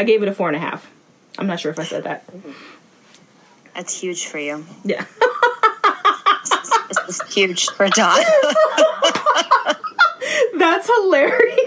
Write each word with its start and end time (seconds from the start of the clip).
I 0.00 0.02
gave 0.02 0.22
it 0.22 0.28
a 0.30 0.32
four 0.32 0.48
and 0.48 0.56
a 0.56 0.60
half. 0.60 0.90
I'm 1.38 1.46
not 1.46 1.60
sure 1.60 1.70
if 1.70 1.78
I 1.78 1.84
said 1.84 2.04
that. 2.04 2.24
That's 3.74 4.00
huge 4.00 4.24
for 4.28 4.38
you. 4.38 4.64
Yeah. 4.82 5.04
this 6.88 7.20
is 7.20 7.20
huge 7.34 7.68
for 7.68 7.86
Dawn. 7.86 8.18
That's 10.58 10.90
hilarious. 10.90 11.60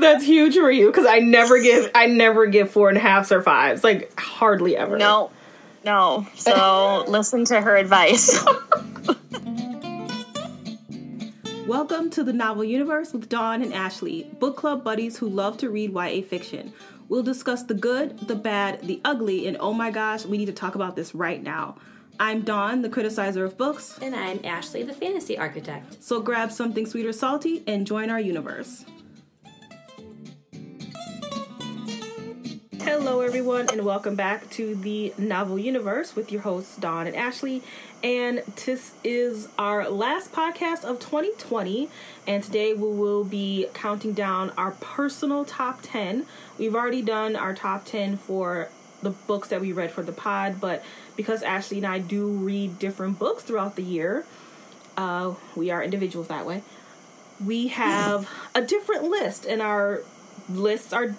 That's 0.00 0.24
huge 0.24 0.56
for 0.56 0.68
you 0.68 0.88
because 0.88 1.06
I 1.06 1.20
never 1.20 1.60
give 1.60 1.92
I 1.94 2.06
never 2.06 2.46
give 2.46 2.72
four 2.72 2.88
and 2.88 2.98
a 2.98 3.00
halves 3.00 3.30
or 3.30 3.40
fives 3.40 3.84
like 3.84 4.18
hardly 4.18 4.76
ever. 4.76 4.98
No, 4.98 5.30
no. 5.84 6.26
So 6.34 7.04
listen 7.08 7.44
to 7.44 7.60
her 7.60 7.76
advice. 7.76 8.44
Welcome 11.68 12.10
to 12.10 12.22
the 12.22 12.32
Novel 12.32 12.62
Universe 12.62 13.12
with 13.12 13.28
Dawn 13.28 13.60
and 13.60 13.74
Ashley, 13.74 14.28
book 14.38 14.56
club 14.56 14.84
buddies 14.84 15.18
who 15.18 15.28
love 15.28 15.56
to 15.58 15.68
read 15.68 15.92
YA 15.92 16.22
fiction. 16.22 16.72
We'll 17.08 17.22
discuss 17.22 17.62
the 17.62 17.74
good, 17.74 18.18
the 18.26 18.34
bad, 18.34 18.82
the 18.82 19.00
ugly, 19.04 19.46
and 19.46 19.56
oh 19.60 19.72
my 19.72 19.90
gosh, 19.90 20.26
we 20.26 20.38
need 20.38 20.46
to 20.46 20.52
talk 20.52 20.74
about 20.74 20.96
this 20.96 21.14
right 21.14 21.40
now. 21.40 21.76
I'm 22.18 22.40
Dawn, 22.42 22.82
the 22.82 22.88
criticizer 22.88 23.44
of 23.44 23.56
books. 23.56 23.98
And 24.02 24.14
I'm 24.14 24.40
Ashley, 24.44 24.82
the 24.82 24.92
fantasy 24.92 25.38
architect. 25.38 26.02
So 26.02 26.20
grab 26.20 26.50
something 26.50 26.86
sweet 26.86 27.06
or 27.06 27.12
salty 27.12 27.62
and 27.66 27.86
join 27.86 28.10
our 28.10 28.18
universe. 28.18 28.84
Hello, 32.86 33.20
everyone, 33.20 33.68
and 33.72 33.84
welcome 33.84 34.14
back 34.14 34.48
to 34.50 34.76
the 34.76 35.12
Novel 35.18 35.58
Universe 35.58 36.14
with 36.14 36.30
your 36.30 36.42
hosts, 36.42 36.76
Dawn 36.76 37.08
and 37.08 37.16
Ashley. 37.16 37.60
And 38.04 38.44
this 38.64 38.92
is 39.02 39.48
our 39.58 39.90
last 39.90 40.30
podcast 40.30 40.84
of 40.84 41.00
2020, 41.00 41.88
and 42.28 42.44
today 42.44 42.74
we 42.74 42.86
will 42.86 43.24
be 43.24 43.66
counting 43.74 44.12
down 44.12 44.52
our 44.56 44.70
personal 44.70 45.44
top 45.44 45.80
10. 45.82 46.26
We've 46.58 46.76
already 46.76 47.02
done 47.02 47.34
our 47.34 47.54
top 47.54 47.86
10 47.86 48.18
for 48.18 48.68
the 49.02 49.10
books 49.10 49.48
that 49.48 49.60
we 49.60 49.72
read 49.72 49.90
for 49.90 50.04
the 50.04 50.12
pod, 50.12 50.60
but 50.60 50.84
because 51.16 51.42
Ashley 51.42 51.78
and 51.78 51.86
I 51.88 51.98
do 51.98 52.28
read 52.28 52.78
different 52.78 53.18
books 53.18 53.42
throughout 53.42 53.74
the 53.74 53.82
year, 53.82 54.24
uh, 54.96 55.34
we 55.56 55.72
are 55.72 55.82
individuals 55.82 56.28
that 56.28 56.46
way. 56.46 56.62
We 57.44 57.66
have 57.66 58.30
a 58.54 58.62
different 58.62 59.02
list, 59.10 59.44
and 59.44 59.60
our 59.60 60.02
lists 60.48 60.92
are 60.92 61.16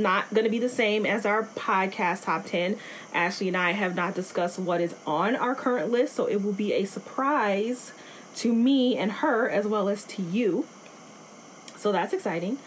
not 0.00 0.32
going 0.32 0.44
to 0.44 0.50
be 0.50 0.58
the 0.58 0.68
same 0.68 1.06
as 1.06 1.24
our 1.24 1.44
podcast 1.44 2.24
top 2.24 2.46
10. 2.46 2.76
Ashley 3.12 3.48
and 3.48 3.56
I 3.56 3.72
have 3.72 3.94
not 3.94 4.14
discussed 4.14 4.58
what 4.58 4.80
is 4.80 4.94
on 5.06 5.36
our 5.36 5.54
current 5.54 5.90
list, 5.90 6.14
so 6.14 6.26
it 6.26 6.42
will 6.42 6.52
be 6.52 6.72
a 6.72 6.84
surprise 6.84 7.92
to 8.36 8.52
me 8.52 8.96
and 8.96 9.12
her 9.12 9.48
as 9.48 9.66
well 9.66 9.88
as 9.88 10.04
to 10.04 10.22
you. 10.22 10.66
So 11.76 11.92
that's 11.92 12.12
exciting. 12.12 12.58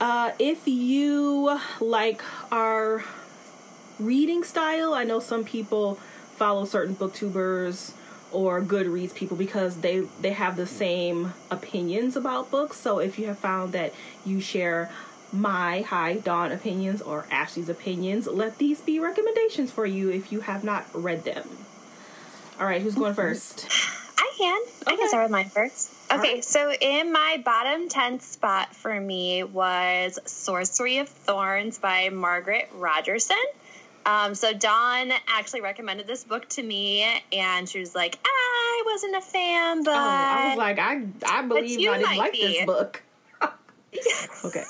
Uh, 0.00 0.32
if 0.38 0.68
you 0.68 1.58
like 1.80 2.22
our 2.52 3.02
reading 3.98 4.44
style, 4.44 4.92
I 4.94 5.04
know 5.04 5.20
some 5.20 5.44
people 5.44 5.94
follow 6.36 6.64
certain 6.64 6.94
booktubers 6.94 7.92
or 8.32 8.60
Goodreads 8.60 9.14
people 9.14 9.36
because 9.36 9.78
they 9.78 10.00
they 10.20 10.32
have 10.32 10.56
the 10.56 10.66
same 10.66 11.32
opinions 11.50 12.16
about 12.16 12.50
books. 12.50 12.76
So 12.76 12.98
if 12.98 13.18
you 13.18 13.26
have 13.26 13.38
found 13.38 13.72
that 13.72 13.94
you 14.24 14.40
share 14.40 14.90
my 15.32 15.82
High 15.82 16.14
Dawn 16.14 16.52
opinions 16.52 17.02
or 17.02 17.26
Ashley's 17.30 17.68
opinions, 17.68 18.26
let 18.26 18.58
these 18.58 18.80
be 18.80 18.98
recommendations 18.98 19.70
for 19.70 19.86
you 19.86 20.10
if 20.10 20.32
you 20.32 20.40
have 20.40 20.64
not 20.64 20.86
read 20.92 21.24
them. 21.24 21.48
All 22.58 22.66
right, 22.66 22.80
who's 22.80 22.94
going 22.94 23.14
first? 23.14 23.66
I 24.18 24.32
can. 24.38 24.62
Okay. 24.62 24.94
I 24.94 24.96
can 24.96 25.08
start 25.08 25.24
with 25.24 25.32
mine 25.32 25.48
first. 25.48 25.92
Okay, 26.10 26.34
right. 26.34 26.44
so 26.44 26.72
in 26.72 27.12
my 27.12 27.42
bottom 27.44 27.88
10 27.88 28.20
spot 28.20 28.74
for 28.74 28.98
me 28.98 29.42
was 29.42 30.18
Sorcery 30.24 30.98
of 30.98 31.08
Thorns 31.08 31.78
by 31.78 32.08
Margaret 32.08 32.70
Rogerson. 32.74 33.36
Um, 34.06 34.36
so 34.36 34.54
Dawn 34.54 35.10
actually 35.26 35.62
recommended 35.62 36.06
this 36.06 36.22
book 36.22 36.48
to 36.50 36.62
me, 36.62 37.04
and 37.32 37.68
she 37.68 37.80
was 37.80 37.92
like, 37.92 38.16
"I 38.24 38.82
wasn't 38.86 39.16
a 39.16 39.20
fan, 39.20 39.82
but 39.82 39.96
oh, 39.96 39.98
I 39.98 40.48
was 40.50 40.58
like, 40.58 40.78
I 40.78 41.02
I 41.26 41.42
believe 41.42 41.88
I 41.88 41.98
didn't 41.98 42.16
like 42.16 42.32
be. 42.32 42.46
this 42.46 42.66
book." 42.66 43.02
okay. 44.44 44.64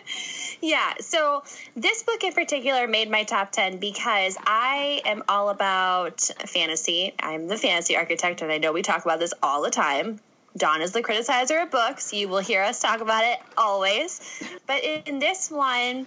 yeah, 0.60 0.94
so 1.00 1.42
this 1.76 2.02
book 2.02 2.24
in 2.24 2.32
particular 2.32 2.86
made 2.86 3.10
my 3.10 3.24
top 3.24 3.52
10 3.52 3.78
because 3.78 4.36
I 4.44 5.00
am 5.04 5.22
all 5.28 5.48
about 5.48 6.20
fantasy. 6.46 7.14
I'm 7.20 7.48
the 7.48 7.56
fantasy 7.56 7.96
architect, 7.96 8.42
and 8.42 8.50
I 8.50 8.58
know 8.58 8.72
we 8.72 8.82
talk 8.82 9.04
about 9.04 9.18
this 9.18 9.34
all 9.42 9.62
the 9.62 9.70
time. 9.70 10.20
Dawn 10.56 10.82
is 10.82 10.92
the 10.92 11.02
criticizer 11.02 11.62
of 11.62 11.70
books. 11.70 12.12
You 12.12 12.28
will 12.28 12.38
hear 12.38 12.62
us 12.62 12.80
talk 12.80 13.00
about 13.00 13.24
it 13.24 13.38
always. 13.56 14.20
But 14.66 14.84
in 14.84 15.18
this 15.18 15.50
one, 15.50 16.06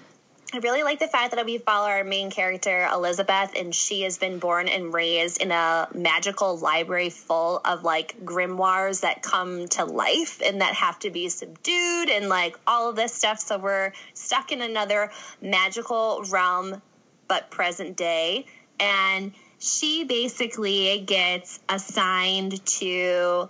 I 0.56 0.60
really 0.60 0.84
like 0.84 1.00
the 1.00 1.08
fact 1.08 1.36
that 1.36 1.46
we 1.46 1.58
follow 1.58 1.90
our 1.90 2.06
main 2.06 2.32
character, 2.32 2.88
Elizabeth, 2.90 3.52
and 3.58 3.76
she 3.76 4.04
has 4.04 4.18
been 4.18 4.40
born 4.40 4.70
and 4.70 4.94
raised 4.94 5.42
in 5.42 5.52
a 5.52 5.90
magical 5.94 6.58
library 6.58 7.10
full 7.10 7.60
of 7.66 7.84
like 7.84 8.24
grimoires 8.24 9.02
that 9.02 9.22
come 9.22 9.68
to 9.68 9.84
life 9.84 10.42
and 10.42 10.62
that 10.62 10.74
have 10.76 10.98
to 11.00 11.10
be 11.10 11.28
subdued 11.28 12.10
and 12.10 12.30
like 12.30 12.58
all 12.66 12.90
of 12.90 12.96
this 12.96 13.14
stuff. 13.14 13.42
So 13.42 13.58
we're 13.58 13.92
stuck 14.14 14.54
in 14.54 14.62
another 14.62 15.12
magical 15.42 16.24
realm, 16.32 16.82
but 17.28 17.52
present 17.52 17.98
day. 17.98 18.46
And 18.80 19.34
she 19.60 20.06
basically 20.06 21.04
gets 21.06 21.60
assigned 21.68 22.66
to 22.66 23.50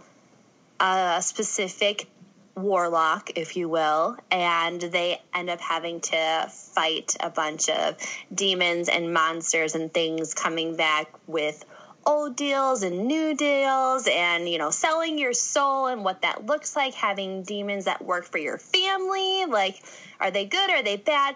a 0.79 1.21
specific 1.21 2.07
warlock, 2.55 3.31
if 3.35 3.57
you 3.57 3.69
will, 3.69 4.17
and 4.31 4.81
they 4.81 5.21
end 5.33 5.49
up 5.49 5.59
having 5.59 6.01
to 6.01 6.47
fight 6.49 7.15
a 7.19 7.29
bunch 7.29 7.69
of 7.69 7.97
demons 8.33 8.89
and 8.89 9.13
monsters 9.13 9.75
and 9.75 9.93
things 9.93 10.33
coming 10.33 10.75
back 10.75 11.07
with 11.27 11.65
old 12.05 12.35
deals 12.35 12.83
and 12.83 13.07
new 13.07 13.35
deals 13.35 14.07
and 14.07 14.47
you 14.47 14.59
know 14.59 14.69
selling 14.69 15.17
your 15.17 15.33
soul 15.33 15.87
and 15.87 16.03
what 16.03 16.21
that 16.21 16.45
looks 16.45 16.75
like 16.75 16.93
having 16.93 17.41
demons 17.41 17.85
that 17.85 18.03
work 18.03 18.25
for 18.25 18.37
your 18.37 18.57
family. 18.57 19.45
Like 19.45 19.81
are 20.19 20.31
they 20.31 20.45
good? 20.45 20.69
Are 20.69 20.83
they 20.83 20.97
bad? 20.97 21.35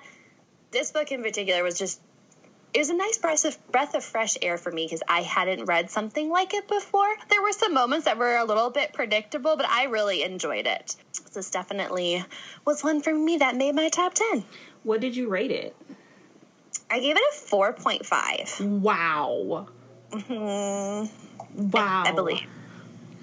This 0.72 0.91
book 0.91 1.12
in 1.12 1.24
particular 1.24 1.63
was 1.63 1.78
just 1.78 2.00
it 2.74 2.80
was 2.80 2.90
a 2.90 2.96
nice 2.96 3.18
breath 3.18 3.46
of 3.46 3.72
breath 3.72 3.96
of 3.96 4.03
fresh 4.03 4.38
air 4.41 4.57
for 4.57 4.72
me 4.72 4.85
because 4.85 5.02
I 5.07 5.22
hadn't 5.22 5.66
read 5.66 5.90
something 5.90 6.30
like 6.30 6.53
it 6.53 6.68
before. 6.68 7.07
There 7.30 7.41
were 7.41 7.52
some 7.52 7.74
moments 7.74 8.06
that 8.06 8.18
were 8.18 8.38
a 8.38 8.46
little 8.46 8.69
bit 8.69 8.94
predictable, 8.94 9.57
but 9.57 9.68
I 9.68 9.85
really 9.85 10.24
enjoyed 10.24 10.68
it. 10.68 10.96
So 11.12 11.24
this 11.34 11.50
definitely 11.50 12.24
was 12.66 12.84
one 12.84 13.02
for 13.02 13.13
me 13.13 13.38
that 13.38 13.56
made 13.56 13.74
my 13.74 13.90
top 13.90 14.13
ten. 14.13 14.44
What 14.84 15.02
did 15.02 15.16
you 15.16 15.30
rate 15.30 15.52
it? 15.52 15.75
I 16.91 17.00
gave 17.00 17.16
it 17.16 17.22
a 17.31 17.35
four 17.35 17.74
point 17.74 18.06
five. 18.06 18.59
Wow. 18.59 19.68
Mm-hmm. 20.12 21.69
Wow. 21.72 22.03
I, 22.06 22.09
I, 22.09 22.12
believe. 22.12 22.41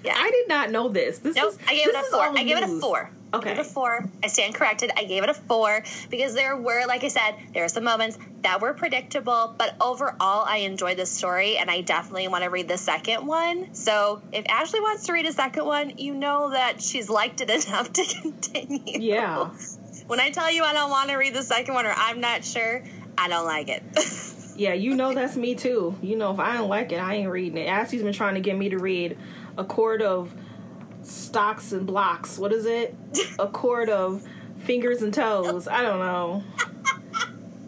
Yeah. 0.03 0.13
I 0.15 0.29
did 0.31 0.47
not 0.49 0.71
know 0.71 0.89
this. 0.89 1.19
This 1.19 1.35
nope, 1.35 1.53
is. 1.53 1.59
I 1.67 1.75
gave 1.75 1.87
it 1.87 1.95
a 1.95 2.03
four. 2.11 2.37
I 2.37 2.43
gave 2.43 2.57
it 2.57 2.63
a 2.63 2.79
four. 2.79 3.11
Okay. 3.33 3.51
I 3.51 3.53
gave 3.55 3.65
a 3.65 3.69
four. 3.69 4.09
I 4.23 4.27
stand 4.27 4.55
corrected. 4.55 4.91
I 4.95 5.03
gave 5.03 5.23
it 5.23 5.29
a 5.29 5.33
four 5.33 5.83
because 6.09 6.33
there 6.33 6.55
were, 6.55 6.85
like 6.87 7.03
I 7.03 7.09
said, 7.09 7.35
there 7.53 7.65
are 7.65 7.69
some 7.69 7.83
moments 7.83 8.17
that 8.43 8.61
were 8.61 8.73
predictable, 8.73 9.53
but 9.57 9.75
overall, 9.81 10.45
I 10.47 10.57
enjoyed 10.57 10.97
the 10.97 11.05
story 11.05 11.57
and 11.57 11.69
I 11.69 11.81
definitely 11.81 12.29
want 12.29 12.45
to 12.45 12.49
read 12.49 12.67
the 12.67 12.77
second 12.77 13.25
one. 13.25 13.73
So 13.73 14.21
if 14.31 14.45
Ashley 14.47 14.79
wants 14.79 15.05
to 15.07 15.13
read 15.13 15.25
a 15.25 15.33
second 15.33 15.65
one, 15.65 15.97
you 15.97 16.13
know 16.13 16.51
that 16.51 16.81
she's 16.81 17.09
liked 17.09 17.41
it 17.41 17.49
enough 17.67 17.91
to 17.93 18.05
continue. 18.21 18.99
Yeah. 18.99 19.49
When 20.07 20.21
I 20.21 20.29
tell 20.29 20.49
you 20.49 20.63
I 20.63 20.71
don't 20.71 20.89
want 20.89 21.09
to 21.09 21.17
read 21.17 21.33
the 21.33 21.43
second 21.43 21.73
one 21.73 21.85
or 21.85 21.93
I'm 21.93 22.21
not 22.21 22.45
sure, 22.45 22.81
I 23.17 23.27
don't 23.27 23.45
like 23.45 23.67
it. 23.67 23.83
yeah, 24.55 24.71
you 24.71 24.95
know 24.95 25.13
that's 25.13 25.35
me 25.35 25.53
too. 25.53 25.97
You 26.01 26.15
know, 26.15 26.31
if 26.31 26.39
I 26.39 26.53
don't 26.53 26.69
like 26.69 26.93
it, 26.93 26.97
I 27.01 27.15
ain't 27.15 27.29
reading 27.29 27.57
it. 27.57 27.65
Ashley's 27.65 28.03
been 28.03 28.13
trying 28.13 28.35
to 28.35 28.39
get 28.39 28.57
me 28.57 28.69
to 28.69 28.77
read 28.77 29.17
a 29.57 29.65
court 29.65 30.01
of 30.01 30.33
stocks 31.07 31.71
and 31.71 31.85
blocks. 31.87 32.37
What 32.37 32.51
is 32.53 32.65
it? 32.65 32.95
A 33.39 33.47
cord 33.47 33.89
of 33.89 34.27
fingers 34.59 35.01
and 35.01 35.13
toes. 35.13 35.67
I 35.67 35.81
don't 35.81 35.99
know. 35.99 36.43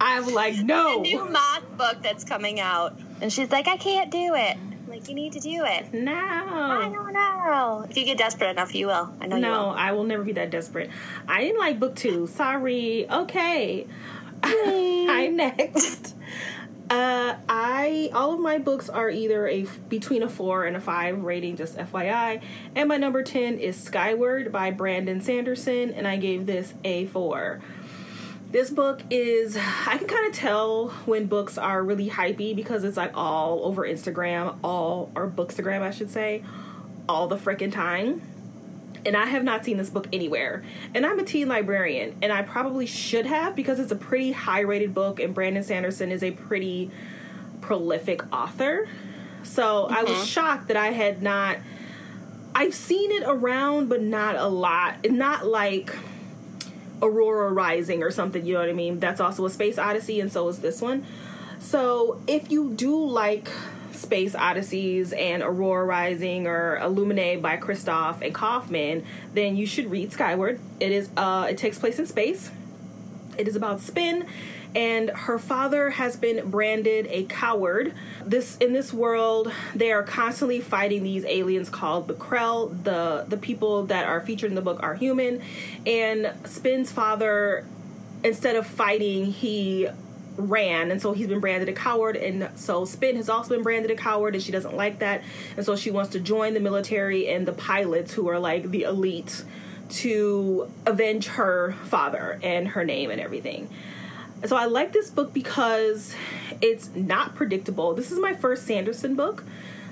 I'm 0.01 0.33
like, 0.33 0.57
no. 0.63 0.99
A 0.99 1.01
new 1.01 1.25
moth 1.29 1.77
book 1.77 1.97
that's 2.01 2.23
coming 2.23 2.59
out. 2.59 2.99
And 3.21 3.31
she's 3.31 3.51
like, 3.51 3.67
I 3.67 3.77
can't 3.77 4.11
do 4.11 4.35
it. 4.35 4.57
I'm 4.57 4.87
like, 4.87 5.07
you 5.09 5.15
need 5.15 5.33
to 5.33 5.39
do 5.39 5.65
it. 5.65 5.93
No. 5.93 6.13
I 6.13 6.89
don't 6.93 7.13
know. 7.13 7.85
If 7.89 7.97
you 7.97 8.05
get 8.05 8.17
desperate 8.17 8.49
enough, 8.49 8.73
you 8.73 8.87
will. 8.87 9.13
I 9.19 9.27
know 9.27 9.37
no, 9.37 9.47
you 9.47 9.59
will. 9.59 9.69
I 9.71 9.91
will 9.91 10.03
never 10.03 10.23
be 10.23 10.33
that 10.33 10.49
desperate. 10.49 10.89
I 11.27 11.41
didn't 11.41 11.59
like 11.59 11.79
book 11.79 11.95
two. 11.95 12.27
Sorry. 12.27 13.09
Okay. 13.09 13.87
Hi, 14.43 15.27
next. 15.27 16.15
Uh, 16.89 17.35
I 17.47 18.09
all 18.13 18.33
of 18.33 18.39
my 18.39 18.57
books 18.57 18.89
are 18.89 19.11
either 19.11 19.47
a 19.47 19.67
between 19.89 20.23
a 20.23 20.29
four 20.29 20.65
and 20.65 20.75
a 20.75 20.81
five 20.81 21.21
rating, 21.21 21.55
just 21.55 21.77
FYI. 21.77 22.41
And 22.75 22.89
my 22.89 22.97
number 22.97 23.21
ten 23.21 23.59
is 23.59 23.77
Skyward 23.77 24.51
by 24.51 24.71
Brandon 24.71 25.21
Sanderson, 25.21 25.93
and 25.93 26.07
I 26.07 26.17
gave 26.17 26.47
this 26.47 26.73
a 26.83 27.05
four. 27.07 27.61
This 28.51 28.71
book 28.71 29.03
is 29.11 29.55
I 29.55 29.97
can 29.99 30.07
kind 30.07 30.25
of 30.25 30.33
tell 30.33 30.89
when 31.05 31.27
books 31.27 31.59
are 31.59 31.83
really 31.83 32.09
hypey 32.09 32.55
because 32.55 32.83
it's 32.83 32.97
like 32.97 33.11
all 33.15 33.63
over 33.63 33.83
Instagram, 33.83 34.57
all 34.63 35.11
or 35.15 35.29
Bookstagram, 35.29 35.81
I 35.81 35.91
should 35.91 36.09
say, 36.09 36.43
all 37.07 37.27
the 37.27 37.37
freaking 37.37 37.71
time. 37.71 38.23
And 39.05 39.15
I 39.15 39.25
have 39.25 39.43
not 39.43 39.65
seen 39.65 39.77
this 39.77 39.89
book 39.89 40.07
anywhere. 40.13 40.63
And 40.93 41.05
I'm 41.05 41.19
a 41.19 41.23
teen 41.23 41.47
librarian, 41.47 42.15
and 42.21 42.31
I 42.31 42.41
probably 42.41 42.85
should 42.85 43.25
have 43.25 43.55
because 43.55 43.79
it's 43.79 43.91
a 43.91 43.95
pretty 43.95 44.31
high 44.31 44.61
rated 44.61 44.93
book, 44.93 45.19
and 45.19 45.33
Brandon 45.33 45.63
Sanderson 45.63 46.11
is 46.11 46.23
a 46.23 46.31
pretty 46.31 46.91
prolific 47.61 48.21
author. 48.33 48.87
So 49.43 49.63
mm-hmm. 49.85 49.93
I 49.93 50.03
was 50.03 50.11
mm-hmm. 50.11 50.25
shocked 50.25 50.67
that 50.67 50.77
I 50.77 50.87
had 50.87 51.21
not. 51.21 51.57
I've 52.55 52.73
seen 52.73 53.11
it 53.11 53.23
around, 53.25 53.89
but 53.89 54.01
not 54.01 54.35
a 54.35 54.47
lot. 54.47 55.09
Not 55.09 55.45
like 55.45 55.95
Aurora 57.01 57.51
Rising 57.51 58.03
or 58.03 58.11
something, 58.11 58.45
you 58.45 58.53
know 58.53 58.59
what 58.59 58.69
I 58.69 58.73
mean? 58.73 58.99
That's 58.99 59.21
also 59.21 59.45
a 59.45 59.49
space 59.49 59.77
odyssey, 59.77 60.19
and 60.19 60.31
so 60.31 60.47
is 60.47 60.59
this 60.59 60.81
one. 60.81 61.05
So 61.59 62.21
if 62.27 62.51
you 62.51 62.71
do 62.71 63.05
like 63.05 63.49
Space 63.99 64.35
Odysseys 64.35 65.13
and 65.13 65.43
Aurora 65.43 65.85
Rising 65.85 66.47
or 66.47 66.79
Illuminae 66.81 67.41
by 67.41 67.57
Kristoff 67.57 68.21
and 68.21 68.33
Kaufman, 68.33 69.05
then 69.33 69.55
you 69.55 69.65
should 69.65 69.91
read 69.91 70.11
Skyward. 70.11 70.59
It 70.79 70.91
is 70.91 71.09
uh 71.17 71.47
it 71.49 71.57
takes 71.57 71.77
place 71.77 71.99
in 71.99 72.05
space. 72.05 72.51
It 73.37 73.47
is 73.47 73.55
about 73.55 73.79
spin 73.79 74.25
and 74.75 75.09
her 75.09 75.39
father 75.39 75.89
has 75.89 76.15
been 76.15 76.49
branded 76.49 77.07
a 77.09 77.23
coward. 77.23 77.93
This 78.23 78.57
in 78.57 78.73
this 78.73 78.93
world, 78.93 79.51
they 79.73 79.91
are 79.91 80.03
constantly 80.03 80.61
fighting 80.61 81.03
these 81.03 81.25
aliens 81.25 81.69
called 81.69 82.07
the 82.07 82.13
Krell. 82.13 82.83
The 82.83 83.25
the 83.27 83.37
people 83.37 83.85
that 83.87 84.07
are 84.07 84.21
featured 84.21 84.51
in 84.51 84.55
the 84.55 84.61
book 84.61 84.81
are 84.83 84.95
human, 84.95 85.41
and 85.85 86.33
Spin's 86.45 86.91
father, 86.91 87.65
instead 88.23 88.55
of 88.55 88.67
fighting, 88.67 89.25
he 89.25 89.87
ran 90.39 90.91
and 90.91 91.01
so 91.01 91.13
he's 91.13 91.27
been 91.27 91.39
branded 91.39 91.69
a 91.69 91.73
coward 91.73 92.15
and 92.15 92.49
so 92.55 92.85
spin 92.85 93.15
has 93.15 93.29
also 93.29 93.49
been 93.55 93.63
branded 93.63 93.91
a 93.91 93.95
coward 93.95 94.33
and 94.33 94.43
she 94.43 94.51
doesn't 94.51 94.75
like 94.75 94.99
that 94.99 95.21
and 95.57 95.65
so 95.65 95.75
she 95.75 95.91
wants 95.91 96.11
to 96.11 96.19
join 96.19 96.53
the 96.53 96.59
military 96.59 97.27
and 97.27 97.47
the 97.47 97.53
pilots 97.53 98.13
who 98.13 98.27
are 98.29 98.39
like 98.39 98.71
the 98.71 98.83
elite 98.83 99.43
to 99.89 100.71
avenge 100.85 101.27
her 101.27 101.73
father 101.83 102.39
and 102.43 102.69
her 102.69 102.83
name 102.83 103.11
and 103.11 103.19
everything 103.19 103.69
so 104.45 104.55
I 104.55 104.65
like 104.65 104.93
this 104.93 105.09
book 105.09 105.33
because 105.33 106.15
it's 106.61 106.89
not 106.95 107.35
predictable. 107.35 107.93
This 107.93 108.11
is 108.11 108.19
my 108.19 108.33
first 108.33 108.65
Sanderson 108.65 109.15
book, 109.15 109.43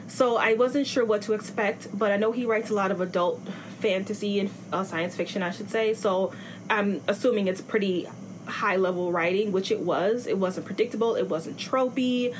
so 0.07 0.37
I 0.37 0.53
wasn't 0.53 0.87
sure 0.87 1.03
what 1.03 1.21
to 1.23 1.33
expect, 1.33 1.87
but 1.93 2.11
I 2.11 2.17
know 2.17 2.31
he 2.31 2.45
writes 2.45 2.69
a 2.69 2.73
lot 2.73 2.91
of 2.91 3.01
adult 3.01 3.41
fantasy 3.79 4.39
and 4.39 4.49
uh, 4.71 4.83
science 4.83 5.15
fiction, 5.15 5.43
I 5.43 5.51
should 5.51 5.69
say. 5.69 5.93
So 5.93 6.31
I'm 6.69 7.01
assuming 7.07 7.47
it's 7.47 7.61
pretty 7.61 8.07
high 8.47 8.75
level 8.75 9.11
writing, 9.11 9.51
which 9.51 9.71
it 9.71 9.79
was. 9.79 10.27
It 10.27 10.37
wasn't 10.37 10.65
predictable, 10.65 11.15
it 11.15 11.29
wasn't 11.29 11.57
tropey. 11.57 12.33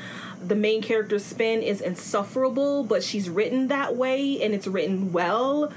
The 0.46 0.54
main 0.54 0.82
character's 0.82 1.24
spin 1.24 1.62
is 1.62 1.80
insufferable, 1.80 2.84
but 2.84 3.02
she's 3.02 3.28
written 3.28 3.68
that 3.68 3.96
way 3.96 4.42
and 4.42 4.54
it's 4.54 4.66
written 4.66 5.12
well. 5.12 5.72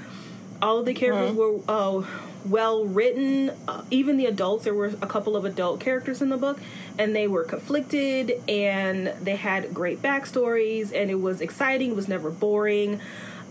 All 0.60 0.78
of 0.78 0.86
the 0.86 0.94
characters 0.94 1.30
mm-hmm. 1.36 1.68
were 1.68 2.02
uh, 2.02 2.06
well 2.44 2.84
written. 2.84 3.50
Uh, 3.66 3.82
even 3.90 4.16
the 4.16 4.26
adults, 4.26 4.64
there 4.64 4.74
were 4.74 4.92
a 5.02 5.06
couple 5.06 5.36
of 5.36 5.44
adult 5.44 5.80
characters 5.80 6.22
in 6.22 6.28
the 6.28 6.36
book, 6.36 6.60
and 6.98 7.14
they 7.14 7.26
were 7.26 7.44
conflicted 7.44 8.40
and 8.48 9.08
they 9.20 9.36
had 9.36 9.72
great 9.74 10.02
backstories, 10.02 10.92
and 10.94 11.10
it 11.10 11.20
was 11.20 11.40
exciting. 11.40 11.90
It 11.90 11.96
was 11.96 12.08
never 12.08 12.30
boring. 12.30 13.00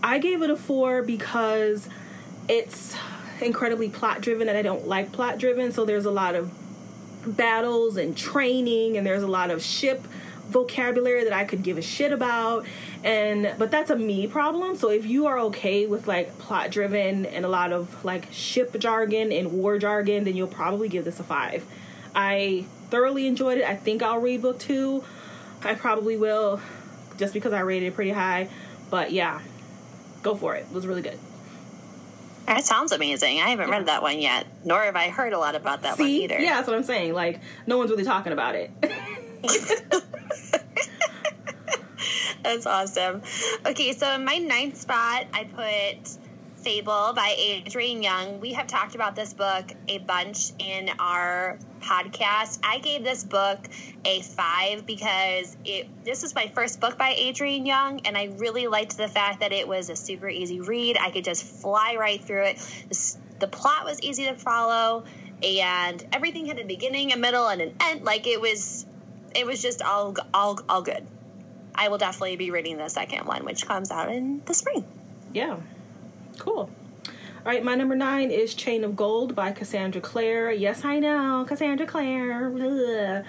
I 0.02 0.18
gave 0.18 0.42
it 0.42 0.50
a 0.50 0.56
four 0.56 1.02
because 1.02 1.88
it's 2.48 2.96
incredibly 3.40 3.88
plot 3.88 4.20
driven, 4.20 4.48
and 4.48 4.56
I 4.56 4.62
don't 4.62 4.86
like 4.86 5.12
plot 5.12 5.38
driven, 5.38 5.72
so 5.72 5.84
there's 5.84 6.04
a 6.04 6.10
lot 6.10 6.34
of 6.34 6.50
battles 7.26 7.96
and 7.96 8.16
training, 8.16 8.96
and 8.96 9.06
there's 9.06 9.22
a 9.22 9.28
lot 9.28 9.50
of 9.50 9.62
ship 9.62 10.06
vocabulary 10.48 11.24
that 11.24 11.32
I 11.32 11.44
could 11.44 11.62
give 11.62 11.78
a 11.78 11.82
shit 11.82 12.12
about. 12.12 12.66
And 13.02 13.54
but 13.58 13.70
that's 13.70 13.90
a 13.90 13.96
me 13.96 14.26
problem. 14.26 14.76
So 14.76 14.90
if 14.90 15.06
you 15.06 15.26
are 15.26 15.38
okay 15.40 15.86
with 15.86 16.06
like 16.06 16.38
plot 16.38 16.70
driven 16.70 17.26
and 17.26 17.44
a 17.44 17.48
lot 17.48 17.72
of 17.72 18.04
like 18.04 18.30
ship 18.32 18.78
jargon 18.78 19.32
and 19.32 19.52
war 19.52 19.78
jargon, 19.78 20.24
then 20.24 20.36
you'll 20.36 20.46
probably 20.46 20.88
give 20.88 21.04
this 21.04 21.18
a 21.18 21.24
5. 21.24 21.64
I 22.14 22.66
thoroughly 22.90 23.26
enjoyed 23.26 23.58
it. 23.58 23.64
I 23.64 23.74
think 23.74 24.02
I'll 24.02 24.20
read 24.20 24.42
book 24.42 24.58
2. 24.58 25.02
I 25.62 25.74
probably 25.74 26.16
will 26.16 26.60
just 27.16 27.32
because 27.32 27.52
I 27.52 27.60
rated 27.60 27.88
it 27.88 27.94
pretty 27.94 28.10
high. 28.10 28.48
But 28.90 29.12
yeah, 29.12 29.40
go 30.22 30.34
for 30.34 30.54
it. 30.54 30.66
It 30.70 30.74
was 30.74 30.86
really 30.86 31.02
good. 31.02 31.18
That 32.46 32.64
sounds 32.64 32.92
amazing. 32.92 33.40
I 33.40 33.48
haven't 33.50 33.68
yeah. 33.68 33.76
read 33.76 33.86
that 33.86 34.02
one 34.02 34.18
yet, 34.20 34.46
nor 34.64 34.82
have 34.82 34.96
I 34.96 35.08
heard 35.08 35.32
a 35.32 35.38
lot 35.38 35.54
about 35.54 35.82
that 35.82 35.96
See? 35.96 36.02
one 36.02 36.10
either. 36.10 36.40
Yeah, 36.40 36.54
that's 36.54 36.66
what 36.66 36.76
I'm 36.76 36.82
saying. 36.82 37.14
Like, 37.14 37.40
no 37.66 37.78
one's 37.78 37.90
really 37.90 38.04
talking 38.04 38.32
about 38.32 38.54
it. 38.54 38.70
That's 42.42 42.66
awesome. 42.66 43.22
Okay, 43.64 43.92
so 43.92 44.10
in 44.12 44.24
my 44.24 44.38
ninth 44.38 44.76
spot, 44.76 45.26
I 45.32 45.44
put 45.44 46.18
Fable 46.62 47.12
by 47.14 47.62
Adrienne 47.64 48.02
Young. 48.02 48.40
We 48.40 48.52
have 48.54 48.66
talked 48.66 48.94
about 48.94 49.14
this 49.14 49.32
book 49.32 49.72
a 49.88 49.98
bunch 49.98 50.52
in 50.58 50.90
our 50.98 51.58
podcast. 51.82 52.58
I 52.62 52.78
gave 52.78 53.04
this 53.04 53.24
book 53.24 53.58
a 54.04 54.22
five 54.22 54.86
because 54.86 55.56
it 55.64 55.88
this 56.04 56.22
was 56.22 56.34
my 56.34 56.48
first 56.48 56.80
book 56.80 56.96
by 56.96 57.14
Adrienne 57.14 57.66
Young, 57.66 58.00
and 58.06 58.16
I 58.16 58.30
really 58.38 58.66
liked 58.66 58.96
the 58.96 59.08
fact 59.08 59.40
that 59.40 59.52
it 59.52 59.66
was 59.66 59.90
a 59.90 59.96
super 59.96 60.28
easy 60.28 60.60
read. 60.60 60.96
I 60.98 61.10
could 61.10 61.24
just 61.24 61.44
fly 61.44 61.96
right 61.98 62.22
through 62.22 62.44
it. 62.44 62.56
The, 62.88 63.16
the 63.40 63.48
plot 63.48 63.84
was 63.84 64.00
easy 64.00 64.24
to 64.24 64.34
follow, 64.34 65.04
and 65.42 66.04
everything 66.12 66.46
had 66.46 66.58
a 66.58 66.64
beginning, 66.64 67.12
a 67.12 67.16
middle, 67.16 67.48
and 67.48 67.60
an 67.60 67.74
end. 67.80 68.04
Like 68.04 68.26
it 68.26 68.40
was, 68.40 68.86
it 69.34 69.46
was 69.46 69.60
just 69.60 69.82
all 69.82 70.14
all 70.32 70.60
all 70.68 70.82
good. 70.82 71.06
I 71.74 71.88
will 71.88 71.98
definitely 71.98 72.36
be 72.36 72.50
reading 72.50 72.76
the 72.76 72.88
second 72.88 73.26
one, 73.26 73.44
which 73.44 73.66
comes 73.66 73.90
out 73.90 74.12
in 74.12 74.42
the 74.44 74.54
spring. 74.54 74.84
Yeah. 75.32 75.56
Cool. 76.38 76.70
All 77.44 77.50
right, 77.50 77.64
my 77.64 77.74
number 77.74 77.96
nine 77.96 78.30
is 78.30 78.54
Chain 78.54 78.84
of 78.84 78.94
Gold 78.94 79.34
by 79.34 79.50
Cassandra 79.50 80.00
Clare. 80.00 80.52
Yes, 80.52 80.84
I 80.84 81.00
know, 81.00 81.44
Cassandra 81.44 81.88
Clare. 81.88 83.24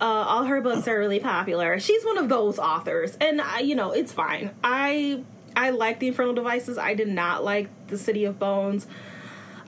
Uh, 0.00 0.04
all 0.04 0.44
her 0.44 0.60
books 0.60 0.86
are 0.86 0.96
really 0.96 1.18
popular. 1.18 1.80
She's 1.80 2.04
one 2.04 2.16
of 2.16 2.28
those 2.28 2.60
authors, 2.60 3.16
and 3.20 3.40
I, 3.40 3.58
you 3.58 3.74
know, 3.74 3.90
it's 3.90 4.12
fine. 4.12 4.52
I 4.62 5.24
I 5.56 5.70
like 5.70 5.98
the 5.98 6.06
Infernal 6.06 6.32
Devices. 6.32 6.78
I 6.78 6.94
did 6.94 7.08
not 7.08 7.42
like 7.42 7.68
the 7.88 7.98
City 7.98 8.24
of 8.24 8.38
Bones. 8.38 8.86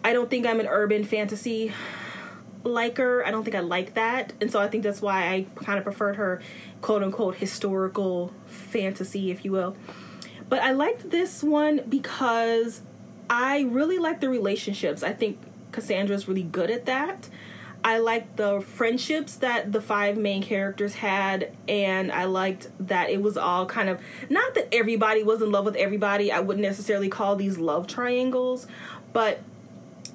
I 0.04 0.12
don't 0.12 0.30
think 0.30 0.46
I'm 0.46 0.60
an 0.60 0.68
urban 0.68 1.02
fantasy 1.02 1.72
liker. 2.62 3.24
I 3.26 3.32
don't 3.32 3.42
think 3.42 3.56
I 3.56 3.60
like 3.60 3.94
that, 3.94 4.32
and 4.40 4.48
so 4.48 4.60
I 4.60 4.68
think 4.68 4.84
that's 4.84 5.02
why 5.02 5.26
I 5.26 5.46
kind 5.56 5.76
of 5.76 5.82
preferred 5.82 6.14
her 6.14 6.40
quote 6.82 7.02
unquote 7.02 7.34
historical 7.34 8.32
fantasy, 8.46 9.32
if 9.32 9.44
you 9.44 9.50
will. 9.50 9.76
But 10.48 10.62
I 10.62 10.70
liked 10.70 11.10
this 11.10 11.42
one 11.42 11.82
because 11.88 12.82
I 13.30 13.62
really 13.70 13.98
like 13.98 14.20
the 14.20 14.28
relationships. 14.28 15.02
I 15.02 15.12
think 15.12 15.38
Cassandra's 15.72 16.28
really 16.28 16.42
good 16.42 16.70
at 16.70 16.86
that. 16.86 17.28
I 17.84 17.98
liked 17.98 18.36
the 18.36 18.60
friendships 18.60 19.36
that 19.36 19.72
the 19.72 19.80
five 19.80 20.16
main 20.16 20.42
characters 20.42 20.96
had, 20.96 21.52
and 21.68 22.10
I 22.10 22.24
liked 22.24 22.68
that 22.80 23.10
it 23.10 23.22
was 23.22 23.36
all 23.36 23.66
kind 23.66 23.88
of 23.88 24.00
not 24.28 24.54
that 24.54 24.74
everybody 24.74 25.22
was 25.22 25.40
in 25.42 25.52
love 25.52 25.64
with 25.64 25.76
everybody. 25.76 26.32
I 26.32 26.40
wouldn't 26.40 26.66
necessarily 26.66 27.08
call 27.08 27.36
these 27.36 27.58
love 27.58 27.86
triangles, 27.86 28.66
but 29.12 29.40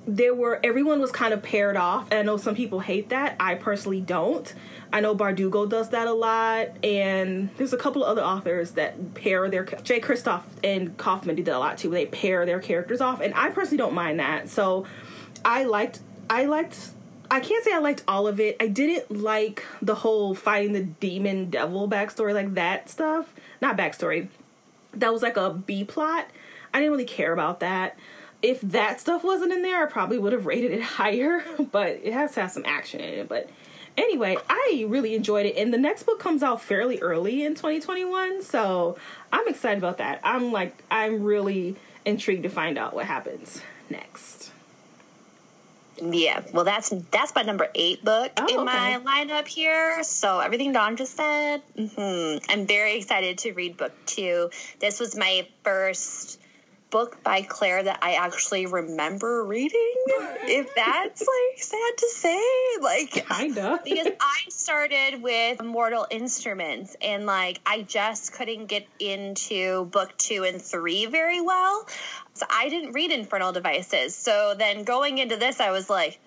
there 0.06 0.34
were 0.34 0.60
everyone 0.64 1.00
was 1.00 1.12
kind 1.12 1.34
of 1.34 1.42
paired 1.42 1.78
off. 1.78 2.08
And 2.12 2.20
I 2.20 2.22
know 2.24 2.38
some 2.38 2.56
people 2.56 2.80
hate 2.80 3.10
that. 3.10 3.36
I 3.40 3.56
personally 3.56 4.02
don't. 4.02 4.54
I 4.92 5.00
know 5.00 5.16
Bardugo 5.16 5.68
does 5.68 5.90
that 5.90 6.08
a 6.08 6.14
lot, 6.14 6.68
and 6.84 7.50
there's 7.58 7.74
a 7.74 7.78
couple 7.78 8.04
of 8.04 8.10
other 8.10 8.22
authors 8.22 8.72
that 8.74 9.16
pair 9.16 9.50
their 9.50 9.64
Jay 9.64 10.00
Kristoff 10.00 10.44
and 10.64 10.96
Kaufman 10.98 11.36
do 11.36 11.44
that 11.44 11.56
a 11.56 11.60
lot 11.60 11.80
too. 11.80 11.90
They 11.90 12.06
pair 12.06 12.46
their 12.46 12.60
characters 12.60 13.02
off, 13.02 13.20
and 13.20 13.34
I 13.34 13.50
personally 13.50 13.78
don't 13.78 13.96
mind 13.96 14.20
that. 14.20 14.50
So 14.50 14.86
I 15.44 15.64
liked 15.64 16.02
I 16.30 16.46
liked 16.46 16.92
I 17.32 17.40
can't 17.40 17.64
say 17.64 17.74
I 17.74 17.80
liked 17.80 18.04
all 18.08 18.28
of 18.28 18.40
it. 18.40 18.58
I 18.60 18.68
didn't 18.68 19.10
like 19.10 19.66
the 19.82 19.96
whole 19.96 20.36
fighting 20.36 20.74
the 20.74 20.84
demon 20.84 21.50
devil 21.50 21.90
backstory, 21.90 22.34
like 22.34 22.54
that 22.54 22.90
stuff. 22.90 23.34
Not 23.62 23.78
backstory. 23.78 24.28
That 24.94 25.12
was 25.12 25.24
like 25.24 25.38
a 25.38 25.50
B 25.52 25.84
plot. 25.84 26.28
I 26.72 26.80
didn't 26.80 26.92
really 26.92 27.06
care 27.06 27.34
about 27.34 27.62
that 27.62 27.98
if 28.44 28.60
that 28.62 29.00
stuff 29.00 29.24
wasn't 29.24 29.54
in 29.54 29.62
there, 29.64 29.82
I 29.82 29.90
probably 29.90 30.20
would 30.20 30.34
have 30.34 30.46
rated 30.46 30.72
it 30.72 30.84
higher, 30.84 31.44
but 31.72 32.02
it 32.04 32.14
has 32.14 32.34
to 32.34 32.42
have 32.42 32.52
some 32.52 32.64
action 32.68 33.00
in 33.00 33.22
it. 33.22 33.30
But 33.30 33.50
anyway, 33.98 34.38
I 34.48 34.86
really 34.88 35.16
enjoyed 35.16 35.48
it. 35.48 35.56
And 35.58 35.74
the 35.74 35.78
next 35.80 36.04
book 36.04 36.20
comes 36.20 36.44
out 36.44 36.62
fairly 36.62 37.00
early 37.00 37.44
in 37.44 37.56
2021, 37.56 38.44
so 38.44 38.98
I'm 39.32 39.48
excited 39.48 39.78
about 39.78 39.98
that. 39.98 40.20
I'm 40.24 40.52
like, 40.52 40.84
I'm 40.92 41.24
really 41.24 41.78
intrigued 42.06 42.44
to 42.44 42.50
find 42.50 42.78
out 42.78 42.94
what 42.94 43.06
happens 43.06 43.62
next. 43.90 44.52
Yeah, 46.02 46.42
well, 46.52 46.66
that's 46.66 46.90
that's 47.12 47.36
my 47.36 47.44
number 47.44 47.70
eight 47.76 48.04
book 48.04 48.32
oh, 48.38 48.48
in 48.48 48.66
my 48.66 49.00
lineup 49.06 49.48
here. 49.48 50.04
So 50.04 50.40
everything 50.40 50.74
Dawn 50.74 50.98
just 50.98 51.16
said, 51.16 51.62
mm-hmm. 51.78 52.52
I'm 52.52 52.66
very 52.66 52.98
excited 52.98 53.38
to 53.40 53.54
read 53.54 53.78
book 53.78 53.94
two. 54.08 54.50
This 54.80 55.00
was 55.00 55.16
my 55.16 55.48
first 55.64 56.40
book 56.94 57.24
by 57.24 57.42
Clare 57.42 57.82
that 57.82 57.98
I 58.04 58.14
actually 58.14 58.68
remember 58.68 59.44
reading. 59.44 59.96
if 60.44 60.76
that's 60.76 61.22
like 61.22 61.64
sad 61.64 61.98
to 61.98 62.08
say, 62.10 62.44
like 62.82 63.28
Kinda. 63.28 63.80
because 63.84 64.08
I 64.22 64.38
started 64.50 65.24
with 65.24 65.64
Mortal 65.64 66.06
Instruments 66.12 66.96
and 67.02 67.26
like 67.26 67.60
I 67.66 67.82
just 67.82 68.34
couldn't 68.34 68.68
get 68.68 68.86
into 69.00 69.86
book 69.86 70.16
two 70.20 70.44
and 70.44 70.62
three 70.62 71.08
very 71.08 71.42
well. 71.42 71.88
So 72.36 72.46
I 72.48 72.70
didn't 72.70 72.92
read 72.92 73.12
Infernal 73.12 73.52
Devices. 73.54 74.16
So 74.16 74.54
then 74.56 74.84
going 74.84 75.18
into 75.18 75.36
this, 75.36 75.60
I 75.60 75.72
was 75.72 75.90
like, 75.90 76.20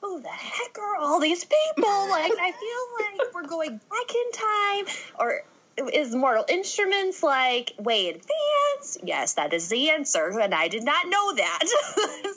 who 0.00 0.20
the 0.20 0.28
heck 0.28 0.78
are 0.78 0.96
all 0.96 1.18
these 1.18 1.44
people? 1.44 2.08
Like, 2.08 2.32
I 2.40 2.52
feel 2.52 3.20
like 3.20 3.34
we're 3.34 3.48
going 3.48 3.80
back 3.90 4.14
in 4.14 4.32
time. 4.32 4.96
Or 5.18 5.42
is 5.92 6.14
Mortal 6.14 6.44
Instruments 6.48 7.22
like 7.22 7.72
way 7.78 8.08
advanced? 8.08 8.98
Yes, 9.02 9.34
that 9.34 9.52
is 9.52 9.68
the 9.68 9.90
answer. 9.90 10.38
And 10.40 10.54
I 10.54 10.68
did 10.68 10.84
not 10.84 11.08
know 11.08 11.34
that. 11.34 11.64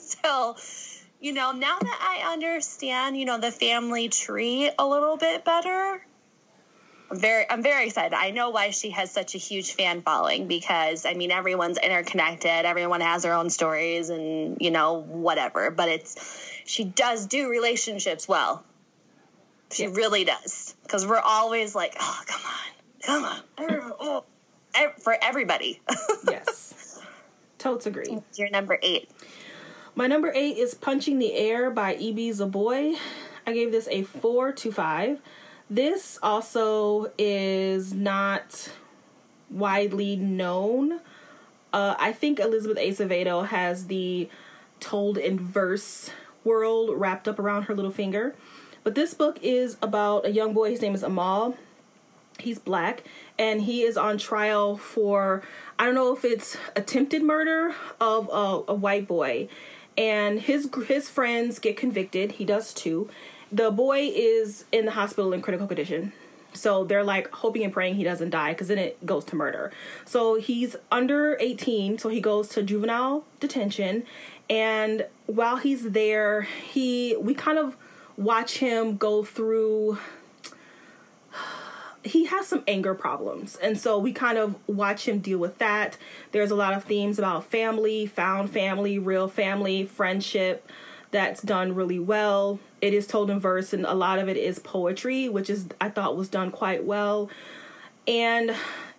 so, 0.00 0.56
you 1.20 1.32
know, 1.32 1.52
now 1.52 1.78
that 1.78 2.20
I 2.24 2.32
understand, 2.32 3.16
you 3.16 3.24
know, 3.24 3.38
the 3.38 3.50
family 3.50 4.08
tree 4.08 4.70
a 4.78 4.86
little 4.86 5.16
bit 5.16 5.44
better, 5.44 6.00
I'm 7.10 7.18
very 7.18 7.44
I'm 7.50 7.62
very 7.62 7.86
excited. 7.86 8.14
I 8.14 8.30
know 8.30 8.50
why 8.50 8.70
she 8.70 8.90
has 8.90 9.10
such 9.10 9.34
a 9.34 9.38
huge 9.38 9.72
fan 9.72 10.00
following 10.00 10.46
because 10.46 11.04
I 11.04 11.12
mean 11.12 11.30
everyone's 11.30 11.76
interconnected, 11.76 12.64
everyone 12.64 13.02
has 13.02 13.22
their 13.22 13.34
own 13.34 13.50
stories 13.50 14.08
and 14.08 14.56
you 14.60 14.70
know 14.70 15.02
whatever, 15.02 15.70
but 15.70 15.90
it's 15.90 16.50
she 16.64 16.84
does 16.84 17.26
do 17.26 17.50
relationships 17.50 18.26
well. 18.26 18.64
She 19.72 19.84
Yes. 19.84 19.96
really 19.96 20.24
does 20.24 20.74
because 20.84 21.06
we're 21.06 21.18
always 21.18 21.74
like, 21.74 21.96
oh 22.00 22.20
come 22.26 22.40
on, 22.46 22.81
come 23.02 23.24
on, 23.24 23.40
oh, 23.58 24.24
for 24.98 25.16
everybody. 25.22 25.80
yes. 26.28 27.00
Totes 27.58 27.86
agree. 27.86 28.18
You're 28.36 28.50
number 28.50 28.78
eight. 28.82 29.10
My 29.94 30.06
number 30.06 30.32
eight 30.34 30.56
is 30.56 30.74
Punching 30.74 31.18
the 31.18 31.34
Air 31.34 31.70
by 31.70 31.94
Ibi 31.94 32.30
Zoboi. 32.30 32.96
I 33.46 33.52
gave 33.52 33.72
this 33.72 33.88
a 33.90 34.02
four 34.02 34.52
to 34.52 34.72
five. 34.72 35.20
This 35.68 36.18
also 36.22 37.12
is 37.18 37.92
not 37.92 38.70
widely 39.50 40.16
known. 40.16 41.00
Uh, 41.72 41.94
I 41.98 42.12
think 42.12 42.38
Elizabeth 42.38 42.78
Acevedo 42.78 43.46
has 43.46 43.86
the 43.86 44.28
told 44.80 45.16
in 45.16 45.38
verse 45.38 46.10
world 46.44 46.90
wrapped 46.98 47.28
up 47.28 47.38
around 47.38 47.64
her 47.64 47.74
little 47.74 47.90
finger. 47.90 48.34
But 48.84 48.94
this 48.94 49.14
book 49.14 49.38
is 49.42 49.76
about 49.80 50.26
a 50.26 50.30
young 50.30 50.52
boy. 50.52 50.70
His 50.70 50.82
name 50.82 50.94
is 50.94 51.02
Amal. 51.02 51.56
He's 52.42 52.58
black 52.58 53.02
and 53.38 53.62
he 53.62 53.82
is 53.82 53.96
on 53.96 54.18
trial 54.18 54.76
for 54.76 55.42
I 55.78 55.86
don't 55.86 55.94
know 55.94 56.14
if 56.14 56.24
it's 56.24 56.56
attempted 56.76 57.22
murder 57.22 57.74
of 58.00 58.28
a, 58.32 58.72
a 58.72 58.74
white 58.74 59.06
boy. 59.06 59.48
And 59.96 60.40
his 60.40 60.70
his 60.86 61.10
friends 61.10 61.58
get 61.58 61.76
convicted. 61.76 62.32
He 62.32 62.44
does 62.44 62.72
too. 62.72 63.10
The 63.50 63.70
boy 63.70 64.10
is 64.14 64.64
in 64.72 64.86
the 64.86 64.92
hospital 64.92 65.32
in 65.32 65.42
critical 65.42 65.66
condition. 65.66 66.12
So 66.54 66.84
they're 66.84 67.04
like 67.04 67.30
hoping 67.30 67.64
and 67.64 67.72
praying 67.72 67.94
he 67.96 68.04
doesn't 68.04 68.30
die 68.30 68.52
because 68.52 68.68
then 68.68 68.78
it 68.78 69.04
goes 69.04 69.24
to 69.26 69.36
murder. 69.36 69.72
So 70.04 70.34
he's 70.34 70.76
under 70.90 71.36
18, 71.40 71.98
so 71.98 72.08
he 72.08 72.20
goes 72.20 72.48
to 72.50 72.62
juvenile 72.62 73.24
detention. 73.40 74.04
And 74.50 75.06
while 75.26 75.56
he's 75.56 75.90
there, 75.90 76.42
he 76.42 77.16
we 77.18 77.34
kind 77.34 77.58
of 77.58 77.76
watch 78.16 78.58
him 78.58 78.96
go 78.96 79.24
through 79.24 79.98
he 82.04 82.24
has 82.26 82.46
some 82.46 82.64
anger 82.66 82.94
problems 82.94 83.56
and 83.56 83.78
so 83.78 83.98
we 83.98 84.12
kind 84.12 84.38
of 84.38 84.56
watch 84.66 85.06
him 85.06 85.18
deal 85.18 85.38
with 85.38 85.58
that. 85.58 85.96
There's 86.32 86.50
a 86.50 86.56
lot 86.56 86.74
of 86.74 86.84
themes 86.84 87.18
about 87.18 87.44
family 87.44 88.06
found 88.06 88.50
family 88.50 88.98
real 88.98 89.28
family 89.28 89.84
friendship 89.84 90.68
that's 91.10 91.42
done 91.42 91.74
really 91.74 91.98
well. 91.98 92.58
It 92.80 92.94
is 92.94 93.06
told 93.06 93.30
in 93.30 93.38
verse 93.38 93.72
and 93.72 93.84
a 93.84 93.94
lot 93.94 94.18
of 94.18 94.28
it 94.28 94.36
is 94.36 94.58
poetry 94.58 95.28
which 95.28 95.48
is 95.50 95.66
i 95.80 95.88
thought 95.88 96.16
was 96.16 96.28
done 96.28 96.50
quite 96.50 96.84
well. 96.84 97.30
And 98.08 98.54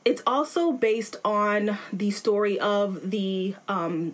it's 0.05 0.21
also 0.25 0.71
based 0.71 1.17
on 1.25 1.77
the 1.91 2.11
story 2.11 2.59
of 2.59 3.09
the 3.09 3.55
um 3.67 4.13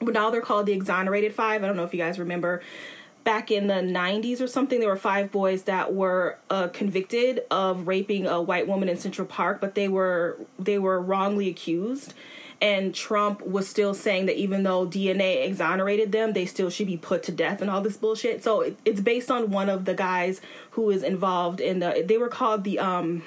now 0.00 0.30
they're 0.30 0.42
called 0.42 0.66
the 0.66 0.72
exonerated 0.72 1.34
five. 1.34 1.64
I 1.64 1.66
don't 1.66 1.76
know 1.76 1.84
if 1.84 1.94
you 1.94 1.98
guys 1.98 2.18
remember 2.18 2.62
back 3.26 3.50
in 3.50 3.66
the 3.66 3.74
90s 3.74 4.40
or 4.40 4.46
something 4.46 4.78
there 4.78 4.88
were 4.88 4.94
five 4.96 5.32
boys 5.32 5.64
that 5.64 5.92
were 5.92 6.38
uh, 6.48 6.68
convicted 6.68 7.42
of 7.50 7.88
raping 7.88 8.24
a 8.24 8.40
white 8.40 8.68
woman 8.68 8.88
in 8.88 8.96
central 8.96 9.26
park 9.26 9.60
but 9.60 9.74
they 9.74 9.88
were 9.88 10.38
they 10.60 10.78
were 10.78 11.00
wrongly 11.00 11.48
accused 11.48 12.14
and 12.60 12.94
trump 12.94 13.44
was 13.44 13.68
still 13.68 13.94
saying 13.94 14.26
that 14.26 14.36
even 14.36 14.62
though 14.62 14.86
dna 14.86 15.44
exonerated 15.44 16.12
them 16.12 16.34
they 16.34 16.46
still 16.46 16.70
should 16.70 16.86
be 16.86 16.96
put 16.96 17.24
to 17.24 17.32
death 17.32 17.60
and 17.60 17.68
all 17.68 17.80
this 17.80 17.96
bullshit 17.96 18.44
so 18.44 18.60
it, 18.60 18.78
it's 18.84 19.00
based 19.00 19.28
on 19.28 19.50
one 19.50 19.68
of 19.68 19.86
the 19.86 19.94
guys 19.94 20.40
who 20.70 20.88
is 20.88 21.02
involved 21.02 21.60
in 21.60 21.80
the 21.80 22.04
they 22.06 22.16
were 22.16 22.28
called 22.28 22.62
the 22.62 22.78
um 22.78 23.24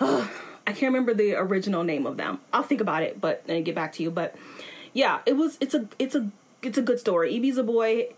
I 0.00 0.70
can't 0.70 0.82
remember 0.82 1.12
the 1.12 1.34
original 1.34 1.82
name 1.82 2.06
of 2.06 2.16
them. 2.16 2.38
I'll 2.52 2.62
think 2.62 2.80
about 2.80 3.02
it, 3.02 3.20
but 3.20 3.42
and 3.48 3.64
get 3.64 3.74
back 3.74 3.92
to 3.94 4.02
you. 4.02 4.10
But 4.10 4.34
yeah, 4.92 5.18
it 5.26 5.32
was 5.34 5.58
it's 5.60 5.74
a 5.74 5.88
it's 5.98 6.14
a 6.14 6.30
it's 6.62 6.78
a 6.78 6.82
good 6.82 7.00
story. 7.00 7.36
Ibi 7.36 7.52
Zoboi. 7.52 8.12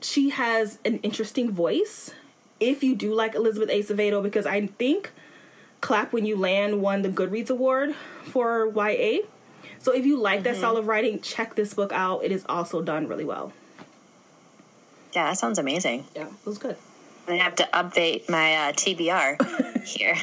She 0.00 0.30
has 0.30 0.78
an 0.84 0.98
interesting 0.98 1.50
voice. 1.50 2.12
If 2.58 2.82
you 2.82 2.94
do 2.94 3.14
like 3.14 3.34
Elizabeth 3.34 3.70
Acevedo, 3.70 4.22
because 4.22 4.46
I 4.46 4.66
think 4.66 5.12
Clap 5.80 6.12
When 6.12 6.26
You 6.26 6.36
Land 6.36 6.82
won 6.82 7.02
the 7.02 7.08
Goodreads 7.08 7.50
Award 7.50 7.94
for 8.24 8.66
YA. 8.66 9.20
So 9.78 9.92
if 9.92 10.04
you 10.04 10.18
like 10.18 10.42
that 10.42 10.56
style 10.56 10.76
of 10.76 10.86
writing, 10.86 11.20
check 11.20 11.54
this 11.54 11.72
book 11.72 11.92
out. 11.92 12.22
It 12.22 12.32
is 12.32 12.44
also 12.48 12.82
done 12.82 13.08
really 13.08 13.24
well. 13.24 13.52
Yeah, 15.14 15.24
that 15.24 15.38
sounds 15.38 15.58
amazing. 15.58 16.04
Yeah, 16.14 16.26
it 16.26 16.46
was 16.46 16.58
good. 16.58 16.76
I 17.26 17.36
have 17.36 17.54
to 17.56 17.68
update 17.72 18.28
my 18.28 18.54
uh, 18.54 18.72
TBR 18.72 19.84
here. 19.86 20.16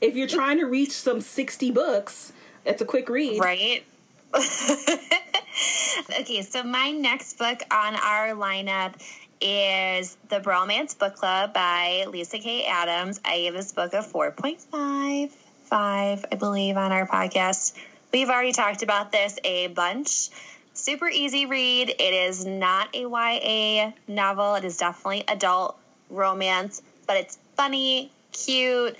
If 0.00 0.16
you're 0.16 0.28
trying 0.28 0.58
to 0.58 0.66
reach 0.66 0.92
some 0.92 1.20
60 1.20 1.70
books, 1.70 2.32
it's 2.64 2.82
a 2.82 2.84
quick 2.84 3.08
read. 3.08 3.40
Right? 3.40 3.84
okay, 6.20 6.42
so 6.42 6.62
my 6.62 6.90
next 6.90 7.38
book 7.38 7.62
on 7.70 7.94
our 7.94 8.28
lineup 8.30 8.94
is 9.40 10.16
The 10.28 10.40
Bromance 10.40 10.98
Book 10.98 11.16
Club 11.16 11.54
by 11.54 12.04
Lyssa 12.08 12.38
Kay 12.38 12.66
Adams. 12.66 13.20
I 13.24 13.38
gave 13.38 13.54
this 13.54 13.72
book 13.72 13.92
a 13.94 14.02
4.5, 14.02 15.30
5, 15.30 16.26
I 16.30 16.34
believe, 16.36 16.76
on 16.76 16.92
our 16.92 17.06
podcast. 17.06 17.74
We've 18.12 18.28
already 18.28 18.52
talked 18.52 18.82
about 18.82 19.12
this 19.12 19.38
a 19.44 19.68
bunch. 19.68 20.30
Super 20.74 21.08
easy 21.08 21.46
read. 21.46 21.90
It 21.90 22.14
is 22.14 22.44
not 22.44 22.94
a 22.94 23.02
YA 23.02 23.92
novel. 24.06 24.56
It 24.56 24.64
is 24.64 24.76
definitely 24.76 25.24
adult 25.28 25.76
romance, 26.10 26.82
but 27.06 27.16
it's 27.16 27.38
funny, 27.56 28.10
cute. 28.32 28.96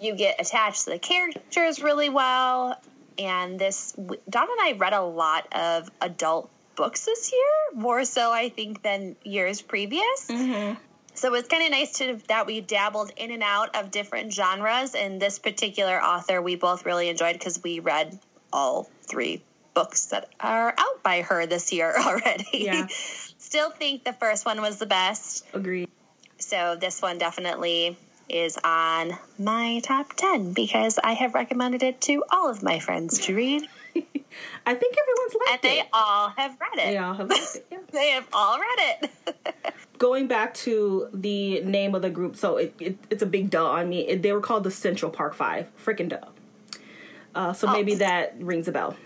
You 0.00 0.14
get 0.14 0.40
attached 0.40 0.84
to 0.84 0.90
the 0.90 0.98
characters 0.98 1.82
really 1.82 2.08
well. 2.08 2.80
And 3.18 3.58
this, 3.58 3.92
Dawn 3.92 4.48
and 4.50 4.60
I 4.60 4.74
read 4.76 4.92
a 4.92 5.02
lot 5.02 5.46
of 5.52 5.90
adult 6.00 6.50
books 6.76 7.06
this 7.06 7.32
year, 7.32 7.80
more 7.82 8.04
so 8.04 8.30
I 8.32 8.50
think 8.50 8.82
than 8.82 9.16
years 9.24 9.62
previous. 9.62 10.28
Mm-hmm. 10.28 10.74
So 11.14 11.34
it's 11.34 11.48
kind 11.48 11.64
of 11.64 11.70
nice 11.70 11.92
to 11.98 12.18
that 12.28 12.46
we 12.46 12.60
dabbled 12.60 13.10
in 13.16 13.30
and 13.30 13.42
out 13.42 13.74
of 13.74 13.90
different 13.90 14.34
genres. 14.34 14.94
And 14.94 15.20
this 15.20 15.38
particular 15.38 16.00
author, 16.00 16.42
we 16.42 16.56
both 16.56 16.84
really 16.84 17.08
enjoyed 17.08 17.32
because 17.32 17.62
we 17.62 17.80
read 17.80 18.18
all 18.52 18.90
three 19.02 19.42
books 19.72 20.06
that 20.06 20.28
are 20.40 20.74
out 20.76 21.02
by 21.02 21.22
her 21.22 21.46
this 21.46 21.72
year 21.72 21.94
already. 21.98 22.46
Yeah. 22.52 22.86
Still 23.38 23.70
think 23.70 24.04
the 24.04 24.12
first 24.12 24.44
one 24.44 24.60
was 24.60 24.78
the 24.78 24.86
best. 24.86 25.46
Agreed. 25.54 25.88
So 26.38 26.76
this 26.78 27.00
one 27.00 27.16
definitely 27.16 27.96
is 28.28 28.58
on 28.64 29.12
my 29.38 29.80
top 29.84 30.12
10 30.14 30.52
because 30.52 30.98
I 31.02 31.12
have 31.12 31.34
recommended 31.34 31.82
it 31.82 32.00
to 32.02 32.24
all 32.30 32.50
of 32.50 32.62
my 32.62 32.78
friends 32.78 33.18
to 33.26 33.34
read. 33.34 33.62
I 34.66 34.74
think 34.74 34.96
everyone's 34.98 35.32
And 35.34 35.42
liked 35.48 35.62
they 35.62 35.80
it. 35.80 35.86
all 35.92 36.28
have 36.30 36.56
read 36.60 36.74
it. 36.74 36.86
They 36.86 36.96
all 36.98 37.14
have 37.14 37.28
liked 37.30 37.56
it. 37.56 37.66
Yeah. 37.70 37.78
They 37.92 38.10
have 38.10 38.26
all 38.32 38.58
read 38.58 38.78
it. 39.02 39.10
going 39.98 40.26
back 40.26 40.52
to 40.54 41.08
the 41.14 41.62
name 41.62 41.94
of 41.94 42.02
the 42.02 42.10
group, 42.10 42.36
so 42.36 42.58
it, 42.58 42.74
it 42.78 42.98
it's 43.08 43.22
a 43.22 43.26
big 43.26 43.48
duh 43.48 43.64
on 43.64 43.88
me. 43.88 44.00
It, 44.06 44.22
they 44.22 44.32
were 44.32 44.40
called 44.40 44.64
the 44.64 44.70
Central 44.70 45.10
Park 45.10 45.34
Five. 45.34 45.70
Freaking 45.82 46.08
duh. 46.08 46.20
Uh, 47.34 47.52
so 47.52 47.70
maybe 47.70 47.94
that 47.96 48.34
rings 48.38 48.68
a 48.68 48.72
bell. 48.72 48.96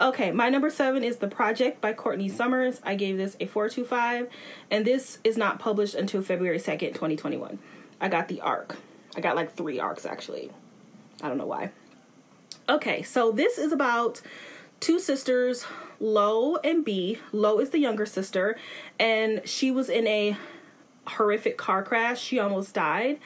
Okay, 0.00 0.30
my 0.30 0.48
number 0.48 0.70
seven 0.70 1.04
is 1.04 1.18
The 1.18 1.28
Project 1.28 1.80
by 1.80 1.92
Courtney 1.92 2.28
Summers. 2.28 2.80
I 2.82 2.94
gave 2.94 3.18
this 3.18 3.36
a 3.38 3.46
425, 3.46 4.28
and 4.70 4.84
this 4.86 5.18
is 5.22 5.36
not 5.36 5.58
published 5.58 5.94
until 5.94 6.22
February 6.22 6.58
2nd, 6.58 6.94
2021. 6.94 7.58
I 8.00 8.08
got 8.08 8.28
the 8.28 8.40
arc. 8.40 8.76
I 9.16 9.20
got 9.20 9.36
like 9.36 9.54
three 9.54 9.78
arcs 9.78 10.06
actually. 10.06 10.50
I 11.22 11.28
don't 11.28 11.38
know 11.38 11.46
why. 11.46 11.70
Okay, 12.68 13.02
so 13.02 13.32
this 13.32 13.58
is 13.58 13.72
about 13.72 14.20
two 14.78 14.98
sisters, 14.98 15.66
Lo 15.98 16.56
and 16.56 16.84
Bea. 16.84 17.18
Lo 17.32 17.58
is 17.58 17.70
the 17.70 17.78
younger 17.78 18.06
sister, 18.06 18.56
and 18.98 19.42
she 19.44 19.70
was 19.70 19.88
in 19.88 20.06
a 20.06 20.36
horrific 21.06 21.58
car 21.58 21.82
crash. 21.82 22.20
She 22.20 22.38
almost 22.38 22.74
died. 22.74 23.18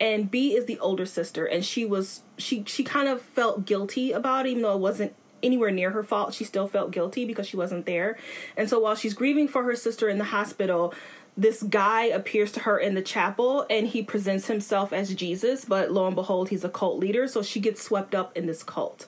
And 0.00 0.30
Bea 0.30 0.56
is 0.56 0.66
the 0.66 0.78
older 0.78 1.06
sister, 1.06 1.44
and 1.44 1.64
she 1.64 1.84
was 1.84 2.22
she 2.38 2.64
she 2.66 2.84
kind 2.84 3.08
of 3.08 3.20
felt 3.20 3.66
guilty 3.66 4.12
about 4.12 4.46
it, 4.46 4.50
even 4.50 4.62
though 4.62 4.74
it 4.74 4.80
wasn't 4.80 5.14
anywhere 5.42 5.70
near 5.70 5.90
her 5.90 6.02
fault, 6.02 6.34
she 6.34 6.44
still 6.44 6.68
felt 6.68 6.92
guilty 6.92 7.24
because 7.24 7.46
she 7.46 7.56
wasn't 7.56 7.86
there. 7.86 8.16
And 8.56 8.68
so 8.68 8.78
while 8.78 8.94
she's 8.94 9.14
grieving 9.14 9.48
for 9.48 9.64
her 9.64 9.74
sister 9.74 10.08
in 10.08 10.18
the 10.18 10.24
hospital, 10.24 10.94
this 11.36 11.62
guy 11.62 12.04
appears 12.04 12.52
to 12.52 12.60
her 12.60 12.78
in 12.78 12.94
the 12.94 13.02
chapel 13.02 13.66
and 13.70 13.86
he 13.86 14.02
presents 14.02 14.46
himself 14.46 14.92
as 14.92 15.14
Jesus, 15.14 15.64
but 15.64 15.90
lo 15.90 16.06
and 16.06 16.14
behold, 16.14 16.50
he's 16.50 16.64
a 16.64 16.68
cult 16.68 16.98
leader. 16.98 17.26
So 17.26 17.42
she 17.42 17.58
gets 17.60 17.82
swept 17.82 18.14
up 18.14 18.36
in 18.36 18.46
this 18.46 18.62
cult. 18.62 19.06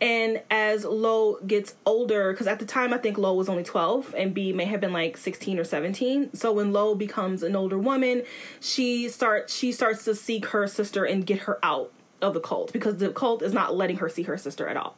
And 0.00 0.42
as 0.50 0.84
Lo 0.84 1.38
gets 1.46 1.74
older, 1.86 2.30
because 2.32 2.46
at 2.46 2.58
the 2.58 2.66
time 2.66 2.92
I 2.92 2.98
think 2.98 3.16
Lo 3.16 3.32
was 3.32 3.48
only 3.48 3.62
12 3.62 4.14
and 4.16 4.34
Bea 4.34 4.52
may 4.52 4.66
have 4.66 4.80
been 4.80 4.92
like 4.92 5.16
16 5.16 5.58
or 5.58 5.64
17. 5.64 6.34
So 6.34 6.52
when 6.52 6.72
Lo 6.72 6.94
becomes 6.94 7.42
an 7.42 7.56
older 7.56 7.78
woman, 7.78 8.22
she 8.60 9.08
starts 9.08 9.54
she 9.54 9.72
starts 9.72 10.04
to 10.04 10.14
seek 10.14 10.46
her 10.46 10.66
sister 10.66 11.04
and 11.04 11.24
get 11.24 11.40
her 11.40 11.58
out 11.62 11.92
of 12.20 12.34
the 12.34 12.40
cult 12.40 12.72
because 12.72 12.96
the 12.96 13.10
cult 13.10 13.42
is 13.42 13.52
not 13.52 13.74
letting 13.74 13.96
her 13.96 14.08
see 14.08 14.24
her 14.24 14.36
sister 14.36 14.68
at 14.68 14.76
all. 14.76 14.96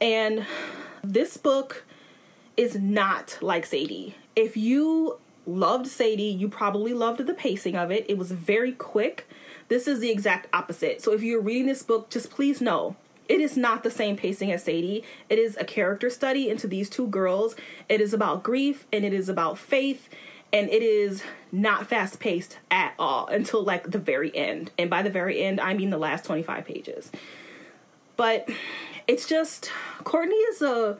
And 0.00 0.44
this 1.02 1.36
book 1.36 1.84
is 2.56 2.76
not 2.76 3.38
like 3.40 3.66
Sadie. 3.66 4.16
If 4.34 4.56
you 4.56 5.18
loved 5.48 5.86
Sadie, 5.86 6.24
you 6.24 6.48
probably 6.48 6.92
loved 6.92 7.26
the 7.26 7.34
pacing 7.34 7.74
of 7.74 7.90
it. 7.90 8.04
It 8.08 8.18
was 8.18 8.30
very 8.32 8.72
quick. 8.72 9.28
This 9.68 9.88
is 9.88 10.00
the 10.00 10.10
exact 10.10 10.46
opposite. 10.52 11.02
So 11.02 11.12
if 11.12 11.22
you're 11.22 11.40
reading 11.40 11.66
this 11.66 11.82
book, 11.82 12.10
just 12.10 12.30
please 12.30 12.60
know 12.60 12.96
it 13.28 13.40
is 13.40 13.56
not 13.56 13.82
the 13.82 13.90
same 13.90 14.16
pacing 14.16 14.50
as 14.50 14.64
Sadie. 14.64 15.04
It 15.28 15.38
is 15.38 15.56
a 15.58 15.64
character 15.64 16.08
study 16.08 16.48
into 16.48 16.66
these 16.66 16.88
two 16.88 17.06
girls. 17.06 17.56
It 17.88 18.00
is 18.00 18.14
about 18.14 18.42
grief 18.42 18.86
and 18.92 19.04
it 19.04 19.12
is 19.12 19.28
about 19.28 19.58
faith 19.58 20.08
and 20.52 20.70
it 20.70 20.82
is 20.82 21.22
not 21.52 21.86
fast 21.86 22.20
paced 22.20 22.58
at 22.70 22.94
all 22.98 23.26
until 23.26 23.62
like 23.62 23.90
the 23.90 23.98
very 23.98 24.34
end. 24.34 24.70
And 24.78 24.88
by 24.88 25.02
the 25.02 25.10
very 25.10 25.42
end, 25.42 25.60
I 25.60 25.74
mean 25.74 25.90
the 25.90 25.98
last 25.98 26.24
25 26.24 26.64
pages. 26.64 27.10
But 28.16 28.48
it's 29.06 29.28
just 29.28 29.70
Courtney 30.04 30.36
is 30.36 30.62
a 30.62 30.98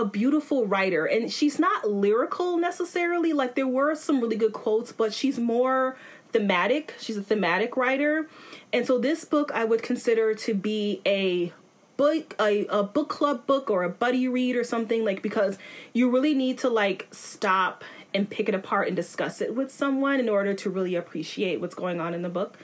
a 0.00 0.04
beautiful 0.04 0.66
writer 0.66 1.04
and 1.04 1.30
she's 1.30 1.58
not 1.58 1.90
lyrical 1.90 2.56
necessarily 2.56 3.34
like 3.34 3.54
there 3.54 3.66
were 3.66 3.94
some 3.94 4.18
really 4.18 4.36
good 4.36 4.54
quotes 4.54 4.92
but 4.92 5.12
she's 5.12 5.38
more 5.38 5.94
thematic 6.32 6.94
she's 6.98 7.18
a 7.18 7.22
thematic 7.22 7.76
writer 7.76 8.26
and 8.72 8.86
so 8.86 8.98
this 8.98 9.26
book 9.26 9.52
i 9.52 9.62
would 9.62 9.82
consider 9.82 10.32
to 10.32 10.54
be 10.54 11.02
a 11.04 11.52
book 11.98 12.34
a, 12.40 12.64
a 12.68 12.82
book 12.82 13.10
club 13.10 13.46
book 13.46 13.68
or 13.68 13.82
a 13.82 13.90
buddy 13.90 14.26
read 14.26 14.56
or 14.56 14.64
something 14.64 15.04
like 15.04 15.20
because 15.20 15.58
you 15.92 16.08
really 16.08 16.32
need 16.32 16.56
to 16.56 16.70
like 16.70 17.06
stop 17.10 17.84
and 18.14 18.30
pick 18.30 18.48
it 18.48 18.54
apart 18.54 18.86
and 18.86 18.96
discuss 18.96 19.42
it 19.42 19.54
with 19.54 19.70
someone 19.70 20.18
in 20.18 20.30
order 20.30 20.54
to 20.54 20.70
really 20.70 20.94
appreciate 20.94 21.60
what's 21.60 21.74
going 21.74 22.00
on 22.00 22.14
in 22.14 22.22
the 22.22 22.30
book 22.30 22.56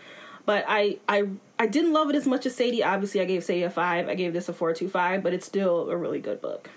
but 0.46 0.64
I 0.66 0.96
I 1.06 1.28
I 1.58 1.66
didn't 1.66 1.92
love 1.92 2.08
it 2.08 2.16
as 2.16 2.24
much 2.24 2.46
as 2.46 2.54
Sadie. 2.54 2.84
Obviously, 2.84 3.20
I 3.20 3.24
gave 3.24 3.42
Sadie 3.42 3.64
a 3.64 3.70
five. 3.70 4.08
I 4.08 4.14
gave 4.14 4.32
this 4.32 4.48
a 4.48 4.52
four 4.52 4.72
two 4.72 4.88
five, 4.88 5.22
but 5.22 5.34
it's 5.34 5.44
still 5.44 5.90
a 5.90 5.96
really 5.96 6.20
good 6.20 6.40
book. 6.40 6.70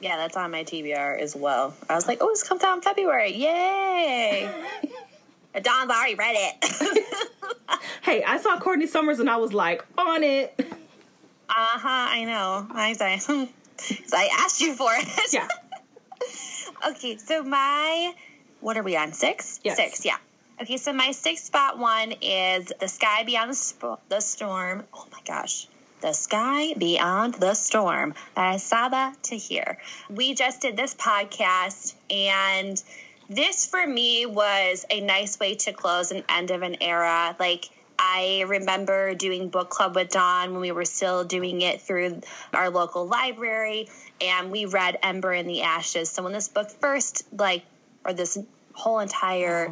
Yeah, 0.00 0.16
that's 0.16 0.36
on 0.36 0.50
my 0.50 0.64
TBR 0.64 1.20
as 1.20 1.36
well. 1.36 1.74
I 1.88 1.94
was 1.94 2.08
like, 2.08 2.18
oh, 2.20 2.30
it's 2.30 2.42
comes 2.42 2.64
out 2.64 2.76
in 2.76 2.82
February. 2.82 3.34
Yay! 3.34 4.50
Dawn's 5.62 5.90
already 5.90 6.14
read 6.14 6.36
it. 6.36 7.80
hey, 8.02 8.22
I 8.22 8.38
saw 8.38 8.58
Courtney 8.58 8.86
Summers 8.86 9.18
and 9.18 9.28
I 9.28 9.36
was 9.36 9.52
like, 9.52 9.84
on 9.98 10.22
it. 10.22 10.54
Uh 10.58 10.64
huh. 11.48 11.88
I 11.88 12.24
know. 12.24 12.66
I 12.70 12.92
so 12.94 13.48
I 14.16 14.28
asked 14.38 14.60
you 14.60 14.74
for 14.74 14.90
it. 14.92 15.32
Yeah. 15.32 15.48
okay, 16.90 17.16
so 17.16 17.42
my 17.42 18.14
what 18.60 18.76
are 18.76 18.82
we 18.82 18.96
on? 18.96 19.12
Six. 19.12 19.60
Yes. 19.64 19.76
Six. 19.76 20.04
Yeah. 20.04 20.16
Okay, 20.60 20.76
so 20.76 20.92
my 20.92 21.10
six 21.12 21.42
spot 21.42 21.78
one 21.78 22.12
is 22.20 22.72
the 22.78 22.88
sky 22.88 23.24
beyond 23.24 23.50
the, 23.50 23.54
sp- 23.56 24.00
the 24.08 24.20
storm. 24.20 24.84
Oh 24.92 25.06
my 25.10 25.20
gosh. 25.24 25.66
The 26.00 26.12
Sky 26.14 26.72
Beyond 26.78 27.34
the 27.34 27.52
Storm 27.52 28.14
by 28.34 28.54
Sabaa 28.54 29.14
Tahir. 29.22 29.76
We 30.08 30.34
just 30.34 30.62
did 30.62 30.74
this 30.74 30.94
podcast, 30.94 31.94
and 32.08 32.82
this 33.28 33.66
for 33.66 33.86
me 33.86 34.24
was 34.24 34.86
a 34.88 35.02
nice 35.02 35.38
way 35.38 35.56
to 35.56 35.72
close 35.72 36.10
an 36.10 36.24
end 36.28 36.52
of 36.52 36.62
an 36.62 36.76
era. 36.80 37.36
Like, 37.38 37.68
I 37.98 38.46
remember 38.48 39.14
doing 39.14 39.50
book 39.50 39.68
club 39.68 39.94
with 39.94 40.08
Dawn 40.08 40.52
when 40.52 40.62
we 40.62 40.72
were 40.72 40.86
still 40.86 41.24
doing 41.24 41.60
it 41.60 41.82
through 41.82 42.22
our 42.54 42.70
local 42.70 43.06
library, 43.06 43.90
and 44.22 44.50
we 44.50 44.64
read 44.64 44.98
Ember 45.02 45.34
in 45.34 45.46
the 45.46 45.62
Ashes. 45.62 46.08
So 46.08 46.22
when 46.22 46.32
this 46.32 46.48
book 46.48 46.70
first, 46.70 47.24
like, 47.36 47.62
or 48.06 48.14
this 48.14 48.38
whole 48.72 49.00
entire. 49.00 49.70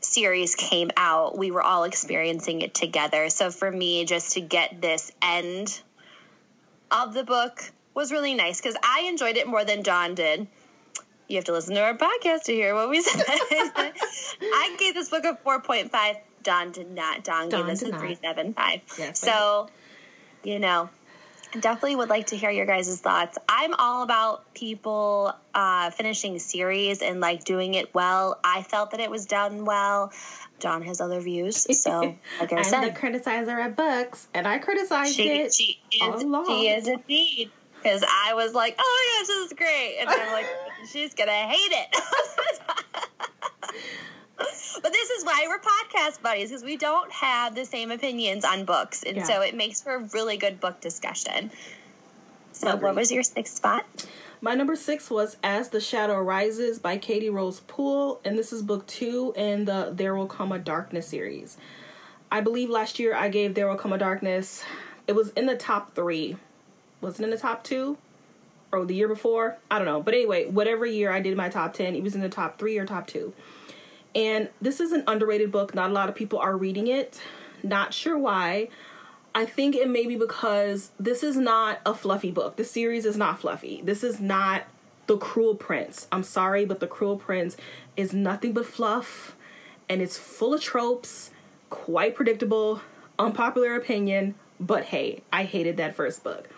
Series 0.00 0.54
came 0.54 0.90
out, 0.96 1.36
we 1.36 1.50
were 1.50 1.62
all 1.62 1.84
experiencing 1.84 2.62
it 2.62 2.74
together. 2.74 3.30
So 3.30 3.50
for 3.50 3.70
me, 3.70 4.04
just 4.04 4.32
to 4.32 4.40
get 4.40 4.80
this 4.80 5.12
end 5.20 5.80
of 6.90 7.14
the 7.14 7.24
book 7.24 7.70
was 7.94 8.12
really 8.12 8.34
nice 8.34 8.60
because 8.60 8.76
I 8.82 9.06
enjoyed 9.08 9.36
it 9.36 9.46
more 9.46 9.64
than 9.64 9.82
John 9.82 10.14
did. 10.14 10.46
You 11.28 11.36
have 11.36 11.44
to 11.44 11.52
listen 11.52 11.74
to 11.74 11.82
our 11.82 11.96
podcast 11.96 12.44
to 12.44 12.52
hear 12.52 12.74
what 12.74 12.88
we 12.88 13.02
said. 13.02 13.22
I 13.26 14.76
gave 14.78 14.94
this 14.94 15.10
book 15.10 15.24
a 15.24 15.38
4.5 15.44 16.16
Dawn 16.42 16.72
did 16.72 16.90
not. 16.90 17.24
Dawn, 17.24 17.48
Dawn 17.48 17.66
gave 17.66 17.72
us 17.74 17.82
a 17.82 17.98
three 17.98 18.14
seven 18.14 18.54
five. 18.54 18.80
Yes, 18.98 19.18
so, 19.18 19.68
you 20.42 20.58
know, 20.58 20.88
definitely 21.52 21.96
would 21.96 22.08
like 22.08 22.28
to 22.28 22.36
hear 22.36 22.50
your 22.50 22.66
guys' 22.66 23.00
thoughts. 23.00 23.38
I'm 23.48 23.74
all 23.74 24.02
about 24.02 24.52
people 24.54 25.34
uh, 25.54 25.90
finishing 25.90 26.38
series 26.38 27.02
and 27.02 27.20
like 27.20 27.44
doing 27.44 27.74
it 27.74 27.94
well. 27.94 28.38
I 28.44 28.62
felt 28.62 28.92
that 28.92 29.00
it 29.00 29.10
was 29.10 29.26
done 29.26 29.64
well. 29.64 30.12
John 30.58 30.82
has 30.82 31.00
other 31.00 31.20
views, 31.20 31.66
so 31.82 32.00
like 32.40 32.52
I 32.52 32.62
said, 32.62 32.82
I'm 32.82 32.88
the 32.88 32.98
criticizer 32.98 33.58
at 33.60 33.76
books, 33.76 34.26
and 34.34 34.46
I 34.46 34.58
criticized 34.58 35.14
she, 35.14 35.28
it. 35.28 35.54
She 35.54 35.80
is, 35.92 36.24
she 36.46 36.68
is 36.68 36.88
indeed. 36.88 37.50
Because 37.80 38.02
I 38.02 38.34
was 38.34 38.54
like, 38.54 38.74
"Oh 38.76 39.18
my 39.18 39.20
gosh, 39.20 39.28
this 39.28 39.46
is 39.46 39.52
great," 39.56 39.98
and 40.00 40.08
I'm 40.08 40.32
like, 40.32 40.46
"She's 40.90 41.14
gonna 41.14 41.30
hate 41.30 41.72
it." 41.72 41.96
but 44.38 44.92
this 44.92 45.10
is 45.10 45.24
why 45.24 45.46
we're 45.48 45.58
podcast 45.58 46.22
buddies 46.22 46.48
because 46.48 46.62
we 46.62 46.76
don't 46.76 47.10
have 47.12 47.54
the 47.54 47.64
same 47.64 47.90
opinions 47.90 48.44
on 48.44 48.64
books, 48.64 49.02
and 49.02 49.16
yeah. 49.18 49.24
so 49.24 49.42
it 49.42 49.54
makes 49.54 49.82
for 49.82 49.94
a 49.94 49.98
really 50.14 50.36
good 50.36 50.60
book 50.60 50.80
discussion. 50.80 51.50
So, 52.52 52.76
what 52.76 52.96
was 52.96 53.12
your 53.12 53.22
sixth 53.22 53.56
spot? 53.56 53.84
My 54.40 54.54
number 54.54 54.76
six 54.76 55.10
was 55.10 55.36
As 55.42 55.68
the 55.68 55.80
Shadow 55.80 56.20
Rises 56.20 56.78
by 56.78 56.96
Katy 56.96 57.28
Rose 57.28 57.60
Pool, 57.60 58.20
and 58.24 58.38
this 58.38 58.52
is 58.52 58.62
book 58.62 58.86
two 58.86 59.32
in 59.36 59.64
the 59.64 59.92
There 59.92 60.14
Will 60.14 60.26
Come 60.26 60.52
a 60.52 60.58
Darkness 60.58 61.08
series. 61.08 61.56
I 62.30 62.40
believe 62.40 62.70
last 62.70 62.98
year 62.98 63.14
I 63.14 63.28
gave 63.28 63.54
There 63.54 63.68
Will 63.68 63.76
Come 63.76 63.92
a 63.92 63.98
Darkness, 63.98 64.62
it 65.08 65.14
was 65.14 65.30
in 65.30 65.46
the 65.46 65.56
top 65.56 65.94
three. 65.94 66.36
Was 67.00 67.18
it 67.18 67.24
in 67.24 67.30
the 67.30 67.38
top 67.38 67.64
two? 67.64 67.96
Or 68.70 68.84
the 68.84 68.94
year 68.94 69.08
before? 69.08 69.56
I 69.70 69.78
don't 69.78 69.86
know. 69.86 70.02
But 70.02 70.14
anyway, 70.14 70.46
whatever 70.46 70.84
year 70.84 71.10
I 71.10 71.20
did 71.20 71.36
my 71.36 71.48
top 71.48 71.72
10, 71.72 71.94
it 71.94 72.02
was 72.02 72.14
in 72.14 72.20
the 72.20 72.28
top 72.28 72.58
three 72.58 72.76
or 72.76 72.84
top 72.84 73.06
two. 73.06 73.32
And 74.14 74.48
this 74.60 74.80
is 74.80 74.92
an 74.92 75.04
underrated 75.06 75.52
book. 75.52 75.74
Not 75.74 75.90
a 75.90 75.92
lot 75.92 76.08
of 76.08 76.14
people 76.14 76.38
are 76.38 76.56
reading 76.56 76.86
it. 76.86 77.20
Not 77.62 77.92
sure 77.92 78.18
why. 78.18 78.68
I 79.34 79.44
think 79.44 79.76
it 79.76 79.88
may 79.88 80.06
be 80.06 80.16
because 80.16 80.90
this 80.98 81.22
is 81.22 81.36
not 81.36 81.80
a 81.86 81.94
fluffy 81.94 82.30
book. 82.30 82.56
This 82.56 82.70
series 82.70 83.04
is 83.04 83.16
not 83.16 83.40
fluffy. 83.40 83.80
This 83.84 84.02
is 84.02 84.20
not 84.20 84.64
The 85.06 85.16
Cruel 85.18 85.54
Prince. 85.54 86.08
I'm 86.10 86.22
sorry, 86.22 86.64
but 86.64 86.80
The 86.80 86.86
Cruel 86.86 87.16
Prince 87.16 87.56
is 87.96 88.12
nothing 88.12 88.52
but 88.52 88.66
fluff 88.66 89.36
and 89.88 90.02
it's 90.02 90.18
full 90.18 90.54
of 90.54 90.60
tropes, 90.60 91.30
quite 91.70 92.14
predictable, 92.14 92.82
unpopular 93.18 93.74
opinion, 93.74 94.34
but 94.60 94.84
hey, 94.84 95.22
I 95.32 95.44
hated 95.44 95.76
that 95.78 95.94
first 95.94 96.22
book. 96.22 96.48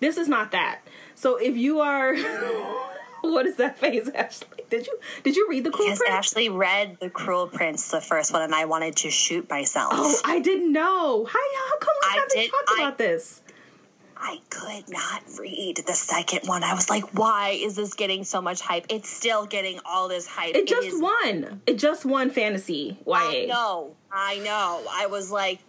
This 0.00 0.16
is 0.16 0.28
not 0.28 0.52
that. 0.52 0.80
So 1.14 1.36
if 1.36 1.56
you 1.56 1.80
are 1.80 2.14
what 3.32 3.46
is 3.46 3.56
that 3.56 3.78
face, 3.78 4.08
Ashley? 4.14 4.64
Did 4.70 4.86
you 4.86 4.98
did 5.22 5.36
you 5.36 5.46
read 5.48 5.64
the 5.64 5.70
Cruel 5.70 5.88
yes, 5.88 5.98
Prince? 5.98 6.12
Ashley 6.12 6.48
read 6.48 6.98
the 7.00 7.10
Cruel 7.10 7.46
Prince, 7.46 7.90
the 7.90 8.00
first 8.00 8.32
one, 8.32 8.42
and 8.42 8.54
I 8.54 8.64
wanted 8.64 8.96
to 8.96 9.10
shoot 9.10 9.48
myself. 9.48 9.92
Oh, 9.94 10.20
I 10.24 10.40
didn't 10.40 10.72
know. 10.72 11.24
How, 11.24 11.38
how 11.68 11.78
come 11.78 11.94
we 12.02 12.08
I 12.08 12.12
haven't 12.14 12.32
did, 12.32 12.50
talked 12.50 12.70
I, 12.70 12.82
about 12.82 12.98
this? 12.98 13.42
I 14.16 14.40
could 14.50 14.88
not 14.88 15.22
read 15.38 15.82
the 15.86 15.92
second 15.92 16.40
one. 16.46 16.64
I 16.64 16.74
was 16.74 16.90
like, 16.90 17.16
why 17.16 17.50
is 17.50 17.76
this 17.76 17.94
getting 17.94 18.24
so 18.24 18.40
much 18.40 18.60
hype? 18.60 18.86
It's 18.88 19.08
still 19.08 19.46
getting 19.46 19.78
all 19.84 20.08
this 20.08 20.26
hype. 20.26 20.56
It 20.56 20.66
just 20.66 21.00
won. 21.00 21.62
It 21.66 21.78
just 21.78 22.04
won 22.04 22.30
fantasy. 22.30 22.98
YA. 23.06 23.14
I 23.14 23.44
know. 23.46 23.94
I 24.10 24.38
know. 24.38 24.84
I 24.90 25.06
was 25.06 25.30
like, 25.30 25.60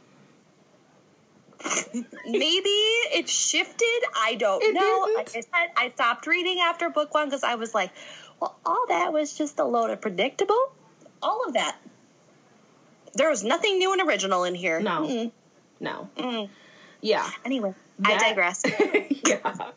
maybe 2.26 2.70
it 2.70 3.28
shifted. 3.28 4.02
I 4.16 4.36
don't 4.36 4.64
it 4.64 4.74
know. 4.74 5.06
Didn't. 5.06 5.16
Like 5.18 5.30
I 5.30 5.42
said, 5.42 5.72
I 5.76 5.92
stopped 5.94 6.28
reading 6.28 6.60
after 6.62 6.90
book 6.90 7.14
one 7.14 7.28
because 7.28 7.44
I 7.44 7.56
was 7.56 7.74
like, 7.74 7.92
well, 8.40 8.58
all 8.66 8.86
that 8.88 9.12
was 9.12 9.38
just 9.38 9.60
a 9.60 9.66
load 9.66 9.90
of 9.90 10.02
predictable. 10.02 10.74
All 11.22 11.46
of 11.46 11.54
that. 11.54 11.78
There 13.16 13.30
was 13.30 13.44
nothing 13.44 13.78
new 13.80 13.92
and 13.92 14.02
original 14.08 14.44
in 14.44 14.56
here. 14.56 14.80
No. 14.80 15.02
mm 15.02 15.32
No. 15.80 16.10
mm 16.18 16.50
Yeah. 17.02 17.30
Anyway, 17.44 17.74
that, 18.00 18.22
I 18.22 18.30
digress. 18.30 18.64
yeah. 19.26 19.72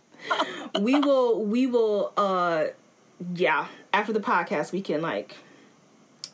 we 0.81 1.01
will. 1.01 1.45
We 1.45 1.67
will. 1.67 2.13
uh 2.17 2.67
Yeah. 3.35 3.67
After 3.93 4.13
the 4.13 4.21
podcast, 4.21 4.73
we 4.73 4.83
can 4.83 5.03
like 5.03 5.37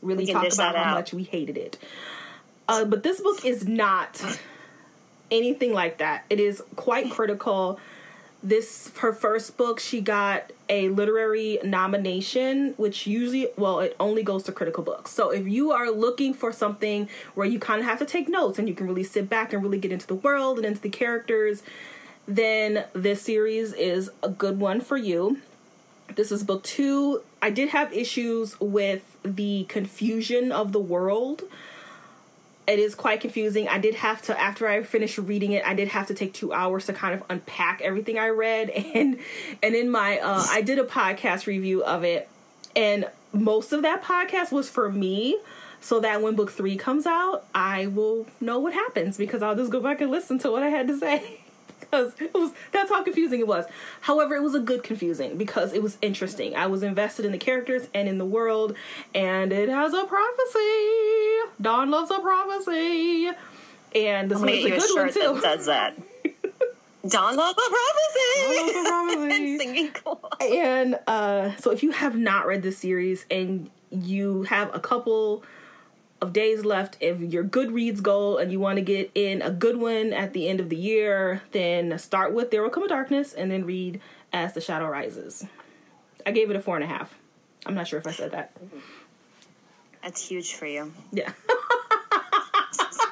really 0.02 0.26
can 0.26 0.34
talk 0.34 0.52
about 0.52 0.76
how 0.76 0.82
out. 0.82 0.94
much 0.94 1.14
we 1.14 1.22
hated 1.22 1.56
it. 1.56 1.78
Uh, 2.68 2.84
but 2.84 3.02
this 3.02 3.20
book 3.20 3.44
is 3.46 3.66
not 3.66 4.22
anything 5.30 5.72
like 5.72 5.98
that. 5.98 6.24
It 6.30 6.40
is 6.40 6.62
quite 6.76 7.06
hmm. 7.06 7.12
critical. 7.12 7.80
this 8.40 8.92
her 8.98 9.12
first 9.12 9.56
book 9.56 9.80
she 9.80 10.00
got 10.00 10.52
a 10.68 10.88
literary 10.90 11.58
nomination 11.64 12.72
which 12.76 13.04
usually 13.04 13.48
well 13.56 13.80
it 13.80 13.96
only 13.98 14.22
goes 14.22 14.44
to 14.44 14.52
critical 14.52 14.84
books. 14.84 15.10
So 15.10 15.30
if 15.30 15.46
you 15.46 15.72
are 15.72 15.90
looking 15.90 16.34
for 16.34 16.52
something 16.52 17.08
where 17.34 17.46
you 17.46 17.58
kind 17.58 17.80
of 17.80 17.86
have 17.86 17.98
to 17.98 18.06
take 18.06 18.28
notes 18.28 18.58
and 18.58 18.68
you 18.68 18.74
can 18.74 18.86
really 18.86 19.02
sit 19.02 19.28
back 19.28 19.52
and 19.52 19.62
really 19.62 19.78
get 19.78 19.90
into 19.90 20.06
the 20.06 20.14
world 20.14 20.58
and 20.58 20.66
into 20.66 20.80
the 20.80 20.88
characters 20.88 21.62
then 22.28 22.84
this 22.92 23.22
series 23.22 23.72
is 23.72 24.10
a 24.22 24.28
good 24.28 24.60
one 24.60 24.82
for 24.82 24.98
you. 24.98 25.40
This 26.14 26.30
is 26.30 26.44
book 26.44 26.62
two. 26.62 27.22
I 27.40 27.50
did 27.50 27.70
have 27.70 27.92
issues 27.92 28.58
with 28.60 29.16
the 29.22 29.64
confusion 29.68 30.52
of 30.52 30.72
the 30.72 30.80
world 30.80 31.42
it 32.68 32.78
is 32.78 32.94
quite 32.94 33.20
confusing. 33.20 33.66
I 33.66 33.78
did 33.78 33.94
have 33.96 34.20
to 34.22 34.38
after 34.38 34.68
I 34.68 34.82
finished 34.82 35.16
reading 35.18 35.52
it, 35.52 35.64
I 35.66 35.74
did 35.74 35.88
have 35.88 36.06
to 36.08 36.14
take 36.14 36.34
2 36.34 36.52
hours 36.52 36.86
to 36.86 36.92
kind 36.92 37.14
of 37.14 37.22
unpack 37.30 37.80
everything 37.80 38.18
I 38.18 38.28
read 38.28 38.70
and 38.94 39.18
and 39.62 39.74
in 39.74 39.90
my 39.90 40.18
uh 40.18 40.46
I 40.48 40.60
did 40.60 40.78
a 40.78 40.84
podcast 40.84 41.46
review 41.46 41.82
of 41.82 42.04
it 42.04 42.28
and 42.76 43.08
most 43.32 43.72
of 43.72 43.82
that 43.82 44.02
podcast 44.02 44.52
was 44.52 44.68
for 44.68 44.90
me 44.90 45.38
so 45.80 46.00
that 46.00 46.20
when 46.22 46.34
book 46.34 46.50
3 46.50 46.76
comes 46.76 47.06
out, 47.06 47.46
I 47.54 47.86
will 47.86 48.26
know 48.40 48.58
what 48.58 48.72
happens 48.72 49.16
because 49.16 49.42
I'll 49.42 49.56
just 49.56 49.70
go 49.70 49.80
back 49.80 50.00
and 50.00 50.10
listen 50.10 50.38
to 50.40 50.50
what 50.50 50.62
I 50.62 50.68
had 50.68 50.88
to 50.88 50.98
say. 50.98 51.40
because 51.90 52.14
it 52.20 52.34
was 52.34 52.52
that's 52.72 52.90
how 52.90 53.02
confusing 53.02 53.40
it 53.40 53.46
was. 53.46 53.64
However, 54.00 54.36
it 54.36 54.42
was 54.42 54.54
a 54.54 54.60
good 54.60 54.82
confusing 54.82 55.36
because 55.36 55.72
it 55.72 55.82
was 55.82 55.98
interesting. 56.02 56.56
I 56.56 56.66
was 56.66 56.82
invested 56.82 57.24
in 57.24 57.32
the 57.32 57.38
characters 57.38 57.88
and 57.94 58.08
in 58.08 58.18
the 58.18 58.24
world, 58.24 58.74
and 59.14 59.52
it 59.52 59.68
has 59.68 59.94
a 59.94 60.04
prophecy. 60.04 61.52
Dawn 61.60 61.90
loves 61.90 62.10
a 62.10 62.20
prophecy, 62.20 63.30
and 63.94 64.30
this 64.30 64.38
one's 64.38 64.64
a 64.64 64.70
good 64.70 64.90
one 64.94 65.12
too. 65.12 65.40
That 65.40 65.58
says 65.58 65.66
that. 65.66 65.96
Dawn 67.08 67.36
loves 67.36 67.58
a 67.58 67.70
prophecy. 67.70 68.78
A 68.78 68.82
prophecy. 68.84 69.58
Singing 69.58 69.92
cool. 69.92 70.20
And 70.40 70.98
uh, 71.06 71.56
so, 71.56 71.70
if 71.70 71.82
you 71.82 71.92
have 71.92 72.16
not 72.16 72.46
read 72.46 72.62
this 72.62 72.78
series 72.78 73.24
and 73.30 73.70
you 73.90 74.42
have 74.42 74.74
a 74.74 74.80
couple 74.80 75.42
of 76.20 76.32
days 76.32 76.64
left. 76.64 76.96
If 77.00 77.20
your 77.20 77.44
Goodreads 77.44 78.02
goal 78.02 78.38
and 78.38 78.50
you 78.50 78.60
want 78.60 78.76
to 78.76 78.82
get 78.82 79.10
in 79.14 79.42
a 79.42 79.50
good 79.50 79.76
one 79.76 80.12
at 80.12 80.32
the 80.32 80.48
end 80.48 80.60
of 80.60 80.68
the 80.68 80.76
year, 80.76 81.42
then 81.52 81.96
start 81.98 82.32
with 82.32 82.50
There 82.50 82.62
Will 82.62 82.70
Come 82.70 82.84
a 82.84 82.88
Darkness 82.88 83.34
and 83.34 83.50
then 83.50 83.64
read 83.64 84.00
As 84.32 84.54
the 84.54 84.60
Shadow 84.60 84.88
Rises. 84.88 85.46
I 86.26 86.32
gave 86.32 86.50
it 86.50 86.56
a 86.56 86.60
four 86.60 86.76
and 86.76 86.84
a 86.84 86.88
half. 86.88 87.14
I'm 87.66 87.74
not 87.74 87.88
sure 87.88 87.98
if 87.98 88.06
I 88.06 88.12
said 88.12 88.32
that. 88.32 88.52
That's 90.02 90.26
huge 90.26 90.54
for 90.54 90.66
you. 90.66 90.92
Yeah. 91.12 91.32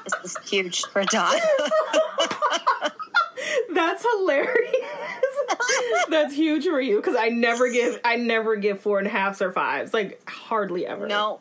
this 0.04 0.14
is 0.24 0.36
huge 0.48 0.84
for 0.86 1.04
Dawn. 1.04 1.38
That's 3.74 4.04
hilarious. 4.18 4.74
That's 6.08 6.34
huge 6.34 6.64
for 6.64 6.80
you 6.80 6.96
because 6.96 7.16
I 7.16 7.28
never 7.28 7.70
give 7.70 8.00
I 8.04 8.16
never 8.16 8.56
give 8.56 8.80
four 8.80 8.98
and 8.98 9.06
a 9.06 9.10
halfs 9.10 9.42
or 9.42 9.52
fives 9.52 9.92
like 9.92 10.28
hardly 10.28 10.86
ever. 10.86 11.06
No, 11.06 11.40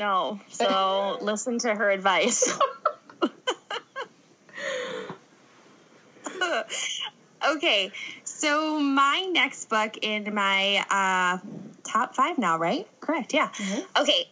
no. 0.00 0.40
So 0.48 1.18
listen 1.22 1.58
to 1.60 1.74
her 1.74 1.90
advice. 1.90 2.58
okay. 7.56 7.92
So 8.24 8.78
my 8.78 9.28
next 9.32 9.68
book 9.68 9.98
in 10.02 10.34
my 10.34 10.84
uh, 10.90 11.38
top 11.84 12.14
five 12.14 12.38
now, 12.38 12.58
right? 12.58 12.86
Correct. 13.00 13.34
Yeah. 13.34 13.48
Mm-hmm. 13.48 14.02
Okay. 14.02 14.28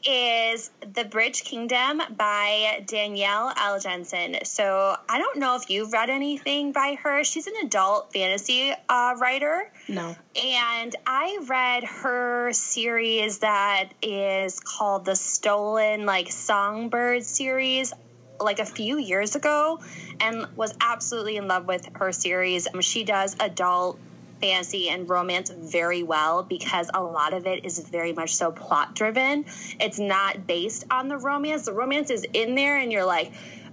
Is 0.53 0.71
The 0.95 1.05
Bridge 1.05 1.45
Kingdom 1.45 2.01
by 2.17 2.83
Danielle 2.87 3.53
L. 3.57 3.79
Jensen. 3.81 4.37
So 4.45 4.97
I 5.09 5.19
don't 5.19 5.39
know 5.39 5.57
if 5.57 5.69
you've 5.71 5.93
read 5.93 6.11
anything 6.11 6.73
by 6.73 6.97
her. 7.03 7.25
She's 7.25 7.47
an 7.47 7.55
adult 7.65 8.13
fantasy 8.13 8.73
uh, 8.89 9.15
writer. 9.19 9.71
No. 9.89 10.17
And 10.43 10.95
I 11.07 11.41
read 11.47 11.85
her 11.85 12.53
series 12.53 13.39
that 13.39 13.91
is 14.03 14.61
called 14.61 15.05
the 15.05 15.17
Stolen 15.17 16.07
like 16.07 16.31
Songbird 16.31 17.25
series 17.25 17.93
like 18.40 18.59
a 18.59 18.64
few 18.64 18.98
years 18.98 19.37
ago 19.37 19.81
and 20.20 20.46
was 20.57 20.74
absolutely 20.81 21.37
in 21.37 21.48
love 21.48 21.66
with 21.66 21.88
her 21.94 22.12
series. 22.12 22.66
Um, 22.72 22.81
she 22.81 23.05
does 23.05 23.37
adult 23.40 23.98
fantasy 24.40 24.88
and 24.88 25.09
romance 25.09 25.51
very 25.51 26.03
well 26.03 26.42
because 26.42 26.90
a 26.94 27.03
lot 27.03 27.35
of 27.35 27.46
it 27.46 27.64
is 27.64 27.79
very 27.79 28.12
much 28.12 28.35
so 28.37 28.53
plot 28.53 28.94
driven. 28.94 29.44
It's 29.81 29.98
not 29.98 30.46
based 30.46 30.85
on 30.90 31.09
the 31.09 31.18
romance. 31.18 31.64
The 31.64 31.72
romance 31.72 32.11
is 32.11 32.24
in 32.33 32.55
there 32.55 32.79
and 32.79 32.92
you're 32.92 33.05
like, 33.05 33.33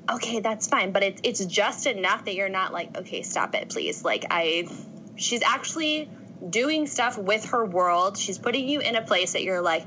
okay, 0.09 0.39
that's 0.39 0.67
fine, 0.67 0.91
but 0.91 1.03
it's 1.03 1.21
it's 1.23 1.45
just 1.45 1.87
enough 1.87 2.25
that 2.25 2.35
you're 2.35 2.49
not 2.49 2.73
like, 2.73 2.97
okay, 2.97 3.21
stop 3.21 3.55
it, 3.55 3.69
please. 3.69 4.03
Like 4.03 4.25
I 4.29 4.67
she's 5.15 5.41
actually 5.43 6.09
doing 6.47 6.87
stuff 6.87 7.17
with 7.17 7.45
her 7.45 7.65
world. 7.65 8.17
She's 8.17 8.37
putting 8.37 8.67
you 8.67 8.81
in 8.81 8.95
a 8.95 9.01
place 9.01 9.33
that 9.33 9.43
you're 9.43 9.61
like, 9.61 9.85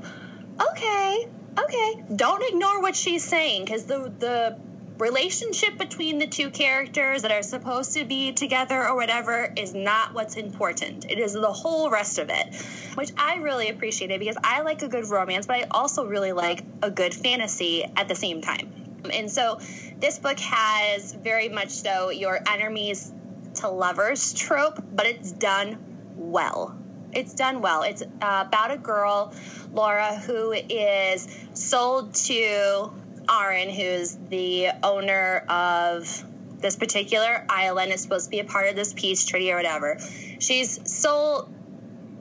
okay, 0.61 1.27
okay. 1.57 2.03
Don't 2.15 2.43
ignore 2.49 2.81
what 2.81 2.95
she's 2.95 3.23
saying 3.23 3.65
because 3.65 3.85
the 3.85 4.11
the 4.19 4.68
relationship 4.99 5.77
between 5.77 6.19
the 6.19 6.27
two 6.27 6.49
characters 6.49 7.21
that 7.21 7.31
are 7.31 7.41
supposed 7.41 7.93
to 7.93 8.03
be 8.03 8.33
together 8.33 8.85
or 8.85 8.95
whatever 8.95 9.51
is 9.55 9.73
not 9.73 10.13
what's 10.13 10.35
important. 10.35 11.05
It 11.09 11.17
is 11.17 11.33
the 11.33 11.51
whole 11.51 11.89
rest 11.89 12.19
of 12.19 12.29
it, 12.29 12.55
which 12.95 13.11
I 13.17 13.37
really 13.37 13.69
appreciated 13.69 14.19
because 14.19 14.37
I 14.43 14.61
like 14.61 14.81
a 14.81 14.89
good 14.89 15.09
romance, 15.09 15.47
but 15.47 15.55
I 15.55 15.67
also 15.71 16.05
really 16.05 16.33
like 16.33 16.63
a 16.83 16.91
good 16.91 17.13
fantasy 17.13 17.85
at 17.95 18.09
the 18.09 18.15
same 18.15 18.41
time. 18.41 18.71
And 19.13 19.31
so 19.31 19.59
this 19.99 20.19
book 20.19 20.37
has 20.39 21.13
very 21.13 21.47
much 21.47 21.69
so 21.69 22.09
your 22.09 22.39
enemies 22.47 23.11
to 23.55 23.69
lovers 23.69 24.33
trope, 24.33 24.83
but 24.93 25.05
it's 25.05 25.31
done 25.31 25.77
well. 26.17 26.77
It's 27.13 27.33
done 27.33 27.61
well. 27.61 27.83
It's 27.83 28.01
uh, 28.01 28.43
about 28.47 28.71
a 28.71 28.77
girl, 28.77 29.33
Laura, 29.73 30.15
who 30.17 30.51
is 30.51 31.27
sold 31.53 32.13
to 32.15 32.91
Aren, 33.29 33.69
who's 33.69 34.17
the 34.29 34.69
owner 34.83 35.43
of 35.47 36.25
this 36.61 36.75
particular 36.75 37.45
island, 37.47 37.93
is 37.93 38.01
supposed 38.01 38.25
to 38.25 38.31
be 38.31 38.39
a 38.39 38.43
part 38.43 38.67
of 38.69 38.75
this 38.75 38.93
peace 38.93 39.23
treaty 39.23 39.51
or 39.51 39.55
whatever. 39.55 39.97
She's 40.39 40.79
sold 40.91 41.53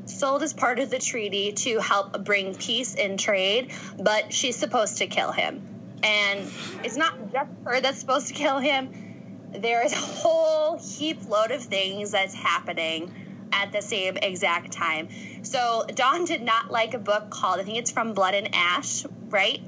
sold 0.05 0.43
as 0.43 0.55
part 0.55 0.79
of 0.79 0.89
the 0.91 0.99
treaty 0.99 1.53
to 1.53 1.79
help 1.81 2.25
bring 2.25 2.55
peace 2.55 2.95
in 2.95 3.17
trade, 3.17 3.73
but 3.99 4.33
she's 4.33 4.57
supposed 4.57 4.99
to 4.99 5.07
kill 5.07 5.33
him. 5.33 5.63
And 6.03 6.51
it's 6.85 6.97
not 6.97 7.33
just 7.33 7.51
her 7.65 7.81
that's 7.81 8.01
supposed 8.01 8.29
to 8.29 8.35
kill 8.35 8.59
him. 8.59 9.51
There 9.53 9.85
is 9.85 9.93
a 9.93 9.97
whole 9.97 10.79
heap 10.79 11.29
load 11.29 11.51
of 11.51 11.63
things 11.63 12.11
that's 12.11 12.35
happening 12.35 13.49
at 13.53 13.73
the 13.73 13.83
same 13.83 14.17
exact 14.17 14.73
time. 14.73 15.09
So 15.43 15.85
Dawn 15.95 16.25
did 16.25 16.43
not 16.43 16.71
like 16.71 16.95
a 16.95 16.99
book 16.99 17.31
called 17.31 17.61
I 17.61 17.65
think 17.65 17.79
it's 17.79 17.91
from 17.91 18.13
Blood 18.13 18.35
and 18.35 18.55
Ash, 18.55 19.05
right? 19.29 19.61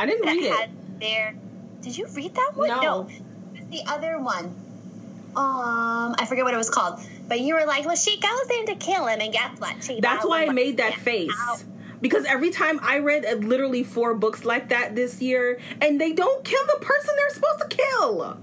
I 0.00 0.06
didn't 0.06 0.24
that 0.24 0.32
read 0.32 0.44
it. 0.44 0.70
There, 0.98 1.34
did 1.82 1.98
you 1.98 2.06
read 2.14 2.34
that 2.34 2.52
one? 2.54 2.68
No. 2.68 2.80
no. 2.80 3.08
The 3.70 3.82
other 3.86 4.18
one. 4.18 4.46
Um, 5.36 6.14
I 6.18 6.24
forget 6.26 6.42
what 6.42 6.54
it 6.54 6.56
was 6.56 6.70
called. 6.70 7.00
But 7.28 7.40
you 7.40 7.54
were 7.54 7.66
like, 7.66 7.84
well, 7.84 7.96
she 7.96 8.18
goes 8.18 8.50
in 8.58 8.66
to 8.66 8.76
kill 8.76 9.06
him, 9.06 9.20
and 9.20 9.30
guess 9.30 9.60
what? 9.60 9.84
She 9.84 10.00
That's 10.00 10.24
why 10.24 10.46
I 10.46 10.50
made 10.50 10.78
that 10.78 10.94
face. 10.94 11.30
Out. 11.48 11.62
Because 12.00 12.24
every 12.24 12.48
time 12.48 12.80
I 12.82 12.98
read 13.00 13.26
uh, 13.26 13.34
literally 13.34 13.82
four 13.82 14.14
books 14.14 14.46
like 14.46 14.70
that 14.70 14.96
this 14.96 15.20
year, 15.20 15.60
and 15.82 16.00
they 16.00 16.14
don't 16.14 16.44
kill 16.44 16.66
the 16.66 16.82
person 16.82 17.14
they're 17.16 17.30
supposed 17.30 17.70
to 17.70 17.76
kill. 17.76 18.38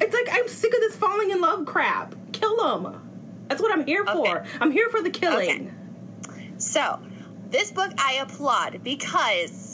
It's 0.00 0.14
like 0.14 0.28
I'm 0.32 0.48
sick 0.48 0.72
of 0.72 0.80
this 0.80 0.96
falling 0.96 1.30
in 1.30 1.40
love 1.42 1.66
crap. 1.66 2.14
Kill 2.32 2.56
them. 2.56 3.44
That's 3.48 3.60
what 3.60 3.72
I'm 3.72 3.84
here 3.84 4.06
for. 4.06 4.38
Okay. 4.38 4.48
I'm 4.58 4.70
here 4.70 4.88
for 4.88 5.02
the 5.02 5.10
killing. 5.10 5.70
Okay. 6.26 6.50
So, 6.56 6.98
this 7.50 7.70
book 7.70 7.92
I 7.98 8.14
applaud 8.14 8.82
because 8.82 9.73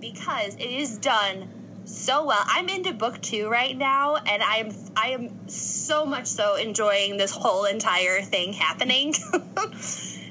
because 0.00 0.54
it 0.56 0.70
is 0.70 0.98
done 0.98 1.48
so 1.84 2.26
well. 2.26 2.42
I'm 2.46 2.68
into 2.68 2.92
book 2.92 3.20
two 3.20 3.48
right 3.48 3.76
now, 3.76 4.16
and 4.16 4.42
I'm 4.42 4.74
I 4.96 5.08
am 5.10 5.48
so 5.48 6.06
much 6.06 6.26
so 6.26 6.56
enjoying 6.56 7.16
this 7.16 7.30
whole 7.30 7.64
entire 7.64 8.22
thing 8.22 8.52
happening. 8.52 9.14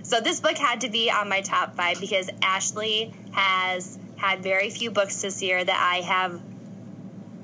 so 0.03 0.21
this 0.21 0.39
book 0.39 0.57
had 0.57 0.81
to 0.81 0.89
be 0.89 1.11
on 1.11 1.29
my 1.29 1.41
top 1.41 1.75
five 1.75 1.99
because 1.99 2.29
Ashley 2.41 3.13
has 3.31 3.97
had 4.17 4.43
very 4.43 4.69
few 4.69 4.91
books 4.91 5.21
this 5.21 5.41
year 5.41 5.63
that 5.63 5.91
I 5.93 6.01
have 6.01 6.41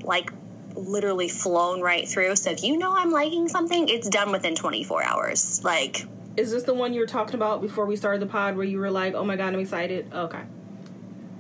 like 0.04 0.32
literally 0.76 1.30
flown 1.30 1.82
right 1.82 2.08
through. 2.08 2.36
So 2.36 2.52
if 2.52 2.64
you 2.64 2.78
know 2.78 2.94
I'm 2.96 3.12
liking 3.12 3.48
something, 3.48 3.88
it's 3.88 4.10
done 4.10 4.32
within 4.32 4.56
24 4.56 5.04
hours. 5.04 5.64
Like, 5.64 6.06
is 6.36 6.52
this 6.52 6.64
the 6.64 6.74
one 6.74 6.94
you 6.94 7.00
were 7.00 7.06
talking 7.06 7.36
about 7.36 7.62
before 7.62 7.86
we 7.86 7.96
started 7.96 8.22
the 8.22 8.28
pod 8.28 8.58
where 8.58 8.66
you 8.66 8.80
were 8.80 8.92
like, 8.92 9.14
"Oh 9.14 9.24
my 9.24 9.36
god, 9.36 9.54
I'm 9.54 9.60
excited"? 9.60 10.12
Okay. 10.14 10.42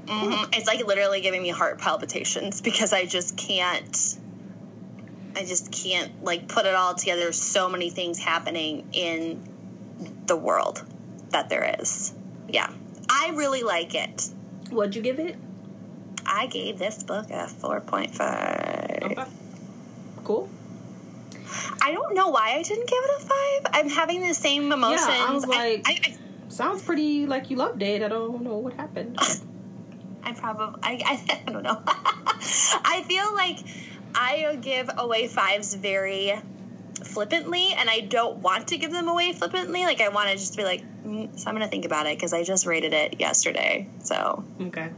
Mm-hmm. 0.06 0.54
It's 0.54 0.68
like 0.68 0.86
literally 0.86 1.22
giving 1.22 1.42
me 1.42 1.50
heart 1.50 1.80
palpitations 1.80 2.62
because 2.62 2.94
I 2.94 3.06
just 3.06 3.38
can't. 3.38 4.18
I 5.36 5.44
just 5.44 5.72
can't 5.72 6.24
like 6.24 6.48
put 6.48 6.66
it 6.66 6.76
all 6.76 6.94
together. 6.94 7.22
There's 7.22 7.42
so 7.42 7.68
many 7.68 7.90
things 7.90 8.18
happening 8.18 8.88
in 8.94 9.44
the 10.28 10.36
world 10.36 10.84
that 11.30 11.50
there 11.50 11.76
is. 11.80 12.14
Yeah, 12.48 12.72
I 13.10 13.34
really 13.36 13.64
like 13.64 13.96
it. 13.96 14.30
What'd 14.70 14.96
you 14.96 15.02
give 15.02 15.20
it? 15.20 15.36
I 16.26 16.48
gave 16.48 16.80
this 16.80 17.04
book 17.04 17.30
a 17.32 17.48
four 17.48 17.82
point 17.82 18.16
five. 18.16 19.00
Okay. 19.04 19.26
Cool. 20.24 20.50
I 21.82 21.92
don't 21.92 22.16
know 22.16 22.30
why 22.30 22.54
I 22.56 22.64
didn't 22.64 22.88
give 22.88 23.04
it 23.04 23.12
a 23.18 23.26
five. 23.26 23.74
I'm 23.74 23.90
having 23.90 24.22
the 24.22 24.34
same 24.34 24.72
emotions. 24.72 25.08
Yeah, 25.08 25.26
I 25.30 25.34
was 25.34 25.46
like, 25.46 25.84
I, 25.86 25.92
I, 25.92 26.18
sounds 26.50 26.82
pretty 26.82 27.26
like 27.26 27.50
you 27.50 27.58
loved 27.58 27.82
it. 27.84 28.02
I 28.02 28.08
don't 28.08 28.42
know 28.42 28.58
what 28.58 28.74
happened. 28.74 29.20
I 30.26 30.34
probably, 30.34 30.80
I, 30.84 31.02
I, 31.06 31.42
I 31.48 31.52
don't 31.52 31.64
know. 31.64 31.82
I 31.88 33.04
feel 33.08 33.34
like 33.34 33.60
I 34.14 34.58
give 34.62 34.90
away 34.98 35.28
fives 35.28 35.74
very 35.74 36.34
flippantly, 37.04 37.74
and 37.74 37.90
I 37.90 38.02
don't 38.02 38.38
want 38.38 38.70
to 38.70 38.78
give 38.78 38.92
them 38.92 39.08
away 39.08 39.34
flippantly. 39.34 39.84
Like 39.84 40.02
I 40.02 40.10
want 40.10 40.30
to 40.30 40.36
just 40.36 40.56
be 40.58 40.64
like, 40.64 40.84
mm, 41.06 41.38
so 41.38 41.50
I'm 41.50 41.56
gonna 41.56 41.68
think 41.68 41.86
about 41.86 42.08
it 42.08 42.18
because 42.18 42.34
I 42.34 42.44
just 42.44 42.66
rated 42.66 42.94
it 42.94 43.20
yesterday. 43.20 43.88
So 44.00 44.44
okay, 44.62 44.90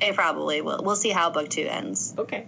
it 0.00 0.14
probably 0.14 0.60
will. 0.60 0.80
We'll 0.82 0.96
see 0.96 1.10
how 1.10 1.30
book 1.30 1.48
two 1.48 1.66
ends. 1.68 2.14
Okay. 2.16 2.46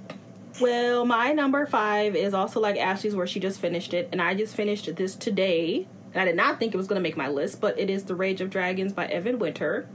Well, 0.61 1.05
my 1.05 1.33
number 1.33 1.67
five 1.67 2.15
is 2.15 2.33
also 2.33 2.61
like 2.61 2.77
Ashley's, 2.77 3.17
where 3.17 3.27
she 3.27 3.41
just 3.41 3.61
finished 3.61 3.93
it, 3.93 4.09
and 4.13 4.23
I 4.23 4.35
just 4.35 4.55
finished 4.55 4.95
this 4.95 5.17
today. 5.17 5.89
I 6.15 6.25
did 6.25 6.37
not 6.37 6.59
think 6.59 6.75
it 6.75 6.77
was 6.77 6.87
going 6.87 6.99
to 6.99 7.03
make 7.03 7.17
my 7.17 7.29
list, 7.29 7.61
but 7.61 7.79
it 7.79 7.91
is 7.91 8.05
The 8.05 8.15
Rage 8.15 8.41
of 8.41 8.51
Dragons 8.51 8.93
by 8.93 9.07
Evan 9.07 9.39
Winter. 9.39 9.89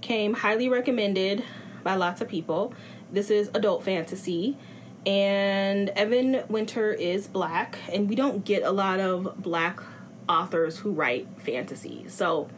Came 0.00 0.34
highly 0.34 0.68
recommended 0.68 1.44
by 1.82 1.94
lots 1.94 2.20
of 2.20 2.28
people. 2.28 2.74
This 3.10 3.30
is 3.30 3.50
adult 3.54 3.82
fantasy, 3.82 4.56
and 5.06 5.88
Evan 5.90 6.42
Winter 6.48 6.92
is 6.92 7.26
black, 7.26 7.78
and 7.90 8.08
we 8.08 8.14
don't 8.14 8.44
get 8.44 8.62
a 8.62 8.70
lot 8.70 9.00
of 9.00 9.42
black 9.42 9.80
authors 10.28 10.78
who 10.78 10.92
write 10.92 11.26
fantasy. 11.38 12.04
So, 12.08 12.48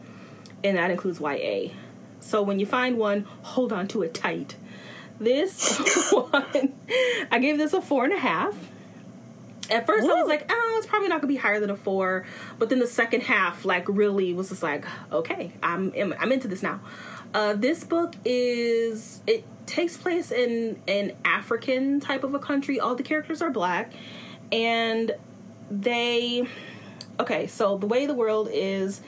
and 0.63 0.77
that 0.77 0.91
includes 0.91 1.19
YA. 1.19 1.69
So 2.19 2.41
when 2.41 2.59
you 2.59 2.65
find 2.65 2.97
one, 2.97 3.25
hold 3.41 3.73
on 3.73 3.87
to 3.89 4.03
it 4.03 4.13
tight. 4.13 4.55
This 5.19 5.79
one, 6.11 6.73
I 7.31 7.39
gave 7.39 7.57
this 7.57 7.73
a 7.73 7.81
four 7.81 8.03
and 8.03 8.13
a 8.13 8.19
half. 8.19 8.55
At 9.69 9.87
first, 9.87 10.03
I 10.07 10.13
was 10.13 10.27
like, 10.27 10.45
oh, 10.49 10.75
it's 10.77 10.87
probably 10.87 11.07
not 11.07 11.21
gonna 11.21 11.31
be 11.31 11.37
higher 11.37 11.59
than 11.59 11.69
a 11.69 11.75
four. 11.75 12.25
But 12.59 12.69
then 12.69 12.79
the 12.79 12.87
second 12.87 13.21
half, 13.21 13.63
like, 13.63 13.87
really 13.87 14.33
was 14.33 14.49
just 14.49 14.61
like, 14.61 14.85
okay, 15.11 15.53
I'm 15.63 15.93
I'm 15.95 16.31
into 16.31 16.47
this 16.47 16.61
now. 16.61 16.81
Uh, 17.33 17.53
this 17.53 17.83
book 17.83 18.13
is 18.25 19.21
it 19.25 19.45
takes 19.65 19.97
place 19.97 20.31
in 20.31 20.79
an 20.87 21.13
African 21.25 21.99
type 21.99 22.23
of 22.23 22.33
a 22.33 22.39
country. 22.39 22.79
All 22.79 22.95
the 22.95 23.03
characters 23.03 23.41
are 23.41 23.49
black, 23.49 23.93
and 24.51 25.15
they 25.71 26.47
okay. 27.19 27.47
So 27.47 27.77
the 27.77 27.87
way 27.87 28.05
the 28.05 28.13
world 28.13 28.49
is 28.51 29.01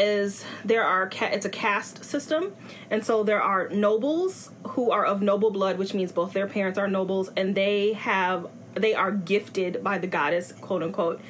is 0.00 0.44
there 0.64 0.82
are 0.84 1.08
ca- 1.08 1.30
it's 1.32 1.46
a 1.46 1.50
caste 1.50 2.04
system 2.04 2.52
and 2.90 3.04
so 3.04 3.22
there 3.22 3.42
are 3.42 3.68
nobles 3.68 4.50
who 4.68 4.90
are 4.90 5.04
of 5.04 5.20
noble 5.22 5.50
blood 5.50 5.78
which 5.78 5.94
means 5.94 6.10
both 6.10 6.32
their 6.32 6.46
parents 6.46 6.78
are 6.78 6.88
nobles 6.88 7.30
and 7.36 7.54
they 7.54 7.92
have 7.92 8.48
they 8.74 8.94
are 8.94 9.10
gifted 9.12 9.82
by 9.84 9.98
the 9.98 10.06
goddess 10.06 10.52
quote 10.60 10.82
unquote 10.82 11.20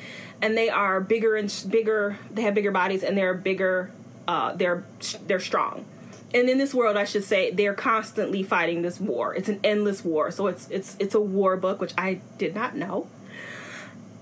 and 0.43 0.57
they 0.57 0.69
are 0.69 1.01
bigger 1.01 1.37
and 1.37 1.65
bigger 1.69 2.19
they 2.31 2.43
have 2.43 2.55
bigger 2.55 2.71
bodies 2.71 3.03
and 3.03 3.17
they're 3.17 3.35
bigger 3.35 3.91
uh 4.29 4.55
they're 4.55 4.85
they're 5.27 5.41
strong. 5.41 5.85
And 6.33 6.49
in 6.49 6.59
this 6.59 6.73
world 6.73 6.97
i 6.97 7.05
should 7.05 7.25
say 7.25 7.51
they're 7.51 7.75
constantly 7.75 8.43
fighting 8.43 8.83
this 8.83 9.01
war. 9.01 9.35
It's 9.35 9.49
an 9.49 9.61
endless 9.65 10.05
war. 10.05 10.31
So 10.31 10.47
it's 10.47 10.69
it's 10.71 10.97
it's 10.99 11.15
a 11.15 11.21
war 11.21 11.57
book 11.57 11.81
which 11.81 11.93
i 11.99 12.21
did 12.39 12.55
not 12.55 12.77
know 12.77 13.09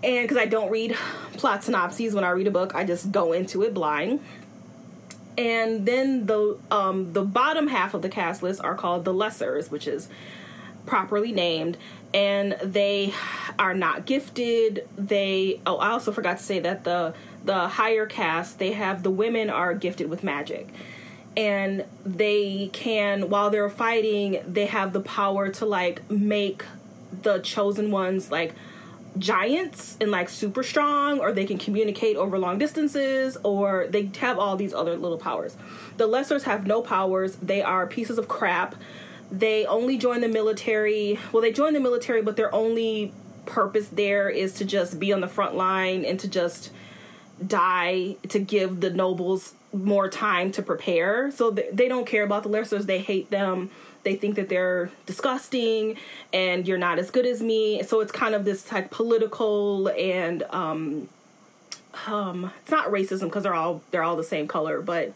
and 0.02 0.28
because 0.28 0.36
I 0.36 0.46
don't 0.46 0.70
read 0.70 0.94
plot 1.34 1.64
synopses 1.64 2.14
when 2.14 2.24
I 2.24 2.30
read 2.30 2.46
a 2.46 2.50
book, 2.50 2.74
I 2.74 2.84
just 2.84 3.10
go 3.10 3.32
into 3.32 3.62
it 3.62 3.74
blind. 3.74 4.20
And 5.36 5.86
then 5.86 6.26
the 6.26 6.58
um, 6.70 7.12
the 7.12 7.22
bottom 7.22 7.68
half 7.68 7.94
of 7.94 8.02
the 8.02 8.08
cast 8.08 8.42
list 8.42 8.60
are 8.60 8.74
called 8.74 9.04
the 9.04 9.14
lessers, 9.14 9.70
which 9.70 9.86
is 9.86 10.08
properly 10.86 11.32
named, 11.32 11.76
and 12.12 12.56
they 12.62 13.14
are 13.58 13.74
not 13.74 14.04
gifted. 14.04 14.88
They 14.96 15.60
oh, 15.64 15.76
I 15.76 15.90
also 15.90 16.10
forgot 16.10 16.38
to 16.38 16.42
say 16.42 16.58
that 16.60 16.84
the 16.84 17.14
the 17.44 17.68
higher 17.68 18.06
cast 18.06 18.58
they 18.58 18.72
have 18.72 19.02
the 19.02 19.10
women 19.10 19.48
are 19.48 19.74
gifted 19.74 20.10
with 20.10 20.24
magic 20.24 20.68
and 21.36 21.84
they 22.04 22.68
can 22.72 23.30
while 23.30 23.48
they're 23.48 23.70
fighting 23.70 24.42
they 24.46 24.66
have 24.66 24.92
the 24.92 25.00
power 25.00 25.48
to 25.48 25.64
like 25.64 26.08
make 26.10 26.64
the 27.22 27.38
chosen 27.38 27.90
ones 27.92 28.30
like 28.30 28.54
giants 29.16 29.96
and 30.00 30.10
like 30.10 30.28
super 30.28 30.62
strong 30.62 31.20
or 31.20 31.32
they 31.32 31.44
can 31.44 31.58
communicate 31.58 32.16
over 32.16 32.38
long 32.38 32.58
distances 32.58 33.36
or 33.42 33.86
they 33.88 34.10
have 34.18 34.38
all 34.38 34.56
these 34.56 34.74
other 34.74 34.96
little 34.96 35.18
powers. 35.18 35.56
The 35.96 36.08
lessers 36.08 36.42
have 36.42 36.66
no 36.66 36.82
powers. 36.82 37.36
They 37.36 37.62
are 37.62 37.86
pieces 37.86 38.18
of 38.18 38.28
crap. 38.28 38.74
They 39.30 39.66
only 39.66 39.98
join 39.98 40.20
the 40.20 40.28
military. 40.28 41.18
Well 41.32 41.42
they 41.42 41.52
join 41.52 41.72
the 41.72 41.80
military 41.80 42.22
but 42.22 42.36
their 42.36 42.54
only 42.54 43.12
purpose 43.46 43.88
there 43.88 44.28
is 44.28 44.54
to 44.54 44.64
just 44.64 45.00
be 45.00 45.12
on 45.12 45.20
the 45.20 45.28
front 45.28 45.54
line 45.54 46.04
and 46.04 46.20
to 46.20 46.28
just 46.28 46.70
die 47.44 48.16
to 48.28 48.38
give 48.38 48.80
the 48.80 48.90
nobles 48.90 49.54
more 49.72 50.08
time 50.08 50.50
to 50.52 50.62
prepare. 50.62 51.30
So 51.30 51.50
they 51.50 51.88
don't 51.88 52.06
care 52.06 52.24
about 52.24 52.42
the 52.42 52.48
lessers. 52.48 52.86
They 52.86 53.00
hate 53.00 53.30
them 53.30 53.70
they 54.02 54.16
think 54.16 54.36
that 54.36 54.48
they're 54.48 54.90
disgusting 55.06 55.96
and 56.32 56.66
you're 56.66 56.78
not 56.78 56.98
as 56.98 57.10
good 57.10 57.26
as 57.26 57.42
me. 57.42 57.82
So 57.82 58.00
it's 58.00 58.12
kind 58.12 58.34
of 58.34 58.44
this 58.44 58.70
like 58.72 58.90
political 58.90 59.88
and 59.88 60.42
um 60.50 61.08
um 62.06 62.52
it's 62.62 62.70
not 62.70 62.88
racism 62.88 63.24
because 63.24 63.42
they're 63.42 63.54
all 63.54 63.82
they're 63.90 64.02
all 64.02 64.16
the 64.16 64.24
same 64.24 64.48
color, 64.48 64.80
but 64.80 65.12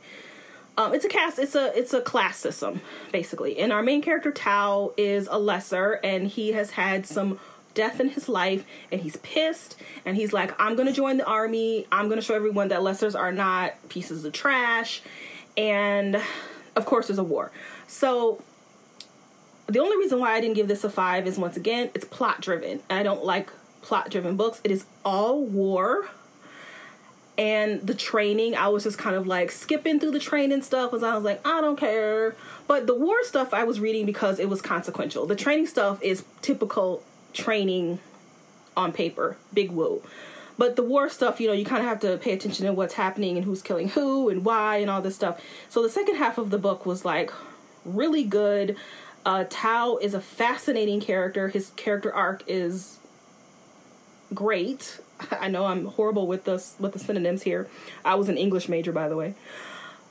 um, 0.76 0.94
it's 0.94 1.04
a 1.04 1.08
cast 1.08 1.38
it's 1.38 1.54
a 1.54 1.76
it's 1.78 1.92
a 1.92 2.00
class 2.00 2.38
system 2.38 2.80
basically. 3.12 3.58
And 3.58 3.72
our 3.72 3.82
main 3.82 4.02
character 4.02 4.32
tau 4.32 4.92
is 4.96 5.28
a 5.30 5.38
lesser 5.38 6.00
and 6.02 6.26
he 6.26 6.52
has 6.52 6.72
had 6.72 7.06
some 7.06 7.38
death 7.74 8.00
in 8.00 8.10
his 8.10 8.28
life 8.28 8.64
and 8.90 9.00
he's 9.00 9.16
pissed 9.18 9.76
and 10.04 10.14
he's 10.14 10.30
like 10.30 10.52
i'm 10.60 10.76
gonna 10.76 10.92
join 10.92 11.16
the 11.16 11.26
army. 11.26 11.86
I'm 11.92 12.08
gonna 12.08 12.22
show 12.22 12.34
everyone 12.34 12.68
that 12.68 12.80
lessers 12.80 13.18
are 13.18 13.32
not 13.32 13.74
pieces 13.88 14.24
of 14.24 14.32
trash. 14.32 15.02
And 15.56 16.20
of 16.74 16.86
course 16.86 17.08
there's 17.08 17.18
a 17.18 17.24
war. 17.24 17.52
So 17.86 18.42
the 19.72 19.78
only 19.80 19.96
reason 19.96 20.18
why 20.18 20.32
I 20.32 20.40
didn't 20.40 20.54
give 20.56 20.68
this 20.68 20.84
a 20.84 20.90
five 20.90 21.26
is 21.26 21.38
once 21.38 21.56
again, 21.56 21.90
it's 21.94 22.04
plot 22.04 22.40
driven. 22.40 22.80
I 22.90 23.02
don't 23.02 23.24
like 23.24 23.50
plot 23.80 24.10
driven 24.10 24.36
books. 24.36 24.60
It 24.64 24.70
is 24.70 24.84
all 25.04 25.42
war. 25.42 26.08
And 27.38 27.80
the 27.80 27.94
training, 27.94 28.54
I 28.54 28.68
was 28.68 28.84
just 28.84 28.98
kind 28.98 29.16
of 29.16 29.26
like 29.26 29.50
skipping 29.50 29.98
through 29.98 30.10
the 30.10 30.20
training 30.20 30.60
stuff 30.62 30.90
because 30.90 31.02
I 31.02 31.14
was 31.14 31.24
like, 31.24 31.44
I 31.46 31.62
don't 31.62 31.76
care. 31.76 32.36
But 32.68 32.86
the 32.86 32.94
war 32.94 33.24
stuff 33.24 33.54
I 33.54 33.64
was 33.64 33.80
reading 33.80 34.04
because 34.04 34.38
it 34.38 34.50
was 34.50 34.60
consequential. 34.60 35.24
The 35.26 35.34
training 35.34 35.66
stuff 35.66 36.00
is 36.02 36.24
typical 36.42 37.02
training 37.32 38.00
on 38.76 38.92
paper, 38.92 39.38
big 39.54 39.70
woo. 39.70 40.02
But 40.58 40.76
the 40.76 40.82
war 40.82 41.08
stuff, 41.08 41.40
you 41.40 41.46
know, 41.46 41.54
you 41.54 41.64
kind 41.64 41.82
of 41.82 41.88
have 41.88 42.00
to 42.00 42.18
pay 42.18 42.32
attention 42.32 42.66
to 42.66 42.72
what's 42.74 42.94
happening 42.94 43.36
and 43.36 43.44
who's 43.44 43.62
killing 43.62 43.88
who 43.88 44.28
and 44.28 44.44
why 44.44 44.76
and 44.76 44.90
all 44.90 45.00
this 45.00 45.14
stuff. 45.14 45.40
So 45.70 45.82
the 45.82 45.88
second 45.88 46.16
half 46.16 46.36
of 46.36 46.50
the 46.50 46.58
book 46.58 46.84
was 46.84 47.04
like 47.04 47.32
really 47.84 48.24
good. 48.24 48.76
Uh, 49.24 49.44
Tau 49.48 49.98
is 49.98 50.14
a 50.14 50.20
fascinating 50.20 51.00
character. 51.00 51.48
His 51.48 51.70
character 51.76 52.12
arc 52.12 52.42
is 52.46 52.98
great. 54.34 55.00
I 55.30 55.48
know 55.48 55.66
I'm 55.66 55.86
horrible 55.86 56.26
with 56.26 56.44
the 56.44 56.64
with 56.78 56.92
the 56.92 56.98
synonyms 56.98 57.42
here. 57.42 57.68
I 58.04 58.16
was 58.16 58.28
an 58.28 58.36
English 58.36 58.68
major, 58.68 58.92
by 58.92 59.08
the 59.08 59.16
way. 59.16 59.34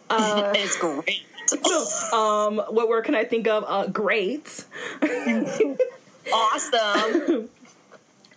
Uh, 0.09 0.53
it's 0.55 0.77
great. 0.77 1.23
so, 1.47 2.17
um, 2.17 2.57
what 2.69 2.89
word 2.89 3.05
can 3.05 3.15
I 3.15 3.23
think 3.23 3.47
of? 3.47 3.63
Uh, 3.67 3.87
great. 3.87 4.65
awesome. 6.33 7.49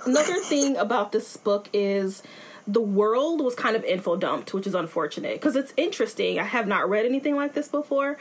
Another 0.05 0.37
thing 0.41 0.77
about 0.77 1.13
this 1.13 1.37
book 1.37 1.69
is 1.73 2.23
the 2.67 2.81
world 2.81 3.41
was 3.41 3.55
kind 3.55 3.77
of 3.77 3.85
info 3.85 4.17
dumped, 4.17 4.55
which 4.55 4.67
is 4.67 4.75
unfortunate 4.75 5.35
because 5.35 5.57
it's 5.57 5.73
interesting. 5.77 6.39
I 6.39 6.45
have 6.45 6.67
not 6.67 6.89
read 6.89 7.07
anything 7.07 7.37
like 7.37 7.55
this 7.55 7.69
before, 7.69 8.19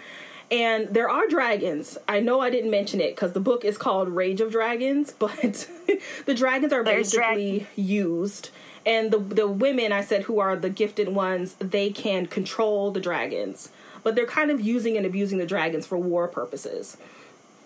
and 0.54 0.88
there 0.90 1.10
are 1.10 1.28
dragons. 1.28 1.98
I 2.08 2.20
know 2.20 2.40
I 2.40 2.52
didn't 2.52 2.70
mention 2.70 3.02
it 3.02 3.16
because 3.16 3.32
the 3.34 3.40
book 3.40 3.66
is 3.66 3.76
called 3.76 4.08
Rage 4.08 4.40
of 4.40 4.52
Dragons, 4.52 5.12
but 5.20 5.68
the 6.28 6.36
dragons 6.36 6.72
are 6.72 6.84
There's 6.84 7.12
basically 7.12 7.60
drag- 7.60 7.70
used. 7.76 8.50
And 8.86 9.12
the 9.12 9.18
the 9.18 9.48
women 9.48 9.92
I 9.92 10.02
said 10.02 10.24
who 10.24 10.40
are 10.40 10.56
the 10.56 10.70
gifted 10.70 11.10
ones, 11.10 11.56
they 11.56 11.90
can 11.90 12.28
control 12.28 12.92
the 12.92 13.00
dragons. 13.00 13.70
But 14.04 14.16
they're 14.16 14.28
kind 14.28 14.52
of 14.52 14.62
using 14.62 14.96
and 14.96 15.06
abusing 15.06 15.40
the 15.40 15.46
dragons 15.46 15.88
for 15.88 15.98
war 15.98 16.28
purposes. 16.28 16.98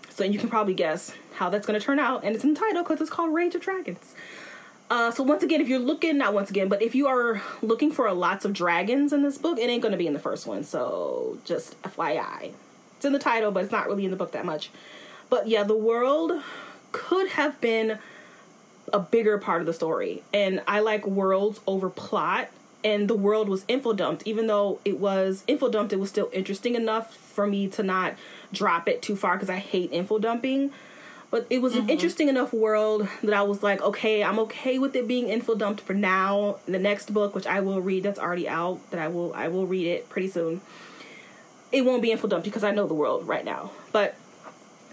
So 0.09 0.23
you 0.23 0.39
can 0.39 0.49
probably 0.49 0.73
guess 0.73 1.11
how 1.33 1.49
that's 1.49 1.67
going 1.67 1.79
to 1.79 1.85
turn 1.85 1.99
out. 1.99 2.23
And 2.23 2.35
it's 2.35 2.45
entitled 2.45 2.85
because 2.85 3.01
it's 3.01 3.09
called 3.09 3.33
Rage 3.33 3.55
of 3.55 3.61
Dragons. 3.61 4.15
Uh, 4.89 5.11
so 5.11 5.23
once 5.23 5.43
again, 5.43 5.59
if 5.59 5.67
you're 5.67 5.79
looking, 5.79 6.17
not 6.17 6.33
once 6.33 6.49
again, 6.49 6.69
but 6.69 6.81
if 6.81 6.95
you 6.95 7.07
are 7.07 7.41
looking 7.61 7.91
for 7.91 8.07
a 8.07 8.13
lots 8.13 8.45
of 8.45 8.53
dragons 8.53 9.11
in 9.11 9.23
this 9.23 9.37
book, 9.37 9.59
it 9.59 9.69
ain't 9.69 9.81
going 9.81 9.91
to 9.91 9.97
be 9.97 10.07
in 10.07 10.13
the 10.13 10.19
first 10.19 10.47
one. 10.47 10.63
So 10.63 11.37
just 11.43 11.81
FYI. 11.81 12.53
It's 12.97 13.05
in 13.05 13.13
the 13.13 13.19
title, 13.19 13.51
but 13.51 13.63
it's 13.63 13.71
not 13.71 13.87
really 13.87 14.05
in 14.05 14.11
the 14.11 14.17
book 14.17 14.33
that 14.33 14.45
much. 14.45 14.69
But 15.29 15.47
yeah, 15.47 15.63
the 15.63 15.75
world 15.75 16.41
could 16.91 17.29
have 17.29 17.59
been 17.61 17.99
a 18.91 18.99
bigger 18.99 19.37
part 19.37 19.61
of 19.61 19.67
the 19.67 19.73
story. 19.73 20.23
And 20.33 20.61
I 20.67 20.79
like 20.79 21.05
worlds 21.05 21.59
over 21.67 21.89
plot. 21.89 22.49
And 22.83 23.07
the 23.07 23.15
world 23.15 23.49
was 23.49 23.65
info 23.67 23.93
dumped. 23.93 24.23
Even 24.25 24.47
though 24.47 24.79
it 24.85 24.99
was 24.99 25.43
info 25.47 25.69
dumped, 25.69 25.93
it 25.93 25.99
was 25.99 26.09
still 26.09 26.29
interesting 26.31 26.75
enough 26.75 27.15
for 27.15 27.45
me 27.45 27.67
to 27.69 27.83
not 27.83 28.15
drop 28.53 28.87
it 28.87 29.01
too 29.01 29.15
far 29.15 29.35
because 29.35 29.49
I 29.49 29.57
hate 29.57 29.91
info 29.91 30.19
dumping. 30.19 30.71
But 31.29 31.45
it 31.49 31.61
was 31.61 31.73
an 31.75 31.81
mm-hmm. 31.81 31.89
interesting 31.89 32.29
enough 32.29 32.53
world 32.53 33.09
that 33.23 33.33
I 33.33 33.41
was 33.41 33.61
like, 33.61 33.81
okay, 33.81 34.23
I'm 34.23 34.39
okay 34.39 34.79
with 34.79 34.95
it 34.95 35.07
being 35.07 35.27
info 35.27 35.55
dumped 35.55 35.81
for 35.81 35.93
now. 35.93 36.59
The 36.65 36.79
next 36.79 37.13
book, 37.13 37.35
which 37.35 37.45
I 37.45 37.59
will 37.59 37.81
read, 37.81 38.03
that's 38.03 38.19
already 38.19 38.47
out, 38.47 38.79
that 38.91 38.99
I 39.01 39.09
will 39.09 39.33
I 39.33 39.49
will 39.49 39.67
read 39.67 39.87
it 39.87 40.09
pretty 40.09 40.29
soon. 40.29 40.61
It 41.71 41.83
won't 41.83 42.01
be 42.01 42.11
info 42.11 42.27
dumped 42.27 42.45
because 42.45 42.63
I 42.63 42.71
know 42.71 42.87
the 42.87 42.93
world 42.93 43.27
right 43.27 43.43
now. 43.43 43.71
But 43.91 44.15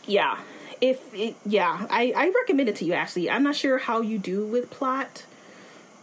yeah, 0.07 0.39
if 0.81 1.01
it, 1.15 1.37
yeah, 1.47 1.87
I 1.91 2.13
I 2.17 2.31
recommend 2.31 2.69
it 2.69 2.77
to 2.77 2.85
you. 2.85 2.93
Ashley, 2.95 3.31
I'm 3.31 3.43
not 3.43 3.57
sure 3.57 3.79
how 3.79 4.01
you 4.01 4.19
do 4.19 4.47
with 4.47 4.71
plot. 4.71 5.25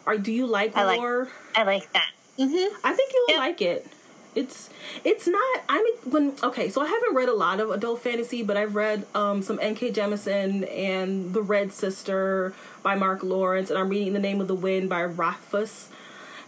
Or 0.05 0.17
do 0.17 0.31
you 0.31 0.45
like 0.47 0.75
I 0.75 0.83
like- 0.85 1.27
I 1.55 1.63
like 1.63 1.91
that. 1.93 2.09
Mm-hmm. 2.39 2.75
I 2.83 2.93
think 2.93 3.11
you'll 3.13 3.29
Yep. 3.29 3.37
like 3.37 3.61
it. 3.61 3.87
It's 4.33 4.69
it's 5.03 5.27
not. 5.27 5.61
I 5.67 5.83
mean, 5.83 6.11
when 6.11 6.33
okay, 6.41 6.69
so 6.69 6.81
I 6.81 6.87
haven't 6.87 7.13
read 7.15 7.27
a 7.27 7.33
lot 7.33 7.59
of 7.59 7.69
adult 7.69 8.01
fantasy, 8.01 8.41
but 8.43 8.55
I've 8.55 8.75
read 8.75 9.05
um, 9.13 9.41
some 9.41 9.59
N.K. 9.61 9.91
Jemisin 9.91 10.65
and 10.73 11.33
The 11.33 11.41
Red 11.41 11.73
Sister 11.73 12.53
by 12.81 12.95
Mark 12.95 13.23
Lawrence, 13.23 13.69
and 13.69 13.77
I'm 13.77 13.89
reading 13.89 14.13
The 14.13 14.19
Name 14.19 14.39
of 14.39 14.47
the 14.47 14.55
Wind 14.55 14.87
by 14.89 15.03
Rothfuss. 15.03 15.89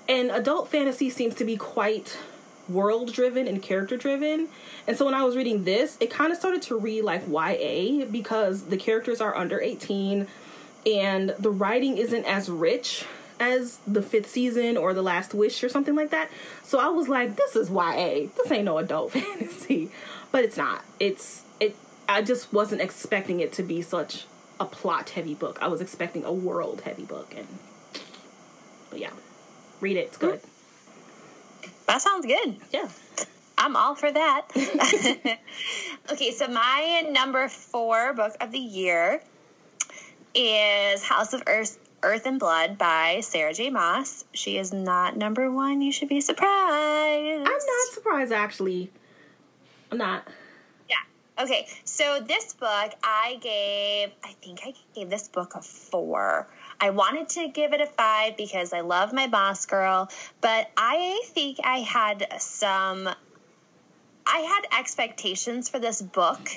And 0.08 0.32
adult 0.32 0.70
fantasy 0.70 1.10
seems 1.10 1.36
to 1.36 1.44
be 1.46 1.58
quite 1.58 2.18
world 2.70 3.14
driven 3.14 3.48
and 3.48 3.62
character 3.62 3.98
driven. 3.98 4.48
And 4.88 4.98
so 4.98 5.06
when 5.06 5.14
I 5.14 5.24
was 5.24 5.36
reading 5.36 5.64
this, 5.64 5.98
it 6.00 6.10
kind 6.10 6.32
of 6.32 6.38
started 6.38 6.62
to 6.64 6.78
read 6.78 7.04
like 7.04 7.24
YA 7.28 8.06
because 8.06 8.66
the 8.66 8.78
characters 8.78 9.22
are 9.22 9.36
under 9.36 9.60
18 9.60 10.28
and 10.86 11.36
the 11.40 11.50
writing 11.50 11.98
isn't 11.98 12.26
as 12.26 12.50
rich 12.50 13.06
as 13.40 13.80
the 13.88 14.02
fifth 14.02 14.30
season 14.30 14.78
or 14.78 14.94
the 14.94 15.02
last 15.02 15.34
wish 15.34 15.64
or 15.64 15.70
something 15.70 15.96
like 15.96 16.12
that. 16.12 16.30
So 16.64 16.80
i 16.80 16.88
was 16.88 17.10
like 17.10 17.36
this 17.36 17.56
is 17.56 17.70
ya 17.70 17.94
this 17.94 18.52
ain't 18.52 18.66
no 18.66 18.78
adult 18.78 19.12
fantasy. 19.14 19.90
But 20.32 20.44
it's 20.44 20.58
not. 20.58 20.84
It's 21.00 21.44
it 21.60 21.76
i 22.08 22.22
just 22.22 22.54
wasn't 22.54 22.82
expecting 22.82 23.40
it 23.40 23.52
to 23.54 23.64
be 23.64 23.82
such 23.82 24.26
a 24.60 24.66
plot 24.66 25.12
heavy 25.12 25.34
book. 25.34 25.58
I 25.62 25.68
was 25.68 25.82
expecting 25.82 26.24
a 26.24 26.32
world 26.32 26.82
heavy 26.82 27.04
book. 27.04 27.34
And 27.36 27.48
but 28.90 29.00
yeah. 29.00 29.12
Read 29.82 29.98
it. 29.98 30.08
It's 30.08 30.18
good 30.18 30.40
That 31.88 32.02
sounds 32.02 32.26
good. 32.26 32.58
yeah 32.72 32.88
I'm 33.58 33.76
all 33.76 33.96
for 33.96 34.12
that. 34.12 34.48
okay, 36.12 36.32
so 36.32 36.48
my 36.48 37.06
number 37.12 37.48
four 37.48 38.14
book 38.14 38.34
of 38.42 38.52
the 38.52 38.60
year 38.60 39.22
is 40.34 41.04
House 41.04 41.34
of 41.34 41.44
Earth, 41.48 41.78
Earth 42.02 42.26
and 42.26 42.40
Blood 42.40 42.78
by 42.78 43.20
Sarah 43.22 43.54
J. 43.54 43.70
Maas. 43.70 44.26
She 44.34 44.58
is 44.58 44.74
not 44.74 45.16
number 45.16 45.52
one. 45.52 45.82
You 45.82 45.92
should 45.92 46.10
be 46.10 46.20
surprised. 46.20 46.48
i'm 46.50 47.44
not 47.44 47.94
surprised 47.94 48.32
actually 48.32 48.90
i'm 49.92 49.98
not 50.00 50.28
Yeah. 50.90 51.44
Okay. 51.44 51.68
So 51.84 52.20
this 52.28 52.54
book, 52.54 52.94
I 53.04 53.38
gave, 53.42 54.10
I 54.24 54.34
think 54.42 54.62
I 54.66 54.74
gave 54.96 55.10
this 55.10 55.28
book 55.28 55.54
a 55.56 55.62
four. 55.62 56.48
I 56.80 56.90
wanted 56.90 57.30
to 57.30 57.48
give 57.48 57.74
it 57.74 57.82
a 57.82 57.86
five 57.86 58.38
because 58.38 58.74
I 58.74 58.82
love 58.82 59.14
my 59.14 59.28
boss 59.28 59.66
girl, 59.66 60.10
but 60.42 60.70
I 60.78 61.24
think 61.28 61.60
I 61.64 61.80
had 61.80 62.28
some, 62.40 63.08
I 64.28 64.38
had 64.38 64.80
expectations 64.80 65.70
for 65.70 65.80
this 65.80 66.02
book. 66.02 66.50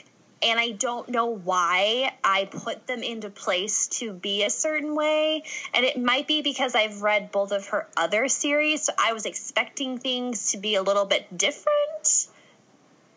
And 0.43 0.61
I 0.61 0.73
don't 0.73 1.09
know 1.09 1.27
why 1.27 2.13
I 2.23 2.45
put 2.45 2.87
them 2.87 3.03
into 3.03 3.31
place 3.31 3.87
to 3.99 4.13
be 4.13 4.45
a 4.45 4.51
certain 4.51 4.95
way. 4.95 5.43
And 5.73 5.85
it 5.85 5.99
might 5.99 6.29
be 6.29 6.43
because 6.43 6.75
I've 6.75 7.01
read 7.01 7.33
both 7.33 7.53
of 7.53 7.69
her 7.69 7.89
other 7.97 8.29
series. 8.29 8.83
So 8.83 8.93
I 8.99 9.15
was 9.15 9.25
expecting 9.25 9.97
things 9.97 10.53
to 10.53 10.59
be 10.59 10.75
a 10.75 10.83
little 10.83 11.07
bit 11.07 11.37
different 11.39 12.29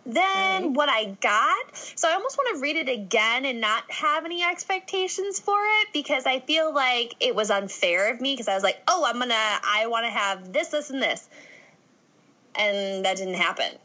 than 0.06 0.64
Okay. 0.64 0.68
what 0.68 0.90
I 0.90 1.18
got. 1.22 1.76
So 1.76 2.10
I 2.10 2.14
almost 2.14 2.38
want 2.38 2.56
to 2.56 2.62
read 2.62 2.76
it 2.76 2.90
again 2.90 3.46
and 3.46 3.62
not 3.62 3.90
have 3.92 4.26
any 4.26 4.44
expectations 4.44 5.40
for 5.40 5.58
it 5.82 5.88
because 5.94 6.26
I 6.26 6.40
feel 6.40 6.74
like 6.74 7.16
it 7.20 7.36
was 7.36 7.52
unfair 7.52 8.12
of 8.12 8.22
me 8.22 8.34
because 8.34 8.48
I 8.48 8.56
was 8.56 8.64
like, 8.64 8.82
oh, 8.88 9.06
I'm 9.06 9.18
going 9.18 9.30
to, 9.30 9.36
I 9.36 9.88
want 9.88 10.06
to 10.06 10.12
have 10.12 10.52
this, 10.54 10.70
this, 10.70 10.90
and 10.90 11.02
this. 11.02 11.30
And 12.56 13.06
that 13.06 13.18
didn't 13.18 13.36
happen. 13.36 13.78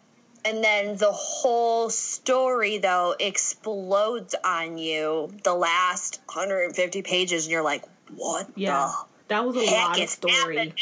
And 0.46 0.62
then 0.62 0.96
the 0.98 1.12
whole 1.12 1.88
story, 1.88 2.78
though, 2.78 3.14
explodes 3.18 4.34
on 4.44 4.76
you 4.76 5.32
the 5.42 5.54
last 5.54 6.20
150 6.26 7.02
pages, 7.02 7.44
and 7.46 7.52
you're 7.52 7.62
like, 7.62 7.84
what 8.14 8.48
yeah 8.54 8.92
the 8.92 9.06
that 9.28 9.46
was 9.46 9.56
a 9.56 9.64
heck 9.64 9.88
lot 9.88 10.00
of 10.00 10.08
story 10.08 10.56
happening? 10.56 10.72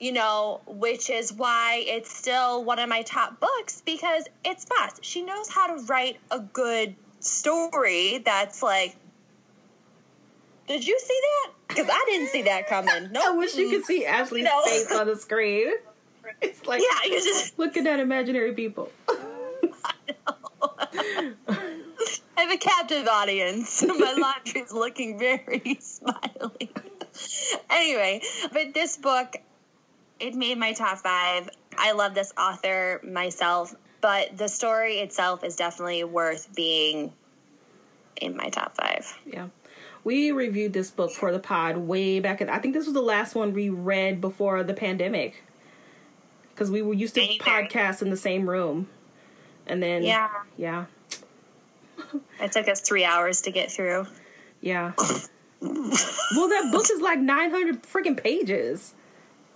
You 0.00 0.12
know, 0.12 0.60
which 0.66 1.10
is 1.10 1.32
why 1.32 1.82
it's 1.86 2.14
still 2.14 2.62
one 2.64 2.78
of 2.78 2.88
my 2.88 3.02
top 3.02 3.40
books 3.40 3.82
because 3.84 4.24
it's 4.44 4.64
fast. 4.64 5.04
She 5.04 5.22
knows 5.22 5.48
how 5.48 5.66
to 5.76 5.82
write 5.86 6.18
a 6.30 6.38
good 6.38 6.94
story 7.20 8.18
that's 8.24 8.62
like, 8.62 8.94
did 10.68 10.86
you 10.86 10.98
see 11.00 11.18
that? 11.20 11.52
Because 11.66 11.88
I 11.90 12.04
didn't 12.08 12.28
see 12.28 12.42
that 12.42 12.68
coming. 12.68 13.08
No, 13.12 13.20
i 13.34 13.36
wish 13.36 13.56
you 13.56 13.70
could 13.70 13.84
see 13.84 14.06
ashley's 14.06 14.44
No. 14.44 14.62
face 14.64 14.92
on 14.92 15.06
the 15.08 15.16
screen 15.16 15.72
it's 16.42 16.64
like 16.66 16.80
Yeah, 16.80 17.10
you're 17.10 17.20
just 17.20 17.58
looking 17.58 17.86
at 17.88 17.98
imaginary 17.98 18.52
people 18.54 18.90
I 20.96 21.34
have 22.36 22.50
a 22.52 22.56
captive 22.56 23.08
audience. 23.08 23.84
My 23.84 24.12
laundry's 24.16 24.72
looking 24.72 25.18
very 25.18 25.76
smiley. 25.80 26.70
anyway, 27.68 28.22
but 28.52 28.74
this 28.74 28.96
book, 28.96 29.36
it 30.20 30.34
made 30.34 30.58
my 30.58 30.72
top 30.72 30.98
five. 30.98 31.48
I 31.76 31.92
love 31.92 32.14
this 32.14 32.32
author 32.38 33.00
myself, 33.04 33.74
but 34.00 34.36
the 34.36 34.48
story 34.48 34.98
itself 34.98 35.44
is 35.44 35.56
definitely 35.56 36.04
worth 36.04 36.54
being 36.54 37.12
in 38.20 38.36
my 38.36 38.48
top 38.48 38.76
five. 38.76 39.06
Yeah. 39.26 39.48
We 40.04 40.32
reviewed 40.32 40.72
this 40.72 40.90
book 40.90 41.12
for 41.12 41.32
the 41.32 41.38
pod 41.38 41.76
way 41.76 42.18
back 42.20 42.40
in 42.40 42.48
I 42.48 42.58
think 42.58 42.74
this 42.74 42.86
was 42.86 42.94
the 42.94 43.02
last 43.02 43.34
one 43.34 43.52
we 43.52 43.68
read 43.68 44.20
before 44.20 44.62
the 44.62 44.74
pandemic. 44.74 45.42
Cuz 46.56 46.70
we 46.70 46.82
were 46.82 46.94
used 46.94 47.14
to 47.14 47.20
Maybe. 47.20 47.38
podcast 47.38 48.02
in 48.02 48.10
the 48.10 48.16
same 48.16 48.48
room. 48.48 48.88
And 49.66 49.82
then 49.82 50.02
Yeah. 50.02 50.28
yeah. 50.56 50.86
It 52.40 52.52
took 52.52 52.68
us 52.68 52.80
three 52.80 53.04
hours 53.04 53.42
to 53.42 53.50
get 53.50 53.70
through. 53.70 54.06
Yeah. 54.60 54.92
well, 55.60 56.48
that 56.48 56.68
book 56.72 56.86
is 56.90 57.00
like 57.00 57.18
900 57.18 57.82
freaking 57.82 58.16
pages. 58.16 58.94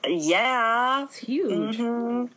Yeah. 0.07 1.05
It's 1.05 1.17
huge. 1.17 1.79
Mm-hmm. 1.79 2.33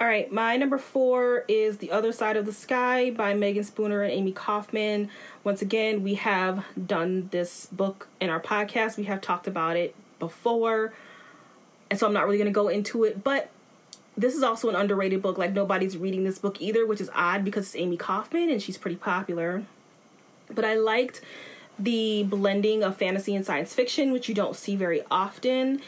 All 0.00 0.06
right, 0.06 0.32
my 0.32 0.56
number 0.56 0.78
four 0.78 1.44
is 1.46 1.76
The 1.76 1.90
Other 1.90 2.10
Side 2.10 2.38
of 2.38 2.46
the 2.46 2.54
Sky 2.54 3.10
by 3.10 3.34
Meagan 3.34 3.64
Spooner 3.64 4.02
and 4.02 4.10
Amie 4.10 4.32
Kaufman. 4.32 5.10
Once 5.44 5.60
again, 5.60 6.02
we 6.02 6.14
have 6.14 6.64
done 6.86 7.28
this 7.32 7.66
book 7.66 8.08
in 8.18 8.30
our 8.30 8.40
podcast. 8.40 8.96
We 8.96 9.04
have 9.04 9.20
talked 9.20 9.46
about 9.46 9.76
it 9.76 9.94
before. 10.18 10.94
And 11.90 11.98
so 11.98 12.06
I'm 12.06 12.14
not 12.14 12.24
really 12.24 12.38
going 12.38 12.46
to 12.46 12.50
go 12.50 12.68
into 12.68 13.04
it, 13.04 13.22
but 13.22 13.50
this 14.16 14.34
is 14.34 14.42
also 14.42 14.70
an 14.70 14.74
underrated 14.74 15.20
book. 15.20 15.36
Like, 15.36 15.52
nobody's 15.52 15.98
reading 15.98 16.24
this 16.24 16.38
book 16.38 16.62
either, 16.62 16.86
which 16.86 17.02
is 17.02 17.10
odd 17.14 17.44
because 17.44 17.66
it's 17.66 17.76
Amie 17.76 17.98
Kaufman 17.98 18.48
and 18.48 18.62
she's 18.62 18.78
pretty 18.78 18.96
popular. 18.96 19.64
But 20.48 20.64
I 20.64 20.76
liked 20.76 21.20
the 21.78 22.22
blending 22.22 22.82
of 22.82 22.96
fantasy 22.96 23.34
and 23.34 23.44
science 23.44 23.74
fiction, 23.74 24.12
which 24.12 24.30
you 24.30 24.34
don't 24.34 24.56
see 24.56 24.76
very 24.76 25.02
often 25.10 25.82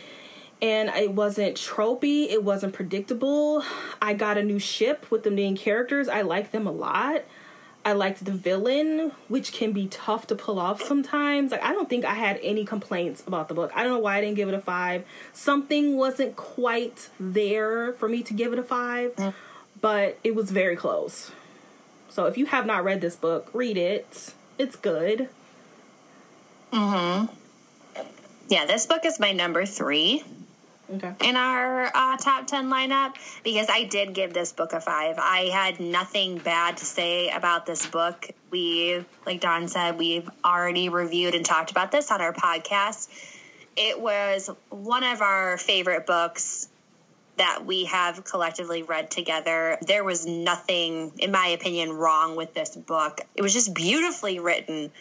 and 0.62 0.88
it 0.90 1.10
wasn't 1.12 1.56
tropey 1.56 2.30
it 2.30 2.42
wasn't 2.42 2.72
predictable. 2.72 3.62
I 4.00 4.14
got 4.14 4.38
a 4.38 4.42
new 4.42 4.60
ship 4.60 5.10
with 5.10 5.24
the 5.24 5.30
main 5.30 5.56
characters. 5.56 6.08
I 6.08 6.22
like 6.22 6.52
them 6.52 6.66
a 6.66 6.72
lot. 6.72 7.24
I 7.84 7.94
liked 7.94 8.24
the 8.24 8.30
villain 8.30 9.10
which 9.26 9.52
can 9.52 9.72
be 9.72 9.88
tough 9.88 10.28
to 10.28 10.36
pull 10.36 10.60
off 10.60 10.80
sometimes. 10.80 11.50
Like 11.50 11.64
i 11.64 11.72
don't 11.72 11.90
think 11.90 12.04
i 12.04 12.14
had 12.14 12.38
any 12.42 12.64
complaints 12.64 13.24
about 13.26 13.48
the 13.48 13.54
book. 13.54 13.72
I 13.74 13.82
don't 13.82 13.92
know 13.92 13.98
why 13.98 14.18
i 14.18 14.20
didn't 14.20 14.36
give 14.36 14.48
it 14.48 14.54
a 14.54 14.60
five. 14.60 15.04
Something 15.32 15.96
wasn't 15.96 16.36
quite 16.36 17.10
there 17.18 17.92
for 17.94 18.08
me 18.08 18.22
to 18.22 18.32
give 18.32 18.52
it 18.52 18.58
a 18.58 18.62
five 18.62 19.34
but 19.80 20.16
it 20.22 20.36
was 20.36 20.52
very 20.52 20.76
close. 20.76 21.32
So 22.08 22.26
if 22.26 22.38
you 22.38 22.46
have 22.46 22.66
not 22.66 22.84
read 22.84 23.00
this 23.00 23.16
book 23.16 23.50
read 23.52 23.76
it. 23.76 24.32
It's 24.58 24.76
good. 24.76 25.28
Mhm. 26.72 27.28
Yeah, 28.48 28.66
this 28.66 28.86
book 28.86 29.04
is 29.04 29.18
my 29.18 29.32
number 29.32 29.64
three. 29.66 30.22
Okay 30.92 31.12
in 31.32 31.36
our 31.36 31.90
uh, 31.94 32.16
top 32.18 32.46
10 32.46 32.68
lineup 32.68 33.14
because 33.42 33.68
I 33.70 33.84
did 33.84 34.12
give 34.12 34.34
this 34.34 34.52
book 34.52 34.74
a 34.74 34.80
five. 34.80 35.16
I 35.18 35.50
had 35.52 35.80
nothing 35.80 36.38
bad 36.38 36.76
to 36.78 36.84
say 36.84 37.30
about 37.30 37.64
this 37.64 37.86
book. 37.86 38.28
We, 38.50 39.04
like 39.24 39.40
Dawn 39.40 39.68
said, 39.68 39.98
we've 39.98 40.28
already 40.44 40.90
reviewed 40.90 41.34
and 41.34 41.44
talked 41.44 41.70
about 41.70 41.90
this 41.90 42.10
on 42.10 42.20
our 42.20 42.34
podcast. 42.34 43.08
It 43.76 43.98
was 43.98 44.50
one 44.68 45.04
of 45.04 45.22
our 45.22 45.56
favorite 45.56 46.06
books 46.06 46.68
that 47.38 47.64
we 47.64 47.86
have 47.86 48.24
collectively 48.24 48.82
read 48.82 49.10
together. 49.10 49.78
There 49.86 50.04
was 50.04 50.26
nothing, 50.26 51.12
in 51.18 51.30
my 51.32 51.48
opinion, 51.48 51.92
wrong 51.92 52.36
with 52.36 52.52
this 52.52 52.76
book. 52.76 53.22
It 53.34 53.40
was 53.40 53.54
just 53.54 53.72
beautifully 53.72 54.38
written. 54.38 54.92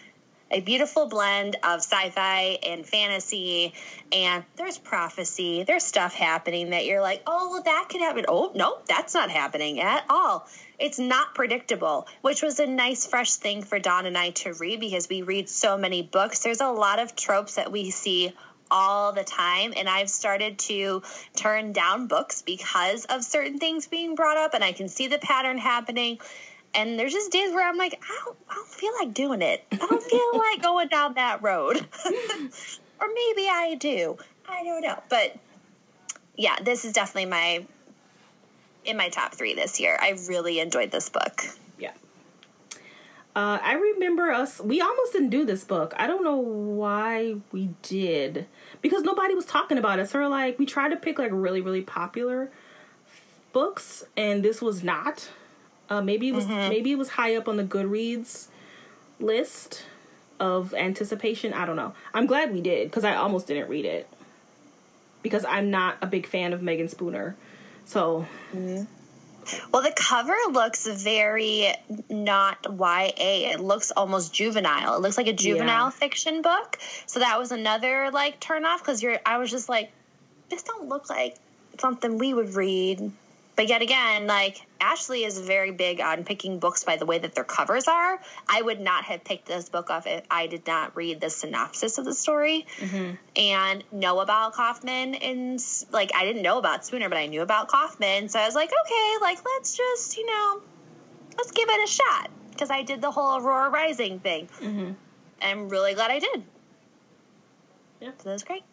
A 0.52 0.60
beautiful 0.60 1.08
blend 1.08 1.56
of 1.64 1.80
sci-fi 1.80 2.60
and 2.64 2.86
fantasy 2.86 3.74
and 4.12 4.44
there's 4.58 4.78
prophecy 4.78 5.64
there's 5.64 5.84
stuff 5.84 6.14
happening 6.14 6.72
that 6.72 6.86
you're 6.86 7.02
like 7.02 7.22
oh 7.26 7.62
that 7.64 7.88
could 7.90 8.02
happen. 8.02 8.26
Oh 8.28 8.52
no 8.54 8.80
that's 8.88 9.14
not 9.14 9.32
happening 9.32 9.80
at 9.80 10.06
all. 10.10 10.48
It's 10.78 11.00
not 11.00 11.34
predictable 11.34 12.08
which 12.22 12.42
was 12.42 12.60
a 12.60 12.68
nice 12.68 13.06
fresh 13.06 13.36
thing 13.36 13.64
for 13.64 13.80
don 13.80 14.06
and 14.06 14.18
i 14.18 14.32
to 14.32 14.54
read 14.54 14.80
because 14.80 15.08
we 15.10 15.22
read 15.22 15.50
so 15.50 15.78
many 15.78 16.02
books. 16.02 16.40
There's 16.40 16.62
a 16.62 16.70
lot 16.70 17.00
of 17.00 17.16
tropes 17.16 17.56
that 17.56 17.72
we 17.72 17.90
see 17.92 18.34
all 18.72 19.12
the 19.12 19.24
time 19.24 19.74
and 19.76 19.90
I've 19.90 20.10
started 20.10 20.58
to 20.60 21.04
turn 21.36 21.74
down 21.74 22.08
books 22.08 22.42
because 22.42 23.06
of 23.06 23.24
certain 23.24 23.60
things 23.60 23.88
being 23.88 24.16
brought 24.16 24.38
up 24.38 24.54
and 24.54 24.64
I 24.64 24.72
can 24.72 24.88
see 24.88 25.08
the 25.08 25.20
pattern 25.20 25.58
happening 25.58 26.20
and 26.74 26.98
there's 26.98 27.14
just 27.14 27.32
days 27.32 27.52
where 27.52 27.68
I'm 27.68 27.78
like, 27.78 28.02
I 28.04 28.22
don't, 28.26 28.38
I 28.50 28.56
don't 28.56 28.68
feel 28.68 28.94
like 29.00 29.14
doing 29.14 29.42
it. 29.42 29.66
I 29.72 29.78
don't 29.78 30.04
feel 30.04 30.32
like 30.38 30.62
going 30.62 30.88
down 30.88 31.16
that 31.16 31.42
road. 31.42 31.78
or 32.08 33.08
maybe 33.08 33.48
I 33.50 33.76
do. 33.80 34.18
I 34.48 34.64
don't 34.64 34.82
know. 34.82 35.02
But 35.10 35.38
yeah, 36.36 36.56
this 36.64 36.86
is 36.86 36.94
definitely 36.94 37.30
my 37.30 37.66
in 38.84 38.98
my 38.98 39.10
top 39.10 39.34
three 39.34 39.54
this 39.54 39.80
year. 39.80 39.98
I 40.00 40.18
really 40.28 40.60
enjoyed 40.60 40.92
this 40.92 41.10
book. 41.10 41.44
Yeah. 41.78 41.92
Uh, 43.36 43.60
I 43.62 43.74
remember 43.74 44.32
us. 44.32 44.60
We 44.60 44.82
almost 44.82 45.14
didn't 45.14 45.30
do 45.30 45.46
this 45.46 45.64
book. 45.64 45.94
I 45.98 46.08
don't 46.08 46.24
know 46.24 46.38
why 46.38 47.36
we 47.52 47.70
did 47.82 48.48
because 48.82 49.04
nobody 49.04 49.36
was 49.36 49.46
talking 49.46 49.78
about 49.78 50.00
it. 50.00 50.10
So 50.10 50.20
we're 50.20 50.28
like, 50.28 50.58
we 50.58 50.66
tried 50.66 50.90
to 50.90 50.98
pick 50.98 51.20
like 51.20 51.32
really 51.34 51.62
really 51.62 51.82
popular 51.82 52.52
books, 53.54 54.06
and 54.16 54.44
this 54.44 54.62
was 54.62 54.84
not. 54.84 55.30
Uh, 55.92 56.02
maybe 56.02 56.30
it 56.30 56.34
was 56.34 56.46
mm-hmm. 56.46 56.70
maybe 56.70 56.94
it 56.94 56.98
was 56.98 57.10
high 57.10 57.36
up 57.36 57.50
on 57.50 57.58
the 57.58 57.66
Goodreads 57.66 58.48
list 59.20 59.84
of 60.40 60.74
anticipation. 60.74 61.52
I 61.52 61.66
don't 61.66 61.76
know. 61.76 61.94
I'm 62.14 62.28
glad 62.28 62.54
we 62.54 62.62
did 62.62 62.90
because 62.90 63.04
I 63.04 63.16
almost 63.16 63.46
didn't 63.48 63.68
read 63.68 63.84
it 63.84 64.08
because 65.22 65.44
I'm 65.44 65.70
not 65.70 65.98
a 66.02 66.08
big 66.08 66.28
fan 66.28 66.54
of 66.54 66.62
Meagan 66.62 66.88
Spooner. 66.88 67.36
So. 67.84 68.26
Mm-hmm. 68.56 68.86
Well, 69.74 69.82
the 69.82 69.92
cover 69.94 70.36
looks 70.52 70.88
very 70.88 71.74
not 72.10 72.60
YA. 72.70 73.12
It 73.18 73.60
looks 73.60 73.92
almost 73.92 74.34
juvenile. 74.34 74.96
It 74.96 75.02
looks 75.02 75.18
like 75.18 75.28
a 75.28 75.34
juvenile 75.34 75.88
yeah. 75.88 75.90
fiction 75.90 76.42
book. 76.42 76.78
So 77.06 77.20
that 77.20 77.38
was 77.38 77.52
another 77.52 78.12
like 78.12 78.40
turn 78.40 78.64
off 78.64 78.80
because 78.80 79.04
you're. 79.04 79.20
I 79.26 79.40
was 79.40 79.52
just 79.52 79.68
like, 79.68 79.92
this 80.50 80.64
don't 80.64 80.88
look 80.88 81.10
like 81.10 81.36
something 81.80 82.18
we 82.18 82.34
would 82.34 82.54
read 82.54 83.12
but 83.62 83.70
yet 83.70 83.84
again, 83.84 84.26
like 84.26 84.66
Ashley 84.80 85.24
is 85.24 85.38
very 85.38 85.70
big 85.70 86.02
on 86.02 86.24
picking 86.24 86.58
books 86.58 86.84
by 86.84 86.96
the 86.96 87.06
way 87.06 87.20
that 87.20 87.36
their 87.36 87.44
covers 87.44 87.88
are. 87.88 88.20
I 88.50 88.60
would 88.60 88.80
not 88.80 89.04
have 89.04 89.24
picked 89.24 89.46
this 89.46 89.70
book 89.70 89.92
up 89.92 90.08
if 90.08 90.24
I 90.32 90.48
did 90.48 90.66
not 90.66 90.96
read 90.96 91.22
the 91.22 91.30
synopsis 91.30 92.00
of 92.00 92.06
the 92.06 92.16
story 92.16 92.66
mm-hmm. 92.80 93.12
and 93.36 93.84
know 93.92 94.20
about 94.20 94.54
Kaufman. 94.54 95.14
And 95.14 95.64
like, 95.92 96.10
I 96.16 96.26
didn't 96.26 96.42
know 96.42 96.58
about 96.58 96.84
Spooner, 96.88 97.08
but 97.08 97.20
I 97.20 97.28
knew 97.28 97.44
about 97.44 97.68
Kaufman. 97.68 98.30
So 98.30 98.40
I 98.40 98.48
was 98.48 98.56
like, 98.56 98.72
okay, 98.72 99.14
like, 99.22 99.38
let's 99.46 99.78
just, 99.78 100.18
you 100.18 100.26
know, 100.26 100.62
let's 101.38 101.52
give 101.52 101.70
it 101.70 101.88
a 101.88 101.92
shot. 101.92 102.32
Because 102.50 102.72
I 102.72 102.82
did 102.82 103.00
the 103.00 103.12
whole 103.12 103.38
Aurora 103.38 103.70
Rising 103.70 104.22
thing. 104.22 104.48
Mm-hmm. 104.60 104.94
I'm 105.40 105.70
really 105.70 105.94
glad 105.94 106.10
I 106.10 106.18
did. 106.18 106.44
Yeah. 108.00 108.10
So 108.18 108.24
that 108.24 108.34
was 108.34 108.44
great. 108.44 108.64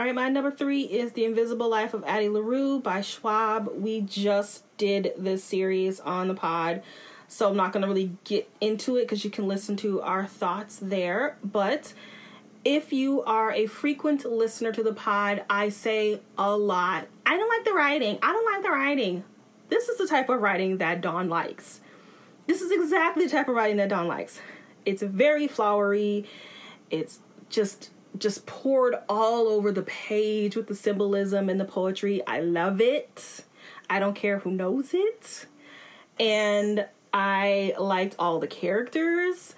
All 0.00 0.06
right, 0.06 0.14
my 0.14 0.30
number 0.30 0.50
three 0.50 0.84
is 0.84 1.12
The 1.12 1.26
Invisible 1.26 1.68
Life 1.68 1.92
of 1.92 2.04
Addie 2.06 2.30
LaRue 2.30 2.80
by 2.80 3.02
Schwab. 3.02 3.68
We 3.74 4.00
just 4.00 4.64
did 4.78 5.12
this 5.18 5.44
series 5.44 6.00
on 6.00 6.28
the 6.28 6.34
pod, 6.34 6.82
so 7.28 7.50
I'm 7.50 7.56
not 7.58 7.74
going 7.74 7.82
to 7.82 7.86
really 7.86 8.16
get 8.24 8.48
into 8.62 8.96
it 8.96 9.02
because 9.02 9.26
you 9.26 9.30
can 9.30 9.46
listen 9.46 9.76
to 9.76 10.00
our 10.00 10.24
thoughts 10.24 10.78
there. 10.80 11.36
But 11.44 11.92
if 12.64 12.94
you 12.94 13.22
are 13.24 13.52
a 13.52 13.66
frequent 13.66 14.24
listener 14.24 14.72
to 14.72 14.82
the 14.82 14.94
pod, 14.94 15.44
I 15.50 15.68
say 15.68 16.22
a 16.38 16.56
lot. 16.56 17.06
I 17.26 17.36
don't 17.36 17.50
like 17.50 17.66
the 17.66 17.74
writing. 17.74 18.18
I 18.22 18.32
don't 18.32 18.54
like 18.54 18.62
the 18.62 18.70
writing. 18.70 19.22
This 19.68 19.90
is 19.90 19.98
the 19.98 20.08
type 20.08 20.30
of 20.30 20.40
writing 20.40 20.78
that 20.78 21.02
Dawn 21.02 21.28
likes. 21.28 21.82
This 22.46 22.62
is 22.62 22.72
exactly 22.72 23.26
the 23.26 23.32
type 23.32 23.48
of 23.50 23.54
writing 23.54 23.76
that 23.76 23.90
Dawn 23.90 24.08
likes. 24.08 24.40
It's 24.86 25.02
very 25.02 25.46
flowery. 25.46 26.24
It's 26.88 27.18
just 27.50 27.90
just 28.18 28.46
poured 28.46 28.96
all 29.08 29.48
over 29.48 29.72
the 29.72 29.82
page 29.82 30.56
with 30.56 30.66
the 30.66 30.74
symbolism 30.74 31.48
and 31.48 31.60
the 31.60 31.64
poetry. 31.64 32.24
I 32.26 32.40
love 32.40 32.80
it. 32.80 33.44
I 33.88 33.98
don't 33.98 34.14
care 34.14 34.38
who 34.40 34.50
knows 34.50 34.90
it. 34.92 35.46
And 36.18 36.86
I 37.12 37.74
liked 37.78 38.16
all 38.18 38.38
the 38.38 38.46
characters. 38.46 39.54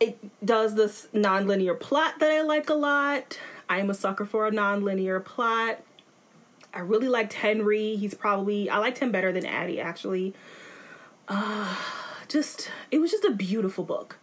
It 0.00 0.18
does 0.44 0.74
this 0.74 1.08
nonlinear 1.14 1.78
plot 1.78 2.18
that 2.20 2.30
I 2.30 2.42
like 2.42 2.68
a 2.68 2.74
lot. 2.74 3.38
I 3.68 3.78
am 3.78 3.90
a 3.90 3.94
sucker 3.94 4.24
for 4.24 4.46
a 4.46 4.50
nonlinear 4.50 5.24
plot. 5.24 5.80
I 6.72 6.80
really 6.80 7.08
liked 7.08 7.34
Henry. 7.34 7.96
He's 7.96 8.14
probably 8.14 8.68
I 8.68 8.78
liked 8.78 8.98
him 8.98 9.12
better 9.12 9.32
than 9.32 9.46
Addie 9.46 9.80
actually. 9.80 10.34
Uh 11.28 11.76
just 12.28 12.70
it 12.90 12.98
was 12.98 13.10
just 13.10 13.24
a 13.24 13.30
beautiful 13.30 13.84
book. 13.84 14.18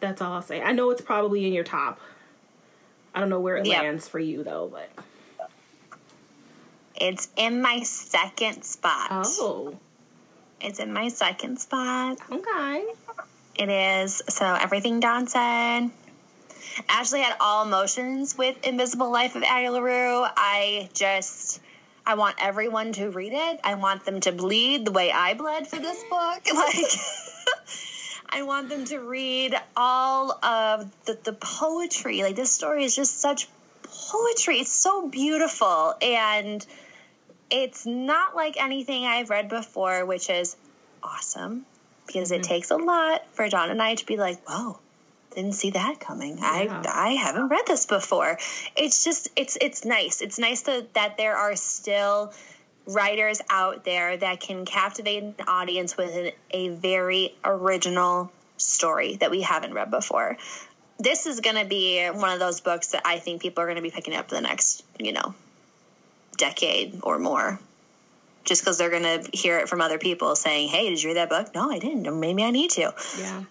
That's 0.00 0.20
all 0.20 0.32
I'll 0.32 0.42
say. 0.42 0.60
I 0.60 0.72
know 0.72 0.90
it's 0.90 1.00
probably 1.00 1.46
in 1.46 1.52
your 1.52 1.64
top. 1.64 2.00
I 3.14 3.20
don't 3.20 3.30
know 3.30 3.40
where 3.40 3.56
it 3.56 3.66
yep. 3.66 3.82
lands 3.82 4.08
for 4.08 4.18
you 4.18 4.44
though, 4.44 4.70
but 4.70 4.90
it's 6.94 7.28
in 7.36 7.62
my 7.62 7.82
second 7.82 8.62
spot. 8.62 9.08
Oh. 9.10 9.76
It's 10.60 10.78
in 10.80 10.92
my 10.92 11.08
second 11.08 11.58
spot. 11.58 12.18
Okay. 12.30 12.84
It 13.58 13.68
is. 13.68 14.22
So 14.28 14.44
everything 14.44 15.00
Dawn 15.00 15.26
said. 15.26 15.90
Ashley 16.88 17.20
had 17.20 17.36
all 17.40 17.64
emotions 17.64 18.36
with 18.36 18.66
Invisible 18.66 19.10
Life 19.10 19.34
of 19.34 19.42
Addie 19.42 19.70
LaRue. 19.70 20.24
I 20.36 20.90
just 20.92 21.60
I 22.06 22.14
want 22.14 22.36
everyone 22.38 22.92
to 22.92 23.10
read 23.10 23.32
it. 23.32 23.60
I 23.64 23.74
want 23.74 24.04
them 24.04 24.20
to 24.20 24.32
bleed 24.32 24.84
the 24.84 24.92
way 24.92 25.10
I 25.10 25.34
bled 25.34 25.66
for 25.66 25.76
this 25.76 26.02
book. 26.10 26.42
Like 26.54 26.76
I 28.28 28.42
want 28.42 28.68
them 28.68 28.84
to 28.86 28.98
read 28.98 29.54
all 29.76 30.32
of 30.44 30.90
the, 31.04 31.18
the 31.22 31.32
poetry. 31.32 32.22
Like 32.22 32.36
this 32.36 32.52
story 32.52 32.84
is 32.84 32.94
just 32.94 33.20
such 33.20 33.48
poetry. 33.82 34.56
It's 34.56 34.72
so 34.72 35.08
beautiful. 35.08 35.94
And 36.02 36.64
it's 37.50 37.86
not 37.86 38.34
like 38.34 38.60
anything 38.60 39.04
I've 39.04 39.30
read 39.30 39.48
before, 39.48 40.04
which 40.04 40.30
is 40.30 40.56
awesome 41.02 41.64
because 42.06 42.30
mm-hmm. 42.30 42.40
it 42.40 42.44
takes 42.44 42.70
a 42.70 42.76
lot 42.76 43.26
for 43.32 43.48
John 43.48 43.70
and 43.70 43.80
I 43.80 43.94
to 43.94 44.06
be 44.06 44.16
like, 44.16 44.48
whoa, 44.48 44.78
didn't 45.34 45.54
see 45.54 45.70
that 45.70 46.00
coming. 46.00 46.38
Yeah. 46.38 46.44
I 46.44 47.08
I 47.08 47.10
haven't 47.10 47.48
read 47.48 47.66
this 47.66 47.86
before. 47.86 48.38
It's 48.76 49.04
just 49.04 49.28
it's 49.36 49.56
it's 49.60 49.84
nice. 49.84 50.20
It's 50.22 50.38
nice 50.38 50.62
to, 50.62 50.86
that 50.94 51.16
there 51.18 51.36
are 51.36 51.54
still 51.56 52.32
writers 52.86 53.40
out 53.50 53.84
there 53.84 54.16
that 54.16 54.40
can 54.40 54.64
captivate 54.64 55.22
an 55.22 55.34
audience 55.46 55.96
with 55.96 56.14
an, 56.16 56.30
a 56.50 56.68
very 56.68 57.34
original 57.44 58.30
story 58.56 59.16
that 59.16 59.30
we 59.30 59.42
haven't 59.42 59.74
read 59.74 59.90
before. 59.90 60.36
This 60.98 61.26
is 61.26 61.40
going 61.40 61.56
to 61.56 61.64
be 61.64 62.06
one 62.06 62.32
of 62.32 62.38
those 62.38 62.60
books 62.60 62.88
that 62.88 63.02
I 63.04 63.18
think 63.18 63.42
people 63.42 63.62
are 63.62 63.66
going 63.66 63.76
to 63.76 63.82
be 63.82 63.90
picking 63.90 64.14
up 64.14 64.28
the 64.28 64.40
next, 64.40 64.84
you 64.98 65.12
know, 65.12 65.34
decade 66.38 67.00
or 67.02 67.18
more. 67.18 67.58
Just 68.44 68.62
because 68.62 68.78
they're 68.78 68.90
going 68.90 69.02
to 69.02 69.28
hear 69.36 69.58
it 69.58 69.68
from 69.68 69.80
other 69.80 69.98
people 69.98 70.36
saying, 70.36 70.68
hey, 70.68 70.88
did 70.88 71.02
you 71.02 71.10
read 71.10 71.16
that 71.16 71.28
book? 71.28 71.54
No, 71.54 71.70
I 71.70 71.80
didn't. 71.80 72.06
Or 72.06 72.12
maybe 72.12 72.44
I 72.44 72.50
need 72.50 72.70
to. 72.70 72.94
Yeah. 73.18 73.42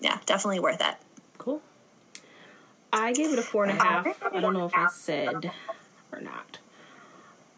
Yeah, 0.00 0.18
definitely 0.26 0.60
worth 0.60 0.80
it. 0.80 0.94
Cool. 1.38 1.62
I 2.92 3.12
gave 3.12 3.32
it 3.32 3.38
a 3.38 3.42
four 3.42 3.64
and 3.64 3.72
a 3.72 3.82
half. 3.82 4.22
I 4.32 4.40
don't 4.40 4.52
know 4.52 4.66
if 4.66 4.74
I 4.74 4.86
said 4.88 5.50
or 6.12 6.20
not. 6.20 6.58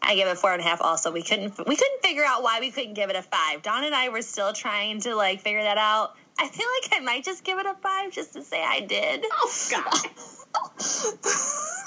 I 0.01 0.15
gave 0.15 0.27
it 0.27 0.37
four 0.37 0.51
and 0.51 0.61
a 0.61 0.63
half. 0.63 0.81
Also, 0.81 1.11
we 1.11 1.21
couldn't 1.21 1.57
we 1.67 1.75
couldn't 1.75 2.01
figure 2.01 2.23
out 2.25 2.43
why 2.43 2.59
we 2.59 2.71
couldn't 2.71 2.95
give 2.95 3.09
it 3.09 3.15
a 3.15 3.21
five. 3.21 3.61
Dawn 3.61 3.83
and 3.83 3.93
I 3.93 4.09
were 4.09 4.21
still 4.21 4.51
trying 4.53 4.99
to 5.01 5.15
like 5.15 5.41
figure 5.41 5.63
that 5.63 5.77
out. 5.77 6.15
I 6.39 6.47
feel 6.47 6.67
like 6.81 6.99
I 6.99 7.03
might 7.03 7.23
just 7.23 7.43
give 7.43 7.59
it 7.59 7.65
a 7.65 7.75
five 7.75 8.11
just 8.11 8.33
to 8.33 8.43
say 8.43 8.63
I 8.63 8.79
did. 8.81 9.25
Oh 9.31 9.67
God. 9.69 9.93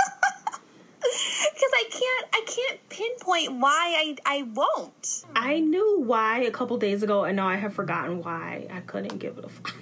Because 1.05 1.71
I 1.75 1.85
can't 1.91 2.27
I 2.33 2.43
can't 2.47 2.89
pinpoint 2.89 3.61
why 3.61 4.17
I 4.27 4.39
I 4.39 4.43
won't. 4.43 5.25
I 5.37 5.61
knew 5.61 6.01
why 6.01 6.41
a 6.41 6.51
couple 6.51 6.79
days 6.79 7.03
ago, 7.03 7.25
and 7.25 7.37
now 7.37 7.47
I 7.47 7.57
have 7.57 7.75
forgotten 7.75 8.23
why 8.23 8.67
I 8.73 8.81
couldn't 8.81 9.19
give 9.19 9.37
it 9.39 9.45
a 9.45 9.49
five. 9.49 9.75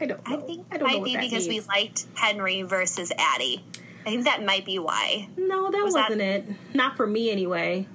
I 0.00 0.06
don't. 0.06 0.28
Know. 0.28 0.36
I 0.36 0.40
think 0.40 0.66
I 0.70 0.78
don't 0.78 0.88
might 0.88 1.04
be 1.04 1.16
because 1.16 1.48
means. 1.48 1.66
we 1.66 1.68
liked 1.68 2.06
Henry 2.14 2.62
versus 2.62 3.12
Addie. 3.18 3.64
I 4.06 4.10
think 4.10 4.24
that 4.24 4.44
might 4.44 4.64
be 4.64 4.78
why. 4.78 5.28
No, 5.36 5.70
that 5.70 5.84
Was 5.84 5.94
not 5.94 6.10
that... 6.10 6.20
it. 6.20 6.46
Not 6.74 6.96
for 6.96 7.06
me 7.06 7.30
anyway. 7.30 7.86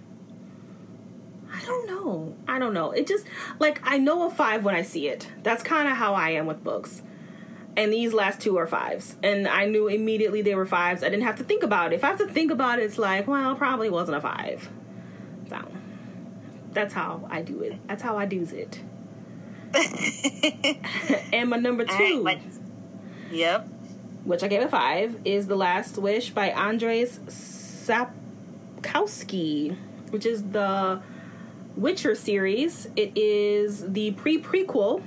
I 1.51 1.65
don't 1.65 1.87
know. 1.87 2.35
I 2.47 2.59
don't 2.59 2.73
know. 2.73 2.91
It 2.91 3.07
just 3.07 3.25
like 3.59 3.79
I 3.83 3.97
know 3.97 4.27
a 4.27 4.29
five 4.29 4.63
when 4.63 4.75
I 4.75 4.81
see 4.81 5.07
it. 5.07 5.27
That's 5.41 5.63
kind 5.63 5.87
of 5.87 5.95
how 5.97 6.13
I 6.13 6.31
am 6.31 6.45
with 6.45 6.63
books. 6.63 7.01
And 7.77 7.91
these 7.91 8.13
last 8.13 8.39
two 8.39 8.57
are 8.57 8.67
fives, 8.67 9.17
and 9.21 9.49
I 9.49 9.65
knew 9.65 9.87
immediately 9.87 10.41
they 10.41 10.55
were 10.55 10.65
fives. 10.65 11.03
I 11.03 11.09
didn't 11.09 11.25
have 11.25 11.37
to 11.37 11.43
think 11.43 11.61
about 11.61 11.91
it. 11.91 11.95
If 11.97 12.03
I 12.05 12.07
have 12.07 12.19
to 12.19 12.27
think 12.27 12.49
about 12.51 12.79
it, 12.79 12.83
it's 12.83 12.97
like, 12.97 13.27
well, 13.27 13.53
probably 13.55 13.89
wasn't 13.89 14.17
a 14.17 14.21
five. 14.21 14.69
So 15.49 15.67
that's 16.71 16.93
how 16.93 17.27
I 17.29 17.41
do 17.41 17.61
it. 17.63 17.85
That's 17.87 18.01
how 18.01 18.17
I 18.17 18.25
do 18.25 18.47
it. 18.49 18.79
and 21.33 21.49
my 21.49 21.57
number 21.57 21.83
two, 21.83 22.23
right, 22.23 22.41
yep, 23.29 23.67
which 24.25 24.43
I 24.43 24.47
gave 24.47 24.61
a 24.61 24.67
five, 24.67 25.21
is 25.23 25.47
The 25.47 25.55
Last 25.55 25.97
Wish 25.97 26.31
by 26.31 26.51
Andres 26.51 27.19
Sapkowski, 28.81 29.77
which 30.09 30.25
is 30.25 30.43
the 30.43 30.99
Witcher 31.77 32.15
series. 32.15 32.87
It 32.95 33.15
is 33.15 33.91
the 33.93 34.11
pre 34.11 34.41
prequel, 34.41 35.03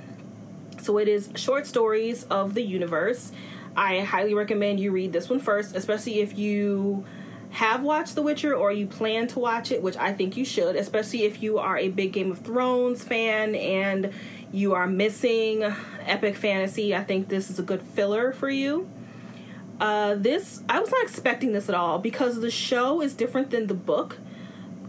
so 0.81 0.97
it 0.97 1.07
is 1.09 1.29
short 1.35 1.67
stories 1.67 2.23
of 2.25 2.53
the 2.53 2.63
universe. 2.63 3.31
I 3.75 3.99
highly 3.99 4.33
recommend 4.33 4.79
you 4.79 4.91
read 4.91 5.11
this 5.11 5.29
one 5.29 5.39
first, 5.39 5.75
especially 5.75 6.21
if 6.21 6.37
you 6.37 7.05
have 7.51 7.83
watched 7.83 8.15
The 8.15 8.21
Witcher 8.21 8.55
or 8.55 8.71
you 8.71 8.87
plan 8.87 9.27
to 9.27 9.39
watch 9.39 9.71
it, 9.71 9.81
which 9.81 9.97
I 9.97 10.13
think 10.13 10.37
you 10.37 10.45
should, 10.45 10.75
especially 10.75 11.23
if 11.23 11.43
you 11.43 11.57
are 11.57 11.77
a 11.77 11.89
big 11.89 12.13
Game 12.13 12.31
of 12.31 12.39
Thrones 12.39 13.03
fan 13.03 13.55
and 13.55 14.13
you 14.51 14.73
are 14.75 14.87
missing 14.87 15.63
epic 16.05 16.35
fantasy. 16.35 16.95
I 16.95 17.03
think 17.03 17.27
this 17.27 17.49
is 17.49 17.59
a 17.59 17.63
good 17.63 17.81
filler 17.81 18.31
for 18.31 18.49
you. 18.49 18.87
Uh, 19.79 20.15
this 20.15 20.61
I 20.67 20.79
was 20.79 20.91
not 20.91 21.03
expecting 21.03 21.53
this 21.53 21.69
at 21.69 21.75
all 21.75 21.99
because 21.99 22.41
the 22.41 22.51
show 22.51 23.01
is 23.01 23.13
different 23.13 23.49
than 23.49 23.67
the 23.67 23.73
book. 23.73 24.17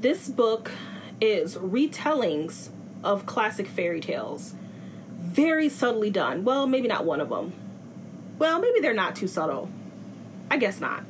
This 0.00 0.28
book 0.28 0.72
is 1.20 1.56
retellings 1.56 2.70
of 3.04 3.26
classic 3.26 3.68
fairy 3.68 4.00
tales, 4.00 4.54
very 5.20 5.68
subtly 5.68 6.10
done. 6.10 6.44
Well, 6.44 6.66
maybe 6.66 6.88
not 6.88 7.04
one 7.04 7.20
of 7.20 7.28
them. 7.28 7.52
Well, 8.38 8.58
maybe 8.60 8.80
they're 8.80 8.94
not 8.94 9.14
too 9.14 9.28
subtle. 9.28 9.70
I 10.50 10.56
guess 10.56 10.80
not. 10.80 11.04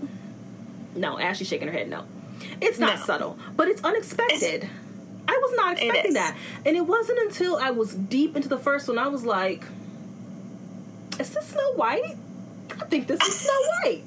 No, 0.94 1.18
Ashley's 1.18 1.48
shaking 1.48 1.68
her 1.68 1.72
head. 1.72 1.88
No, 1.88 2.04
it's 2.60 2.78
not 2.78 2.98
no. 2.98 3.04
subtle, 3.04 3.38
but 3.56 3.68
it's 3.68 3.82
unexpected. 3.82 4.64
It's, 4.64 4.72
I 5.26 5.38
was 5.40 5.56
not 5.56 5.72
expecting 5.78 6.14
that, 6.14 6.36
and 6.66 6.76
it 6.76 6.86
wasn't 6.86 7.20
until 7.20 7.56
I 7.56 7.70
was 7.70 7.94
deep 7.94 8.36
into 8.36 8.48
the 8.48 8.58
first 8.58 8.88
one 8.88 8.98
I 8.98 9.08
was 9.08 9.24
like, 9.24 9.64
"Is 11.18 11.30
this 11.30 11.46
Snow 11.46 11.72
White? 11.74 12.16
Think 12.88 13.06
this 13.06 13.20
is 13.22 13.34
Snow 13.34 13.60
White." 13.82 14.04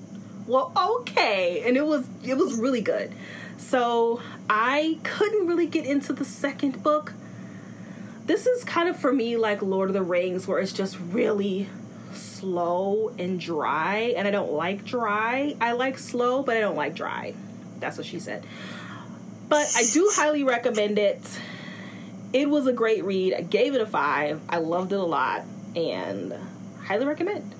well, 0.47 0.71
okay, 1.01 1.63
and 1.65 1.78
it 1.78 1.86
was 1.86 2.07
it 2.24 2.38
was 2.38 2.57
really 2.57 2.82
good. 2.82 3.13
So 3.57 4.21
I 4.49 4.99
couldn't 5.03 5.47
really 5.47 5.67
get 5.67 5.86
into 5.86 6.13
the 6.13 6.26
second 6.26 6.84
book. 6.84 7.13
This 8.26 8.47
is 8.47 8.63
kind 8.63 8.89
of 8.89 8.97
for 8.97 9.11
me 9.13 9.38
like 9.38 9.61
Lord 9.61 9.89
of 9.89 9.93
the 9.93 10.01
Rings, 10.01 10.47
where 10.47 10.59
it's 10.59 10.74
just 10.74 10.97
really 10.99 11.69
slow 12.13 13.13
and 13.17 13.39
dry, 13.39 14.13
and 14.17 14.28
I 14.28 14.32
don't 14.32 14.51
like 14.51 14.86
dry. 14.86 15.55
I 15.61 15.74
like 15.74 15.97
slow, 15.97 16.43
but 16.43 16.57
I 16.57 16.59
don't 16.59 16.76
like 16.76 16.95
dry. 16.95 17.34
That's 17.80 17.97
what 17.97 18.05
she 18.05 18.19
said. 18.19 18.45
But 19.49 19.71
I 19.76 19.84
do 19.91 20.09
highly 20.13 20.43
recommend 20.43 20.97
it. 20.97 21.21
It 22.32 22.49
was 22.49 22.65
a 22.65 22.74
great 22.74 23.03
read. 23.03 23.34
I 23.34 23.41
gave 23.41 23.76
it 23.76 23.82
a 23.82 23.86
five. 23.86 24.41
I 24.49 24.57
loved 24.57 24.91
it 24.91 24.99
a 24.99 25.03
lot, 25.03 25.43
and 25.76 26.34
highly 26.84 27.05
recommend. 27.05 27.52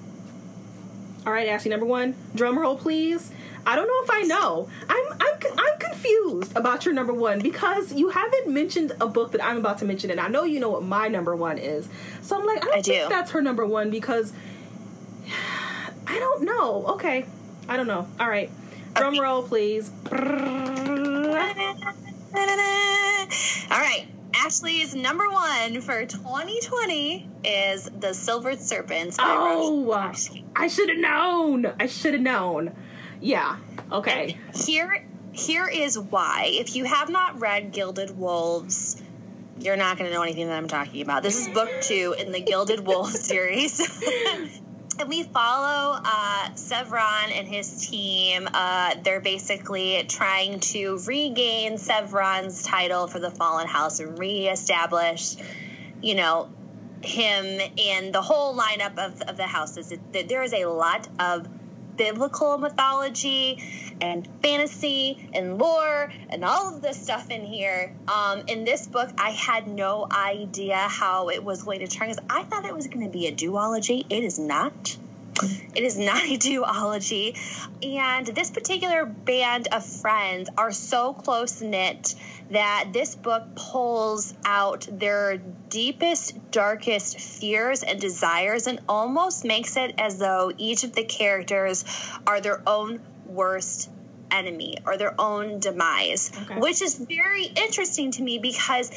All 1.26 1.32
right, 1.32 1.47
Ashley, 1.47 1.69
number 1.71 1.86
one, 1.86 2.15
drum 2.36 2.59
roll, 2.59 2.76
please. 2.78 3.32
I 3.65 3.78
don't 3.78 3.88
know 3.88 4.03
if 4.03 4.09
I 4.11 4.28
know. 4.28 4.67
I'm 4.89 5.05
I'm 5.21 5.57
I'm 5.57 5.80
confused 5.80 6.55
about 6.57 6.84
your 6.86 6.93
number 6.93 7.13
one 7.13 7.39
because 7.39 7.93
you 7.93 8.09
haven't 8.09 8.49
mentioned 8.49 8.91
a 8.99 9.07
book 9.07 9.32
that 9.32 9.43
I'm 9.43 9.57
about 9.57 9.78
to 9.78 9.86
mention, 9.86 10.11
and 10.11 10.19
I 10.19 10.28
know 10.28 10.43
you 10.43 10.59
know 10.59 10.69
what 10.69 10.84
my 10.84 11.07
number 11.07 11.34
one 11.36 11.57
is. 11.57 11.88
So 12.21 12.38
I'm 12.38 12.45
like, 12.45 12.57
I 12.57 12.67
don't 12.67 12.78
I 12.80 12.82
think 12.82 13.03
do. 13.03 13.09
that's 13.09 13.32
her 13.32 13.41
number 13.41 13.65
one 13.65 13.89
because 13.89 14.34
I 16.07 16.19
don't 16.19 16.43
know. 16.43 16.86
Okay. 16.88 17.26
I 17.69 17.78
don't 17.78 17.88
know. 17.88 18.07
All 18.19 18.28
right. 18.28 18.51
Drum 18.95 19.17
roll, 19.17 19.43
please. 19.43 19.89
All 20.11 20.19
right. 23.80 24.05
Ashley's 24.36 24.95
number 24.95 25.29
one 25.29 25.81
for 25.81 26.05
2020 26.05 27.29
is 27.43 27.89
The 27.99 28.13
Silver 28.13 28.55
Serpents. 28.57 29.17
oh, 29.19 29.91
I 30.55 30.67
should 30.67 30.89
have 30.89 30.97
known. 30.97 31.67
I 31.79 31.86
should 31.88 32.13
have 32.13 32.21
known. 32.21 32.75
Yeah. 33.21 33.57
Okay. 33.91 34.38
And 34.47 34.55
here, 34.65 35.05
here 35.31 35.67
is 35.67 35.97
why. 35.97 36.49
If 36.51 36.75
you 36.75 36.84
have 36.86 37.09
not 37.09 37.39
read 37.39 37.71
Gilded 37.71 38.17
Wolves, 38.17 39.01
you're 39.59 39.77
not 39.77 39.97
going 39.97 40.09
to 40.09 40.15
know 40.15 40.23
anything 40.23 40.47
that 40.47 40.57
I'm 40.57 40.67
talking 40.67 41.01
about. 41.01 41.23
This 41.23 41.39
is 41.39 41.53
book 41.53 41.69
two 41.81 42.15
in 42.17 42.31
the 42.31 42.41
Gilded 42.41 42.86
Wolves 42.86 43.19
series. 43.27 43.79
and 44.99 45.09
we 45.09 45.23
follow 45.23 45.99
uh, 46.03 46.49
Séverin 46.55 47.37
and 47.37 47.47
his 47.47 47.87
team. 47.87 48.47
Uh, 48.53 48.95
they're 49.03 49.19
basically 49.19 50.03
trying 50.07 50.59
to 50.59 50.99
regain 51.05 51.73
Séverin's 51.73 52.63
title 52.63 53.07
for 53.07 53.19
the 53.19 53.31
Fallen 53.31 53.67
House 53.67 53.99
and 53.99 54.17
reestablish, 54.17 55.35
you 56.01 56.15
know, 56.15 56.49
him 57.01 57.59
and 57.77 58.13
the 58.13 58.21
whole 58.21 58.57
lineup 58.57 58.97
of, 58.97 59.21
of 59.21 59.37
the 59.37 59.47
houses. 59.47 59.93
There 60.11 60.43
is 60.43 60.53
a 60.53 60.65
lot 60.65 61.07
of 61.19 61.47
biblical 61.97 62.57
mythology 62.57 63.59
and 64.01 64.27
fantasy 64.41 65.29
and 65.33 65.57
lore 65.57 66.09
and 66.29 66.43
all 66.43 66.75
of 66.75 66.81
this 66.81 66.97
stuff 66.97 67.29
in 67.29 67.45
here. 67.45 67.93
Um, 68.07 68.43
in 68.47 68.65
this 68.65 68.87
book, 68.87 69.09
I 69.17 69.31
had 69.31 69.67
no 69.67 70.07
idea 70.11 70.75
how 70.75 71.29
it 71.29 71.43
was 71.43 71.63
going 71.63 71.79
to 71.79 71.87
turn 71.87 72.13
I 72.29 72.43
thought 72.43 72.65
it 72.65 72.75
was 72.75 72.87
going 72.87 73.05
to 73.05 73.11
be 73.11 73.27
a 73.27 73.31
duology. 73.31 74.05
It 74.09 74.23
is 74.23 74.39
not. 74.39 74.97
It 75.75 75.84
is 75.84 75.97
not 75.97 76.23
a 76.23 76.38
duology. 76.38 77.38
And 77.84 78.27
this 78.27 78.51
particular 78.51 79.05
band 79.05 79.67
of 79.71 79.86
friends 79.86 80.49
are 80.57 80.71
so 80.71 81.13
close 81.13 81.61
knit 81.61 82.15
that 82.51 82.89
this 82.93 83.15
book 83.15 83.43
pulls 83.55 84.34
out 84.45 84.88
their 84.91 85.38
deepest, 85.69 86.51
darkest 86.51 87.19
fears 87.19 87.84
and 87.84 87.99
desires 87.99 88.67
and 88.67 88.79
almost 88.88 89.43
makes 89.43 89.75
it 89.75 89.95
as 89.97 90.19
though 90.19 90.51
each 90.57 90.84
of 90.84 90.93
the 90.93 91.03
characters 91.03 91.84
are 92.27 92.41
their 92.41 92.61
own 92.67 93.01
worst 93.25 93.89
enemy 94.31 94.77
or 94.86 94.97
their 94.97 95.19
own 95.19 95.59
demise, 95.59 96.31
okay. 96.43 96.59
which 96.59 96.81
is 96.81 96.95
very 96.95 97.45
interesting 97.45 98.11
to 98.11 98.23
me 98.23 98.39
because 98.39 98.91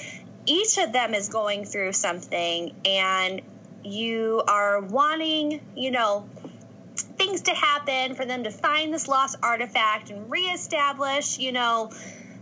each 0.47 0.78
of 0.78 0.93
them 0.93 1.14
is 1.14 1.28
going 1.28 1.64
through 1.64 1.93
something 1.93 2.74
and 2.84 3.43
you 3.87 4.43
are 4.49 4.80
wanting, 4.80 5.61
you 5.74 5.91
know, 5.91 6.28
things 7.16 7.43
to 7.43 7.53
happen 7.53 8.14
for 8.14 8.24
them 8.24 8.45
to 8.45 8.51
find 8.51 8.93
this 8.93 9.09
lost 9.09 9.37
artifact 9.43 10.11
and 10.11 10.30
reestablish, 10.30 11.39
you 11.39 11.53
know, 11.53 11.91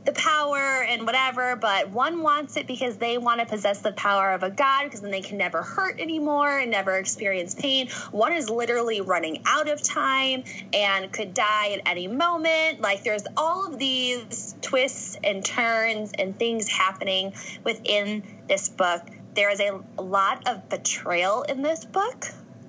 the 0.05 0.13
power 0.13 0.85
and 0.85 1.07
whatever, 1.07 1.57
but 1.57 1.89
one 1.91 2.23
wants 2.23 2.57
it 2.57 2.67
because 2.67 2.99
they 2.99 3.17
want 3.17 3.41
to 3.41 3.47
possess 3.47 3.81
the 3.81 3.93
power 3.93 4.33
of 4.33 4.43
a 4.43 4.51
god 4.51 4.85
because 4.85 5.01
then 5.01 5.11
they 5.11 5.23
can 5.23 5.39
never 5.39 5.63
hurt 5.63 5.99
anymore 5.99 6.59
and 6.59 6.71
never 6.71 6.97
experience 6.97 7.55
pain. 7.55 7.89
One 8.11 8.33
is 8.33 8.51
literally 8.51 9.01
running 9.01 9.43
out 9.47 9.69
of 9.69 9.83
time 9.83 10.45
and 10.73 11.11
could 11.11 11.33
die 11.33 11.71
at 11.71 11.81
any 11.87 12.07
moment. 12.07 12.81
Like 12.81 13.03
there's 13.03 13.25
all 13.37 13.67
of 13.67 13.79
these 13.79 14.55
twists 14.61 15.17
and 15.25 15.45
turns 15.45 16.13
and 16.19 16.39
things 16.39 16.69
happening 16.69 17.33
within 17.65 18.23
this 18.47 18.69
book. 18.69 19.03
There 19.35 19.51
is 19.51 19.61
a 19.61 19.81
lot 20.01 20.49
of 20.49 20.69
betrayal 20.69 21.43
in 21.43 21.63
this 21.63 21.85
book 21.85 22.27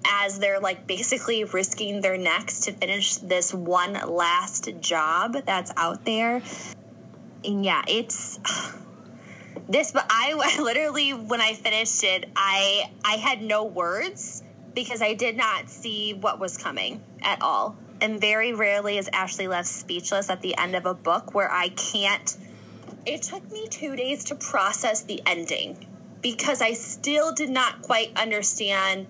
as 0.08 0.40
they're 0.40 0.60
like 0.60 0.86
basically 0.88 1.44
risking 1.44 2.02
their 2.02 2.18
necks 2.18 2.62
to 2.62 2.72
finish 2.72 3.16
this 3.18 3.54
one 3.54 3.94
last 3.94 4.70
job 4.80 5.36
that's 5.46 5.72
out 5.78 6.06
there 6.06 6.42
and 7.46 7.64
yeah, 7.64 7.84
it's 7.88 8.40
this. 9.70 9.92
But 9.92 10.06
I, 10.10 10.34
I 10.58 10.62
literally, 10.62 11.12
when 11.12 11.42
I 11.42 11.54
finished 11.54 12.04
it, 12.04 12.30
I 12.36 12.92
I 13.04 13.14
had 13.14 13.42
no 13.42 13.66
words 13.66 14.44
because 14.74 15.02
I 15.02 15.14
did 15.14 15.38
not 15.38 15.70
see 15.70 16.14
what 16.14 16.40
was 16.40 16.58
coming 16.58 17.02
at 17.22 17.42
all. 17.42 17.78
And 18.02 18.20
very 18.20 18.54
rarely 18.54 18.98
is 18.98 19.10
Ashley 19.14 19.48
left 19.48 19.70
speechless 19.70 20.30
at 20.30 20.42
the 20.42 20.58
end 20.58 20.76
of 20.76 20.86
a 20.86 20.94
book 20.94 21.34
where 21.34 21.50
I 21.50 21.70
can't. 21.70 22.36
It 23.06 23.22
took 23.22 23.50
me 23.52 23.68
two 23.70 23.96
days 23.96 24.26
to 24.26 24.36
process 24.36 25.04
the 25.04 25.22
ending 25.26 25.88
because 26.26 26.60
I 26.60 26.74
still 26.74 27.34
did 27.34 27.52
not 27.52 27.84
quite 27.84 28.12
understand 28.18 29.06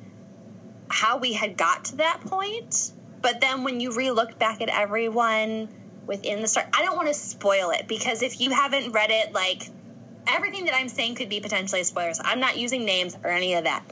how 0.89 1.17
we 1.17 1.31
had 1.31 1.55
got 1.55 1.85
to 1.85 1.95
that 1.95 2.19
point. 2.19 2.91
But 3.21 3.39
then 3.39 3.63
when 3.63 3.79
you 3.79 3.93
re 3.93 4.11
look 4.11 4.37
back 4.37 4.61
at 4.61 4.67
everyone 4.67 5.69
within 6.05 6.41
the 6.41 6.47
story. 6.49 6.65
I 6.73 6.83
don't 6.83 6.97
want 6.97 7.07
to 7.07 7.13
spoil 7.13 7.69
it 7.69 7.87
because 7.87 8.21
if 8.21 8.41
you 8.41 8.51
haven't 8.51 8.91
read 8.91 9.11
it, 9.11 9.31
like 9.31 9.63
everything 10.27 10.65
that 10.65 10.75
I'm 10.75 10.89
saying 10.89 11.15
could 11.15 11.29
be 11.29 11.39
potentially 11.39 11.85
spoilers. 11.85 12.19
I'm 12.21 12.41
not 12.41 12.57
using 12.57 12.83
names 12.83 13.15
or 13.23 13.29
any 13.29 13.53
of 13.53 13.63
that. 13.63 13.85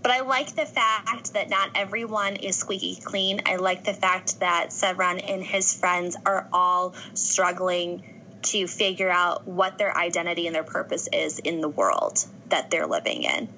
But 0.00 0.12
I 0.12 0.20
like 0.20 0.54
the 0.54 0.64
fact 0.64 1.32
that 1.32 1.50
not 1.50 1.70
everyone 1.74 2.36
is 2.36 2.54
squeaky 2.54 2.94
clean. 2.94 3.40
I 3.44 3.56
like 3.56 3.82
the 3.82 3.92
fact 3.92 4.38
that 4.38 4.68
Séverin 4.68 5.20
and 5.28 5.42
his 5.42 5.74
friends 5.74 6.16
are 6.24 6.46
all 6.52 6.94
struggling 7.14 8.04
to 8.42 8.68
figure 8.68 9.10
out 9.10 9.48
what 9.48 9.78
their 9.78 9.98
identity 9.98 10.46
and 10.46 10.54
their 10.54 10.62
purpose 10.62 11.08
is 11.12 11.40
in 11.40 11.60
the 11.60 11.68
world 11.68 12.24
that 12.50 12.70
they're 12.70 12.86
living 12.86 13.22
in. 13.24 13.48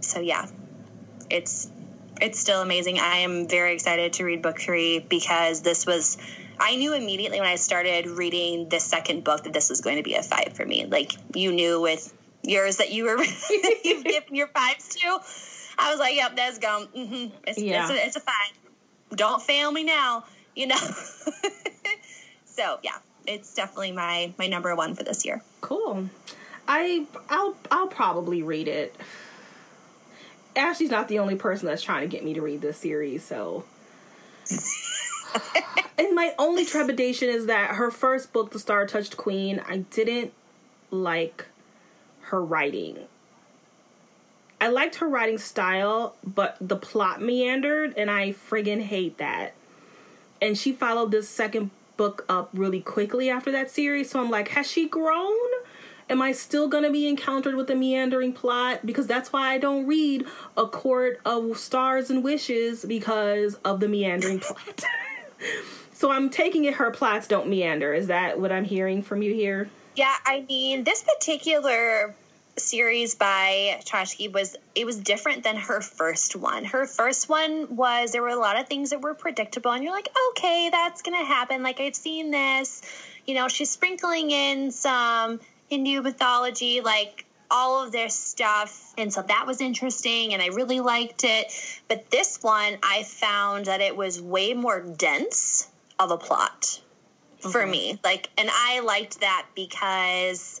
So 0.00 0.20
yeah, 0.20 0.46
it's 1.30 1.70
it's 2.20 2.38
still 2.38 2.60
amazing. 2.62 2.98
I 2.98 3.18
am 3.18 3.48
very 3.48 3.72
excited 3.72 4.12
to 4.14 4.24
read 4.24 4.42
book 4.42 4.60
3 4.60 5.00
because 5.08 5.62
this 5.62 5.86
was 5.86 6.18
I 6.60 6.76
knew 6.76 6.94
immediately 6.94 7.40
when 7.40 7.48
I 7.48 7.56
started 7.56 8.06
reading 8.06 8.68
the 8.68 8.78
second 8.78 9.24
book 9.24 9.44
that 9.44 9.52
this 9.52 9.68
was 9.70 9.80
going 9.80 9.96
to 9.96 10.02
be 10.02 10.14
a 10.14 10.22
five 10.22 10.52
for 10.54 10.64
me. 10.64 10.86
Like 10.86 11.12
you 11.34 11.52
knew 11.52 11.80
with 11.80 12.12
yours 12.42 12.76
that 12.76 12.92
you 12.92 13.04
were 13.04 13.22
you've 13.84 14.04
given 14.04 14.34
your 14.34 14.48
fives 14.48 14.88
to. 14.96 15.18
I 15.78 15.90
was 15.90 15.98
like, 15.98 16.14
yep, 16.14 16.36
that's 16.36 16.58
gone. 16.58 16.86
Mm-hmm. 16.88 17.34
It's, 17.46 17.58
Yeah. 17.58 17.82
it's, 17.82 17.90
a, 17.90 18.06
it's 18.06 18.16
a 18.16 18.20
five. 18.20 18.52
Don't 19.16 19.42
fail 19.42 19.72
me 19.72 19.84
now, 19.84 20.24
you 20.54 20.66
know. 20.68 20.76
so 22.44 22.78
yeah, 22.82 22.98
it's 23.26 23.54
definitely 23.54 23.92
my 23.92 24.32
my 24.38 24.46
number 24.46 24.74
one 24.76 24.94
for 24.94 25.02
this 25.02 25.24
year. 25.24 25.42
Cool. 25.60 26.08
I 26.74 27.04
I'll 27.28 27.54
I'll 27.70 27.86
probably 27.86 28.42
read 28.42 28.66
it. 28.66 28.96
Ashley's 30.56 30.90
not 30.90 31.06
the 31.06 31.18
only 31.18 31.36
person 31.36 31.66
that's 31.66 31.82
trying 31.82 32.00
to 32.00 32.08
get 32.08 32.24
me 32.24 32.32
to 32.32 32.40
read 32.40 32.62
this 32.62 32.78
series, 32.78 33.22
so 33.22 33.64
and 35.98 36.14
my 36.14 36.34
only 36.38 36.64
trepidation 36.64 37.28
is 37.28 37.44
that 37.44 37.72
her 37.76 37.90
first 37.90 38.32
book, 38.32 38.52
The 38.52 38.58
Star 38.58 38.86
Touched 38.86 39.18
Queen, 39.18 39.62
I 39.68 39.78
didn't 39.78 40.32
like 40.90 41.46
her 42.22 42.42
writing. 42.42 43.00
I 44.58 44.68
liked 44.68 44.94
her 44.96 45.08
writing 45.08 45.38
style, 45.38 46.14
but 46.24 46.56
the 46.58 46.76
plot 46.76 47.20
meandered, 47.20 47.92
and 47.98 48.10
I 48.10 48.32
friggin' 48.32 48.80
hate 48.80 49.18
that. 49.18 49.52
And 50.40 50.56
she 50.56 50.72
followed 50.72 51.10
this 51.10 51.28
second 51.28 51.70
book 51.98 52.24
up 52.30 52.48
really 52.54 52.80
quickly 52.80 53.28
after 53.28 53.50
that 53.52 53.70
series, 53.70 54.10
so 54.10 54.20
I'm 54.20 54.30
like, 54.30 54.48
has 54.48 54.70
she 54.70 54.88
grown? 54.88 55.36
Am 56.12 56.20
I 56.20 56.32
still 56.32 56.68
gonna 56.68 56.90
be 56.90 57.08
encountered 57.08 57.54
with 57.54 57.70
a 57.70 57.74
meandering 57.74 58.34
plot? 58.34 58.84
Because 58.84 59.06
that's 59.06 59.32
why 59.32 59.48
I 59.48 59.56
don't 59.56 59.86
read 59.86 60.26
A 60.58 60.66
Court 60.66 61.18
of 61.24 61.56
Stars 61.56 62.10
and 62.10 62.22
Wishes 62.22 62.84
because 62.84 63.54
of 63.64 63.80
the 63.80 63.88
meandering 63.88 64.38
plot. 64.40 64.84
so 65.94 66.10
I'm 66.10 66.28
taking 66.28 66.66
it 66.66 66.74
her 66.74 66.90
plots 66.90 67.26
don't 67.26 67.48
meander. 67.48 67.94
Is 67.94 68.08
that 68.08 68.38
what 68.38 68.52
I'm 68.52 68.64
hearing 68.66 69.00
from 69.00 69.22
you 69.22 69.32
here? 69.32 69.70
Yeah, 69.96 70.14
I 70.26 70.44
mean, 70.46 70.84
this 70.84 71.02
particular 71.02 72.14
series 72.58 73.14
by 73.14 73.80
Chokshi 73.86 74.30
was 74.30 74.54
it 74.74 74.84
was 74.84 74.98
different 74.98 75.44
than 75.44 75.56
her 75.56 75.80
first 75.80 76.36
one. 76.36 76.66
Her 76.66 76.84
first 76.84 77.30
one 77.30 77.74
was 77.74 78.12
there 78.12 78.20
were 78.20 78.28
a 78.28 78.36
lot 78.36 78.60
of 78.60 78.68
things 78.68 78.90
that 78.90 79.00
were 79.00 79.14
predictable 79.14 79.70
and 79.70 79.82
you're 79.82 79.94
like, 79.94 80.10
"Okay, 80.32 80.68
that's 80.70 81.00
going 81.00 81.18
to 81.18 81.24
happen. 81.24 81.62
Like 81.62 81.80
I've 81.80 81.96
seen 81.96 82.30
this." 82.30 82.82
You 83.26 83.34
know, 83.34 83.48
she's 83.48 83.70
sprinkling 83.70 84.30
in 84.30 84.72
some 84.72 85.40
Hindu 85.72 86.02
mythology 86.02 86.82
like 86.82 87.24
all 87.50 87.82
of 87.82 87.92
their 87.92 88.10
stuff 88.10 88.92
and 88.98 89.10
so 89.10 89.22
that 89.22 89.46
was 89.46 89.62
interesting 89.62 90.34
and 90.34 90.42
I 90.42 90.48
really 90.48 90.80
liked 90.80 91.24
it. 91.24 91.50
But 91.88 92.10
this 92.10 92.42
one 92.42 92.76
I 92.82 93.04
found 93.04 93.64
that 93.64 93.80
it 93.80 93.96
was 93.96 94.20
way 94.20 94.52
more 94.52 94.80
dense 94.82 95.70
of 95.98 96.10
a 96.10 96.18
plot 96.18 96.78
for 97.40 97.62
Okay. 97.62 97.70
me. 97.70 97.98
Like 98.04 98.28
and 98.36 98.50
I 98.52 98.80
liked 98.80 99.20
that 99.20 99.46
because 99.54 100.60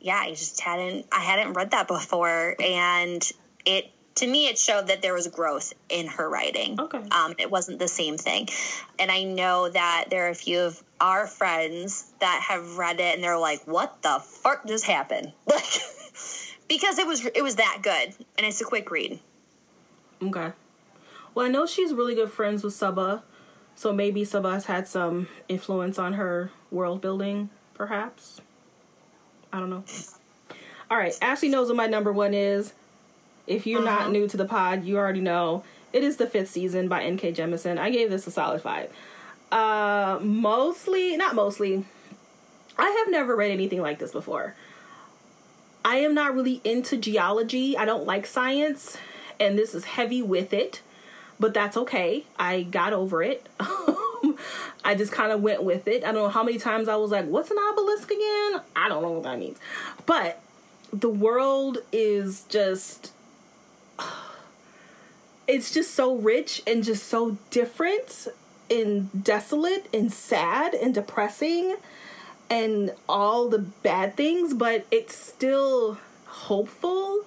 yeah, 0.00 0.16
I 0.16 0.30
just 0.30 0.60
hadn't 0.60 1.06
I 1.12 1.20
hadn't 1.20 1.52
read 1.52 1.70
that 1.70 1.86
before 1.86 2.56
and 2.58 3.22
it 3.64 3.92
to 4.16 4.26
me 4.26 4.48
it 4.48 4.58
showed 4.58 4.88
that 4.88 5.02
there 5.02 5.14
was 5.14 5.28
growth 5.28 5.72
in 5.88 6.06
her 6.06 6.28
writing. 6.28 6.80
Okay. 6.80 7.02
Um 7.10 7.34
it 7.38 7.50
wasn't 7.50 7.78
the 7.78 7.88
same 7.88 8.18
thing. 8.18 8.48
And 8.98 9.10
I 9.10 9.22
know 9.22 9.68
that 9.68 10.06
there 10.10 10.26
are 10.26 10.30
a 10.30 10.34
few 10.34 10.60
of 10.60 10.82
our 11.00 11.26
friends 11.26 12.12
that 12.20 12.42
have 12.48 12.76
read 12.78 13.00
it 13.00 13.14
and 13.14 13.22
they're 13.22 13.38
like, 13.38 13.62
"What 13.66 14.02
the 14.02 14.20
fuck 14.22 14.66
just 14.66 14.84
happened?" 14.84 15.32
Like 15.46 15.64
because 16.68 16.98
it 16.98 17.06
was 17.06 17.24
it 17.24 17.42
was 17.42 17.56
that 17.56 17.78
good 17.82 18.14
and 18.36 18.46
it's 18.46 18.60
a 18.60 18.64
quick 18.64 18.90
read. 18.90 19.20
Okay. 20.22 20.52
Well, 21.34 21.46
I 21.46 21.48
know 21.48 21.66
she's 21.66 21.92
really 21.92 22.14
good 22.14 22.30
friends 22.30 22.64
with 22.64 22.72
Saba, 22.72 23.22
so 23.74 23.92
maybe 23.92 24.24
Saba 24.24 24.52
has 24.52 24.64
had 24.64 24.88
some 24.88 25.28
influence 25.48 25.98
on 25.98 26.14
her 26.14 26.50
world 26.70 27.02
building, 27.02 27.50
perhaps. 27.74 28.40
I 29.52 29.60
don't 29.60 29.68
know. 29.68 29.84
All 30.90 30.96
right, 30.96 31.16
Ashley 31.20 31.50
knows 31.50 31.68
what 31.68 31.76
my 31.76 31.86
number 31.86 32.12
one 32.12 32.32
is. 32.32 32.72
If 33.46 33.66
you're 33.66 33.82
not 33.82 34.10
new 34.10 34.26
to 34.28 34.36
the 34.36 34.44
pod, 34.44 34.84
you 34.84 34.96
already 34.96 35.20
know 35.20 35.64
it 35.92 36.02
is 36.02 36.16
the 36.16 36.26
fifth 36.26 36.50
season 36.50 36.88
by 36.88 37.02
N.K. 37.02 37.32
Jemisin. 37.32 37.78
I 37.78 37.90
gave 37.90 38.10
this 38.10 38.26
a 38.26 38.30
solid 38.30 38.60
five. 38.60 38.90
Uh, 39.52 40.18
mostly, 40.20 41.16
not 41.16 41.34
mostly. 41.34 41.84
I 42.76 42.90
have 42.90 43.10
never 43.10 43.36
read 43.36 43.50
anything 43.50 43.80
like 43.80 43.98
this 43.98 44.12
before. 44.12 44.54
I 45.84 45.96
am 45.98 46.14
not 46.14 46.34
really 46.34 46.60
into 46.64 46.96
geology. 46.96 47.76
I 47.76 47.84
don't 47.84 48.04
like 48.04 48.26
science, 48.26 48.96
and 49.38 49.56
this 49.56 49.74
is 49.74 49.84
heavy 49.84 50.20
with 50.20 50.52
it, 50.52 50.82
but 51.38 51.54
that's 51.54 51.76
okay. 51.76 52.24
I 52.38 52.62
got 52.62 52.92
over 52.92 53.22
it. 53.22 53.48
I 54.84 54.94
just 54.96 55.12
kind 55.12 55.32
of 55.32 55.42
went 55.42 55.62
with 55.62 55.86
it. 55.86 56.02
I 56.04 56.12
don't 56.12 56.24
know 56.24 56.28
how 56.28 56.42
many 56.42 56.58
times 56.58 56.88
I 56.88 56.96
was 56.96 57.12
like, 57.12 57.26
what's 57.26 57.50
an 57.50 57.58
obelisk 57.58 58.10
again? 58.10 58.60
I 58.74 58.88
don't 58.88 59.02
know 59.02 59.12
what 59.12 59.22
that 59.22 59.38
means. 59.38 59.58
But 60.06 60.40
the 60.92 61.08
world 61.08 61.78
is 61.92 62.44
just 62.48 63.12
it's 65.48 65.72
just 65.72 65.94
so 65.94 66.14
rich 66.16 66.62
and 66.66 66.84
just 66.84 67.06
so 67.06 67.38
different 67.50 68.28
and 68.70 69.24
desolate 69.24 69.88
and 69.94 70.12
sad 70.12 70.74
and 70.74 70.94
depressing 70.94 71.76
and 72.50 72.92
all 73.08 73.48
the 73.48 73.58
bad 73.58 74.16
things, 74.16 74.54
but 74.54 74.86
it's 74.90 75.14
still 75.14 75.98
hopeful. 76.26 77.24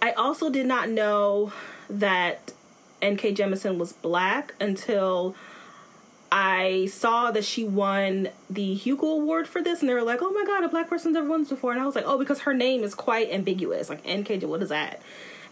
I 0.00 0.12
also 0.12 0.50
did 0.50 0.66
not 0.66 0.88
know 0.88 1.52
that 1.88 2.52
N.K. 3.00 3.34
Jemisin 3.34 3.78
was 3.78 3.92
black 3.92 4.54
until 4.60 5.34
I 6.30 6.86
saw 6.92 7.30
that 7.30 7.44
she 7.44 7.64
won 7.64 8.28
the 8.50 8.74
Hugo 8.74 9.06
Award 9.06 9.48
for 9.48 9.62
this, 9.62 9.80
and 9.80 9.88
they 9.88 9.94
were 9.94 10.02
like, 10.02 10.20
"Oh 10.20 10.30
my 10.30 10.44
god, 10.44 10.62
a 10.62 10.68
black 10.68 10.88
person's 10.88 11.16
ever 11.16 11.28
won 11.28 11.40
this 11.40 11.48
before." 11.48 11.72
And 11.72 11.80
I 11.80 11.86
was 11.86 11.94
like, 11.94 12.04
"Oh, 12.06 12.18
because 12.18 12.40
her 12.40 12.52
name 12.52 12.84
is 12.84 12.94
quite 12.94 13.30
ambiguous. 13.30 13.88
Like 13.88 14.02
N.K. 14.04 14.38
What 14.40 14.62
is 14.62 14.68
that?" 14.68 15.00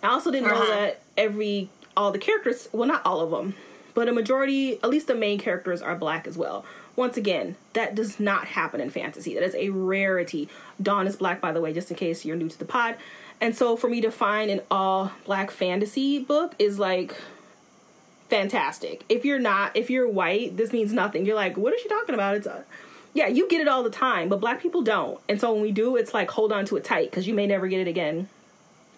I 0.02 0.08
also 0.08 0.30
didn't 0.30 0.48
know 0.48 0.54
Uh-huh. 0.54 0.66
that 0.74 1.00
every 1.16 1.68
all 1.96 2.10
the 2.12 2.18
characters, 2.18 2.68
well, 2.72 2.86
not 2.86 3.00
all 3.06 3.20
of 3.20 3.30
them, 3.30 3.54
but 3.94 4.08
a 4.08 4.12
majority, 4.12 4.74
at 4.82 4.90
least 4.90 5.06
the 5.06 5.14
main 5.14 5.38
characters, 5.38 5.80
are 5.80 5.96
black 5.96 6.26
as 6.26 6.36
well. 6.36 6.64
Once 6.94 7.16
again, 7.16 7.56
that 7.72 7.94
does 7.94 8.20
not 8.20 8.46
happen 8.48 8.80
in 8.80 8.90
fantasy. 8.90 9.34
That 9.34 9.42
is 9.42 9.54
a 9.54 9.70
rarity. 9.70 10.48
Dawn 10.82 11.06
is 11.06 11.16
black, 11.16 11.40
by 11.40 11.52
the 11.52 11.60
way, 11.60 11.72
just 11.72 11.90
in 11.90 11.96
case 11.96 12.24
you're 12.24 12.36
new 12.36 12.48
to 12.48 12.58
the 12.58 12.64
pod. 12.66 12.96
And 13.40 13.54
so 13.56 13.76
for 13.76 13.88
me 13.88 14.00
to 14.02 14.10
find 14.10 14.50
an 14.50 14.60
all 14.70 15.12
black 15.24 15.50
fantasy 15.50 16.18
book 16.18 16.54
is 16.58 16.78
like 16.78 17.14
fantastic. 18.28 19.04
If 19.08 19.24
you're 19.24 19.38
not, 19.38 19.76
if 19.76 19.90
you're 19.90 20.08
white, 20.08 20.56
this 20.56 20.72
means 20.72 20.92
nothing. 20.92 21.26
You're 21.26 21.36
like, 21.36 21.56
what 21.56 21.72
is 21.74 21.80
she 21.80 21.88
talking 21.88 22.14
about? 22.14 22.36
It's 22.36 22.46
a, 22.46 22.64
yeah, 23.14 23.28
you 23.28 23.48
get 23.48 23.60
it 23.60 23.68
all 23.68 23.82
the 23.82 23.90
time, 23.90 24.28
but 24.28 24.40
black 24.40 24.60
people 24.60 24.82
don't. 24.82 25.20
And 25.28 25.40
so 25.40 25.52
when 25.52 25.62
we 25.62 25.72
do, 25.72 25.96
it's 25.96 26.12
like 26.14 26.30
hold 26.30 26.52
on 26.52 26.64
to 26.66 26.76
it 26.76 26.84
tight 26.84 27.10
because 27.10 27.26
you 27.26 27.34
may 27.34 27.46
never 27.46 27.68
get 27.68 27.80
it 27.80 27.88
again. 27.88 28.28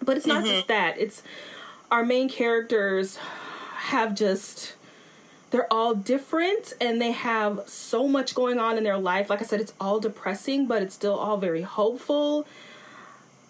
But 0.01 0.17
it's 0.17 0.25
not 0.25 0.43
just 0.45 0.67
mm-hmm. 0.67 0.67
that. 0.67 0.97
It's 0.97 1.23
our 1.91 2.05
main 2.05 2.29
characters 2.29 3.17
have 3.75 4.15
just 4.15 4.75
they're 5.51 5.71
all 5.73 5.95
different 5.95 6.73
and 6.79 7.01
they 7.01 7.11
have 7.11 7.63
so 7.67 8.07
much 8.07 8.35
going 8.35 8.59
on 8.59 8.77
in 8.77 8.83
their 8.83 8.97
life. 8.97 9.29
Like 9.29 9.41
I 9.41 9.45
said, 9.45 9.59
it's 9.59 9.73
all 9.79 9.99
depressing, 9.99 10.67
but 10.67 10.83
it's 10.83 10.93
still 10.93 11.15
all 11.15 11.37
very 11.37 11.63
hopeful. 11.63 12.45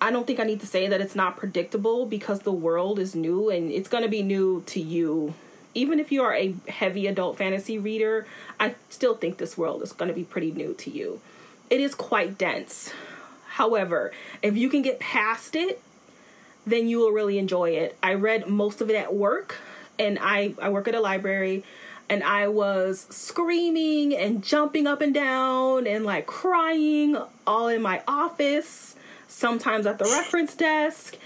I 0.01 0.11
don't 0.11 0.25
think 0.25 0.39
I 0.39 0.43
need 0.43 0.61
to 0.61 0.67
say 0.67 0.87
that 0.87 1.01
it's 1.01 1.15
not 1.15 1.35
predictable 1.35 2.05
because 2.05 2.39
the 2.39 2.53
world 2.53 2.99
is 2.99 3.15
new 3.15 3.49
and 3.49 3.69
it's 3.69 3.89
going 3.89 4.03
to 4.03 4.09
be 4.09 4.21
new 4.21 4.63
to 4.67 4.79
you. 4.79 5.33
Even 5.75 5.99
if 5.99 6.11
you 6.11 6.23
are 6.23 6.33
a 6.33 6.55
heavy 6.69 7.05
adult 7.05 7.37
fantasy 7.37 7.77
reader, 7.77 8.25
I 8.59 8.75
still 8.89 9.15
think 9.15 9.37
this 9.37 9.57
world 9.57 9.83
is 9.83 9.91
going 9.91 10.07
to 10.07 10.15
be 10.15 10.23
pretty 10.23 10.51
new 10.51 10.73
to 10.75 10.89
you. 10.89 11.19
It 11.69 11.81
is 11.81 11.95
quite 11.95 12.37
dense. 12.37 12.91
However, 13.49 14.13
if 14.41 14.55
you 14.55 14.69
can 14.69 14.81
get 14.81 14.99
past 14.99 15.55
it, 15.55 15.81
then 16.69 16.87
you 16.87 16.99
will 16.99 17.11
really 17.11 17.37
enjoy 17.37 17.71
it. 17.71 17.97
I 18.01 18.13
read 18.13 18.47
most 18.47 18.81
of 18.81 18.89
it 18.89 18.95
at 18.95 19.13
work, 19.13 19.57
and 19.97 20.17
I, 20.21 20.53
I 20.61 20.69
work 20.69 20.87
at 20.87 20.95
a 20.95 21.01
library, 21.01 21.63
and 22.09 22.23
I 22.23 22.47
was 22.47 23.05
screaming 23.09 24.15
and 24.15 24.43
jumping 24.43 24.87
up 24.87 25.01
and 25.01 25.13
down 25.13 25.85
and 25.85 26.03
like 26.03 26.25
crying 26.25 27.17
all 27.45 27.67
in 27.67 27.81
my 27.81 28.01
office, 28.07 28.95
sometimes 29.27 29.85
at 29.85 29.99
the 29.99 30.05
reference 30.19 30.55
desk. 30.55 31.17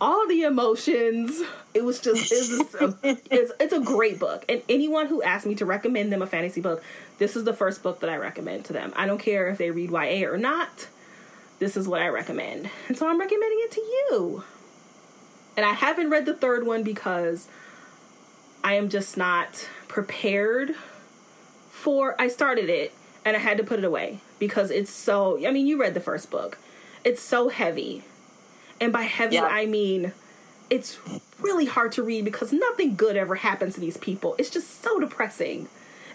All 0.00 0.26
the 0.26 0.42
emotions. 0.42 1.40
It 1.74 1.84
was 1.84 2.00
just, 2.00 2.32
it's, 2.32 2.48
just 2.48 2.74
a, 2.74 2.96
it's, 3.30 3.52
it's 3.60 3.72
a 3.72 3.78
great 3.78 4.18
book. 4.18 4.44
And 4.48 4.60
anyone 4.68 5.06
who 5.06 5.22
asks 5.22 5.46
me 5.46 5.54
to 5.54 5.64
recommend 5.64 6.12
them 6.12 6.22
a 6.22 6.26
fantasy 6.26 6.60
book, 6.60 6.82
this 7.18 7.36
is 7.36 7.44
the 7.44 7.52
first 7.52 7.84
book 7.84 8.00
that 8.00 8.10
I 8.10 8.16
recommend 8.16 8.64
to 8.64 8.72
them. 8.72 8.92
I 8.96 9.06
don't 9.06 9.18
care 9.18 9.46
if 9.46 9.58
they 9.58 9.70
read 9.70 9.92
YA 9.92 10.28
or 10.28 10.38
not. 10.38 10.88
This 11.60 11.76
is 11.76 11.86
what 11.86 12.02
I 12.02 12.08
recommend. 12.08 12.68
And 12.88 12.98
so 12.98 13.08
I'm 13.08 13.20
recommending 13.20 13.60
it 13.62 13.70
to 13.70 13.80
you. 13.80 14.44
And 15.56 15.66
I 15.66 15.72
haven't 15.72 16.10
read 16.10 16.26
the 16.26 16.34
third 16.34 16.66
one 16.66 16.82
because 16.82 17.48
I 18.64 18.74
am 18.74 18.88
just 18.88 19.16
not 19.16 19.68
prepared 19.88 20.74
for 21.70 22.14
I 22.20 22.28
started 22.28 22.68
it 22.68 22.94
and 23.24 23.36
I 23.36 23.40
had 23.40 23.58
to 23.58 23.64
put 23.64 23.78
it 23.78 23.84
away 23.84 24.20
because 24.38 24.70
it's 24.70 24.90
so 24.90 25.44
I 25.46 25.50
mean 25.50 25.66
you 25.66 25.78
read 25.80 25.94
the 25.94 26.00
first 26.00 26.30
book. 26.30 26.58
It's 27.04 27.20
so 27.20 27.48
heavy. 27.48 28.02
And 28.80 28.92
by 28.92 29.02
heavy 29.02 29.36
Yeah. 29.36 29.44
I 29.44 29.66
mean 29.66 30.12
it's 30.70 30.98
really 31.38 31.66
hard 31.66 31.92
to 31.92 32.02
read 32.02 32.24
because 32.24 32.52
nothing 32.52 32.94
good 32.94 33.16
ever 33.16 33.34
happens 33.34 33.74
to 33.74 33.80
these 33.80 33.98
people. 33.98 34.34
It's 34.38 34.48
just 34.48 34.82
so 34.82 34.98
depressing. 35.00 35.68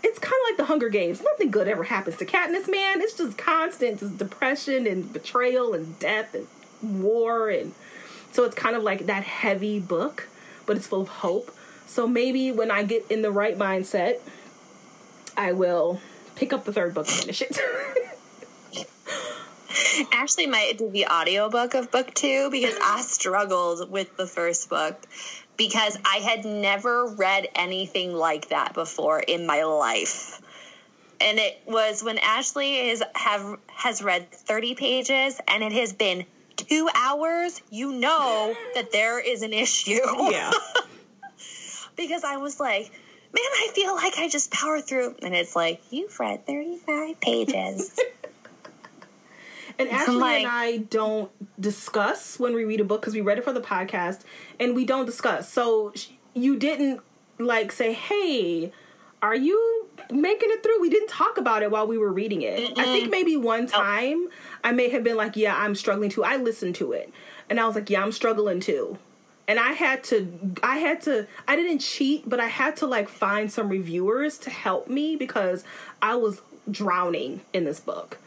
It's 0.04 0.20
kind 0.20 0.34
of 0.34 0.50
like 0.50 0.58
the 0.58 0.66
Hunger 0.66 0.90
Games. 0.90 1.22
Nothing 1.22 1.52
good 1.52 1.68
ever 1.68 1.84
happens 1.84 2.18
to 2.18 2.26
Katniss, 2.26 2.70
man. 2.70 3.02
It's 3.02 3.14
just 3.14 3.38
constant, 3.38 4.00
just 4.00 4.18
depression 4.18 4.88
and 4.88 5.12
betrayal 5.12 5.74
and 5.74 5.98
death 6.00 6.34
and 6.34 6.48
war 7.02 7.50
and 7.50 7.74
so 8.38 8.44
it's 8.44 8.54
kind 8.54 8.76
of 8.76 8.84
like 8.84 9.08
that 9.08 9.24
heavy 9.24 9.80
book, 9.80 10.28
but 10.68 10.78
it's 10.78 10.86
full 10.86 11.02
of 11.02 11.08
hope. 11.08 11.50
So 11.88 12.06
maybe 12.06 12.52
when 12.52 12.70
I 12.70 12.84
get 12.84 13.04
in 13.10 13.24
the 13.24 13.32
right 13.32 13.58
mindset, 13.58 14.20
I 15.36 15.54
will 15.54 16.00
pick 16.36 16.54
up 16.54 16.64
the 16.64 16.72
third 16.72 16.94
book 16.94 17.08
and 17.08 17.16
finish 17.16 17.42
it. 17.42 17.60
Ashley 20.14 20.46
might 20.46 20.78
do 20.78 20.88
the 20.88 21.08
audiobook 21.08 21.74
of 21.74 21.90
book 21.90 22.14
two 22.14 22.52
because 22.52 22.76
I 22.80 23.02
struggled 23.02 23.90
with 23.90 24.16
the 24.18 24.28
first 24.28 24.70
book 24.70 25.02
because 25.58 25.98
I 26.06 26.18
had 26.18 26.46
never 26.46 27.08
read 27.08 27.48
anything 27.56 28.14
like 28.14 28.50
that 28.50 28.76
before 28.76 29.20
in 29.20 29.48
my 29.48 29.64
life. 29.64 30.44
And 31.20 31.40
it 31.40 31.60
was 31.66 32.04
when 32.04 32.20
Ashley 32.20 32.90
is 32.90 33.04
have 33.16 33.58
has 33.66 34.04
read 34.04 34.30
30 34.32 34.76
pages 34.76 35.42
and 35.48 35.64
it 35.64 35.72
has 35.72 35.92
been 35.92 36.24
two 36.58 36.89
hours, 36.93 37.62
you 37.70 37.93
know 37.93 38.53
that 38.76 38.91
there 38.91 39.20
is 39.20 39.41
an 39.41 39.53
issue. 39.53 39.99
Yeah. 40.32 40.51
because 41.95 42.24
I 42.24 42.38
was 42.38 42.60
like, 42.60 42.91
man, 43.34 43.43
I 43.43 43.70
feel 43.74 43.95
like 43.95 44.18
I 44.18 44.28
just 44.28 44.51
power 44.51 44.82
through. 44.82 45.16
And 45.22 45.36
it's 45.36 45.55
like, 45.55 45.82
you've 45.89 46.20
read 46.20 46.45
35 46.45 47.20
pages. 47.22 47.99
And 49.80 49.89
Ashley 49.89 50.16
like- 50.16 50.38
and 50.39 50.47
I 50.47 50.78
don't 50.78 51.30
discuss 51.62 52.39
when 52.39 52.55
we 52.55 52.66
read 52.66 52.80
a 52.80 52.84
book 52.84 53.01
because 53.01 53.14
we 53.14 53.22
read 53.22 53.38
it 53.38 53.43
for 53.43 53.53
the 53.53 53.62
podcast, 53.62 54.22
and 54.60 54.76
we 54.76 54.86
don't 54.86 55.05
discuss. 55.05 55.53
So 55.53 55.91
sh- 55.93 56.08
you 56.34 56.55
didn't 56.55 57.01
like 57.38 57.72
say, 57.72 57.93
"Hey, 57.93 58.72
are 59.22 59.36
you 59.36 59.88
making 60.12 60.49
it 60.51 60.64
through?" 60.64 60.82
We 60.82 60.89
didn't 60.89 61.10
talk 61.10 61.38
about 61.38 61.64
it 61.64 61.72
while 61.72 61.88
we 61.88 61.97
were 61.97 62.12
reading 62.12 62.41
it. 62.41 62.78
I 62.78 62.84
think 62.84 63.10
maybe 63.10 63.38
one 63.38 63.68
time 63.68 64.28
I 64.64 64.72
may 64.72 64.89
have 64.89 65.03
been 65.03 65.18
like, 65.18 65.36
"Yeah, 65.36 65.55
I'm 65.55 65.76
struggling 65.76 66.10
too." 66.10 66.24
I 66.24 66.38
listened 66.38 66.76
to 66.76 66.91
it, 66.93 67.12
and 67.49 67.60
I 67.60 67.66
was 67.66 67.76
like, 67.76 67.89
"Yeah, 67.89 68.03
I'm 68.03 68.12
struggling 68.12 68.60
too." 68.60 68.97
And 69.49 69.60
I 69.60 69.72
had 69.72 70.03
to, 70.05 70.28
I 70.62 70.78
had 70.78 71.01
to, 71.03 71.26
I 71.47 71.55
didn't 71.55 71.80
cheat, 71.80 72.28
but 72.28 72.41
I 72.41 72.47
had 72.47 72.76
to 72.78 72.86
like 72.86 73.08
find 73.08 73.49
some 73.49 73.70
reviewers 73.70 74.38
to 74.39 74.49
help 74.49 74.89
me 74.89 75.16
because 75.16 75.64
I 76.01 76.16
was 76.16 76.41
drowning 76.70 77.39
in 77.53 77.64
this 77.64 77.80
book 77.80 78.18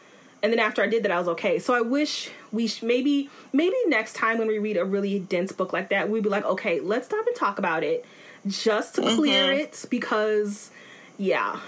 and 0.43 0.53
then 0.53 0.59
after 0.59 0.83
I 0.83 0.87
did 0.87 1.03
that, 1.03 1.11
I 1.11 1.19
was 1.19 1.29
okay. 1.29 1.59
So 1.59 1.75
I 1.75 1.81
wish 1.81 2.31
we 2.51 2.67
sh- 2.67 2.83
maybe 2.83 3.29
maybe 3.53 3.77
next 3.87 4.15
time 4.15 4.39
when 4.39 4.49
we 4.49 4.59
read 4.59 4.77
a 4.77 4.85
really 4.85 5.19
dense 5.19 5.53
book 5.53 5.73
like 5.73 5.91
that, 5.91 6.09
we'd 6.09 6.23
be 6.23 6.29
like, 6.29 6.45
okay, 6.45 6.81
let's 6.81 7.07
stop 7.07 7.27
and 7.27 7.37
talk 7.37 7.59
about 7.59 7.83
it, 7.83 8.05
just 8.47 8.95
to 8.95 9.03
clear 9.03 9.49
mm-hmm. 9.49 9.61
it 9.61 9.85
because, 9.91 10.71
yeah, 11.21 11.61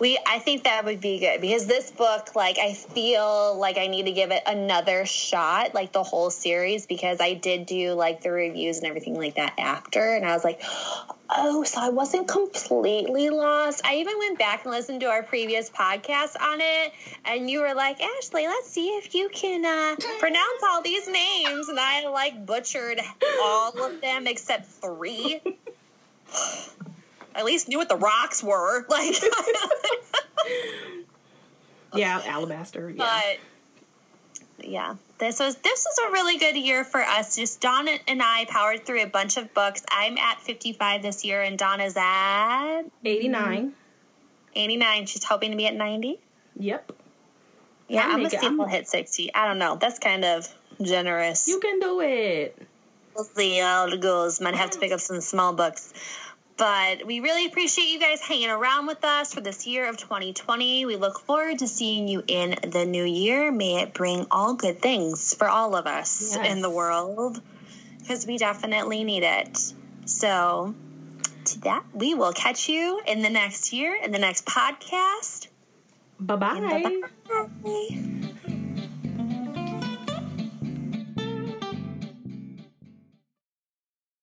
We, 0.00 0.18
I 0.26 0.40
think 0.40 0.64
that 0.64 0.84
would 0.84 1.00
be 1.00 1.20
good 1.20 1.40
because 1.40 1.66
this 1.66 1.92
book, 1.92 2.34
like, 2.34 2.58
I 2.58 2.74
feel 2.74 3.56
like 3.56 3.78
I 3.78 3.86
need 3.86 4.06
to 4.06 4.12
give 4.12 4.32
it 4.32 4.42
another 4.44 5.06
shot, 5.06 5.74
like 5.74 5.92
the 5.92 6.02
whole 6.02 6.30
series, 6.30 6.86
because 6.86 7.20
I 7.20 7.34
did 7.34 7.66
do 7.66 7.92
like 7.92 8.22
the 8.22 8.32
reviews 8.32 8.78
and 8.78 8.88
everything 8.88 9.14
like 9.14 9.36
that 9.36 9.54
after, 9.58 10.14
and 10.14 10.26
I 10.26 10.34
was 10.34 10.42
like, 10.42 10.60
oh, 11.30 11.62
so 11.62 11.80
I 11.80 11.90
wasn't 11.90 12.26
completely 12.26 13.30
lost. 13.30 13.86
I 13.86 13.98
even 13.98 14.18
went 14.18 14.40
back 14.40 14.64
and 14.64 14.72
listened 14.72 15.02
to 15.02 15.06
our 15.06 15.22
previous 15.22 15.70
podcast 15.70 16.34
on 16.40 16.58
it, 16.60 16.92
and 17.24 17.48
you 17.48 17.60
were 17.60 17.74
like, 17.74 18.02
Ashley, 18.02 18.48
let's 18.48 18.68
see 18.68 18.88
if 18.88 19.14
you 19.14 19.28
can 19.28 19.64
uh, 19.64 19.94
pronounce 20.18 20.62
all 20.68 20.82
these 20.82 21.06
names, 21.06 21.68
and 21.68 21.78
I 21.78 22.08
like 22.08 22.44
butchered 22.44 23.00
all 23.40 23.82
of 23.82 24.00
them 24.00 24.26
except 24.26 24.66
three. 24.66 25.40
At 27.36 27.44
least 27.44 27.68
knew 27.68 27.78
what 27.78 27.88
the 27.88 27.96
rocks 27.96 28.42
were, 28.42 28.84
like. 28.88 29.14
yeah, 31.94 32.20
alabaster. 32.26 32.90
Yeah. 32.90 33.20
but 34.58 34.66
yeah. 34.66 34.96
This 35.18 35.40
was 35.40 35.56
this 35.56 35.86
was 35.86 36.08
a 36.08 36.12
really 36.12 36.38
good 36.38 36.56
year 36.56 36.84
for 36.84 37.00
us. 37.00 37.36
Just 37.36 37.60
dawn 37.60 37.88
and 37.88 38.22
i 38.22 38.44
powered 38.48 38.84
through 38.84 39.02
a 39.02 39.06
bunch 39.06 39.36
of 39.38 39.52
books. 39.54 39.82
I'm 39.90 40.18
at 40.18 40.40
55 40.40 41.02
this 41.02 41.24
year 41.24 41.42
and 41.42 41.58
dawn 41.58 41.80
is 41.80 41.96
at 41.96 42.82
Eighty 43.04 43.28
nine. 43.28 43.72
89 44.54 45.06
she's 45.06 45.24
hoping 45.24 45.50
to 45.50 45.56
be 45.56 45.66
at 45.66 45.74
90 45.74 46.18
Yep, 46.58 46.92
yeah 47.88 48.06
i'm 48.06 48.16
gonna 48.16 48.30
see 48.30 48.38
if 48.38 48.56
we'll 48.56 48.66
hit 48.66 48.88
60 48.88 49.34
i 49.34 49.46
don't 49.46 49.58
know. 49.58 49.76
That's 49.76 49.98
kind 49.98 50.24
of 50.24 50.48
generous. 50.82 51.46
You 51.46 51.60
can 51.60 51.78
do 51.78 52.00
it. 52.00 52.56
we'll 53.14 53.24
see 53.24 53.58
how 53.58 53.86
it 53.86 54.00
goes. 54.00 54.40
Might 54.40 54.54
have 54.54 54.70
to 54.70 54.78
pick 54.78 54.92
up 54.92 55.00
some 55.00 55.20
small 55.20 55.52
books 55.52 55.92
but 56.56 57.06
we 57.06 57.20
really 57.20 57.46
appreciate 57.46 57.88
you 57.88 57.98
guys 58.00 58.20
hanging 58.20 58.48
around 58.50 58.86
with 58.86 59.04
us 59.04 59.34
for 59.34 59.40
this 59.40 59.66
year 59.66 59.88
of 59.88 59.96
2020. 59.98 60.86
We 60.86 60.96
look 60.96 61.20
forward 61.20 61.58
to 61.58 61.68
seeing 61.68 62.08
you 62.08 62.22
in 62.26 62.56
the 62.70 62.84
new 62.86 63.04
year. 63.04 63.52
May 63.52 63.82
it 63.82 63.92
bring 63.92 64.26
all 64.30 64.54
good 64.54 64.80
things 64.80 65.34
for 65.34 65.48
all 65.48 65.74
of 65.76 65.86
us 65.86 66.34
Yes. 66.34 66.52
in 66.52 66.62
the 66.62 66.70
world 66.70 67.40
because 68.00 68.26
we 68.26 68.38
definitely 68.38 69.04
need 69.04 69.22
it. 69.22 69.72
So, 70.06 70.74
to 71.44 71.60
that, 71.60 71.84
we 71.92 72.14
will 72.14 72.32
catch 72.32 72.68
you 72.68 73.00
in 73.06 73.22
the 73.22 73.30
next 73.30 73.72
year, 73.72 73.96
in 74.02 74.12
the 74.12 74.18
next 74.18 74.46
podcast. 74.46 75.48
Bye 76.18 76.36
bye. 76.36 77.00
Bye-bye. 77.28 78.12